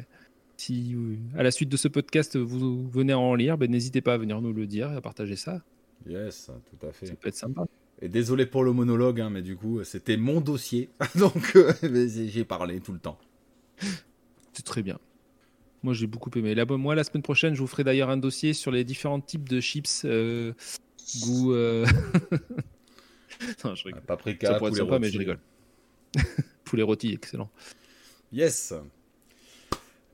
si 0.56 0.96
à 1.36 1.42
la 1.42 1.50
suite 1.50 1.68
de 1.68 1.76
ce 1.76 1.88
podcast 1.88 2.36
vous 2.36 2.88
venez 2.88 3.12
à 3.12 3.18
en 3.18 3.34
lire, 3.34 3.58
ben, 3.58 3.70
n'hésitez 3.70 4.00
pas 4.00 4.14
à 4.14 4.18
venir 4.18 4.40
nous 4.40 4.52
le 4.52 4.66
dire 4.66 4.92
et 4.92 4.96
à 4.96 5.00
partager 5.00 5.36
ça. 5.36 5.62
Yes, 6.06 6.50
tout 6.70 6.86
à 6.86 6.92
fait. 6.92 7.06
Ça 7.06 7.14
peut 7.14 7.28
être 7.28 7.36
sympa. 7.36 7.66
Et 8.02 8.08
désolé 8.08 8.46
pour 8.46 8.64
le 8.64 8.72
monologue, 8.72 9.20
hein, 9.20 9.30
mais 9.30 9.42
du 9.42 9.56
coup, 9.56 9.82
c'était 9.84 10.16
mon 10.16 10.40
dossier. 10.40 10.90
Donc, 11.14 11.56
euh, 11.56 11.72
j'ai 11.82 12.44
parlé 12.44 12.80
tout 12.80 12.92
le 12.92 12.98
temps. 12.98 13.18
C'est 14.52 14.64
très 14.64 14.82
bien. 14.82 14.98
Moi, 15.82 15.94
j'ai 15.94 16.06
beaucoup 16.06 16.30
aimé. 16.36 16.54
Là, 16.54 16.64
moi, 16.64 16.94
la 16.94 17.04
semaine 17.04 17.22
prochaine, 17.22 17.54
je 17.54 17.60
vous 17.60 17.66
ferai 17.66 17.84
d'ailleurs 17.84 18.10
un 18.10 18.16
dossier 18.16 18.52
sur 18.52 18.70
les 18.70 18.84
différents 18.84 19.20
types 19.20 19.48
de 19.48 19.60
chips 19.60 20.02
euh, 20.04 20.52
goût. 21.22 21.52
Euh, 21.52 21.86
non, 23.64 23.74
je 23.74 23.84
rigole. 23.84 24.02
Paprika, 24.02 24.46
ça 24.48 24.54
pourrait 24.54 24.70
être 24.70 24.78
sympa, 24.78 24.98
mais 24.98 25.10
je 25.10 25.18
rigole. 25.18 25.38
poulet 26.64 26.82
rôti, 26.82 27.12
excellent. 27.12 27.50
Yes. 28.32 28.74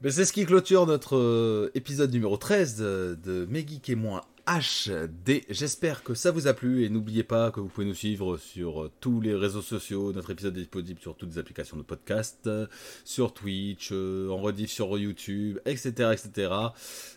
Ben, 0.03 0.11
c'est 0.11 0.25
ce 0.25 0.33
qui 0.33 0.47
clôture 0.47 0.87
notre 0.87 1.17
euh, 1.17 1.71
épisode 1.75 2.11
numéro 2.11 2.39
13 2.39 2.77
de, 2.77 3.19
de 3.23 3.47
et 3.89 3.95
moi 3.95 4.25
HD. 4.47 5.43
J'espère 5.51 6.03
que 6.03 6.15
ça 6.15 6.31
vous 6.31 6.47
a 6.47 6.55
plu 6.55 6.85
et 6.85 6.89
n'oubliez 6.89 7.23
pas 7.23 7.51
que 7.51 7.61
vous 7.61 7.69
pouvez 7.69 7.87
nous 7.87 7.95
suivre 7.95 8.39
sur 8.39 8.85
euh, 8.85 8.91
tous 9.01 9.21
les 9.21 9.35
réseaux 9.35 9.61
sociaux. 9.61 10.15
Notre 10.15 10.31
épisode 10.31 10.57
est 10.57 10.61
disponible 10.61 10.99
sur 11.01 11.17
toutes 11.17 11.29
les 11.33 11.39
applications 11.39 11.77
de 11.77 11.83
podcast, 11.83 12.47
euh, 12.47 12.67
sur 13.05 13.35
Twitch, 13.35 13.93
en 13.93 14.39
rediff 14.39 14.71
sur 14.71 14.97
YouTube, 14.97 15.59
etc. 15.67 16.13
etc. 16.13 16.51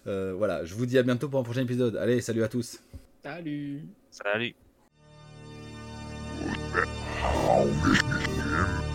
voilà, 0.06 0.66
je 0.66 0.76
vous 0.76 0.86
dis 0.86 0.98
à 0.98 1.04
bientôt 1.04 1.30
pour 1.30 1.40
un 1.40 1.44
prochain 1.44 1.62
épisode. 1.62 1.96
Allez, 1.96 2.20
salut 2.20 2.44
à 2.44 2.50
tous. 2.50 2.82
Salut. 3.24 3.86
Salut. 4.12 4.56
him. 8.54 8.93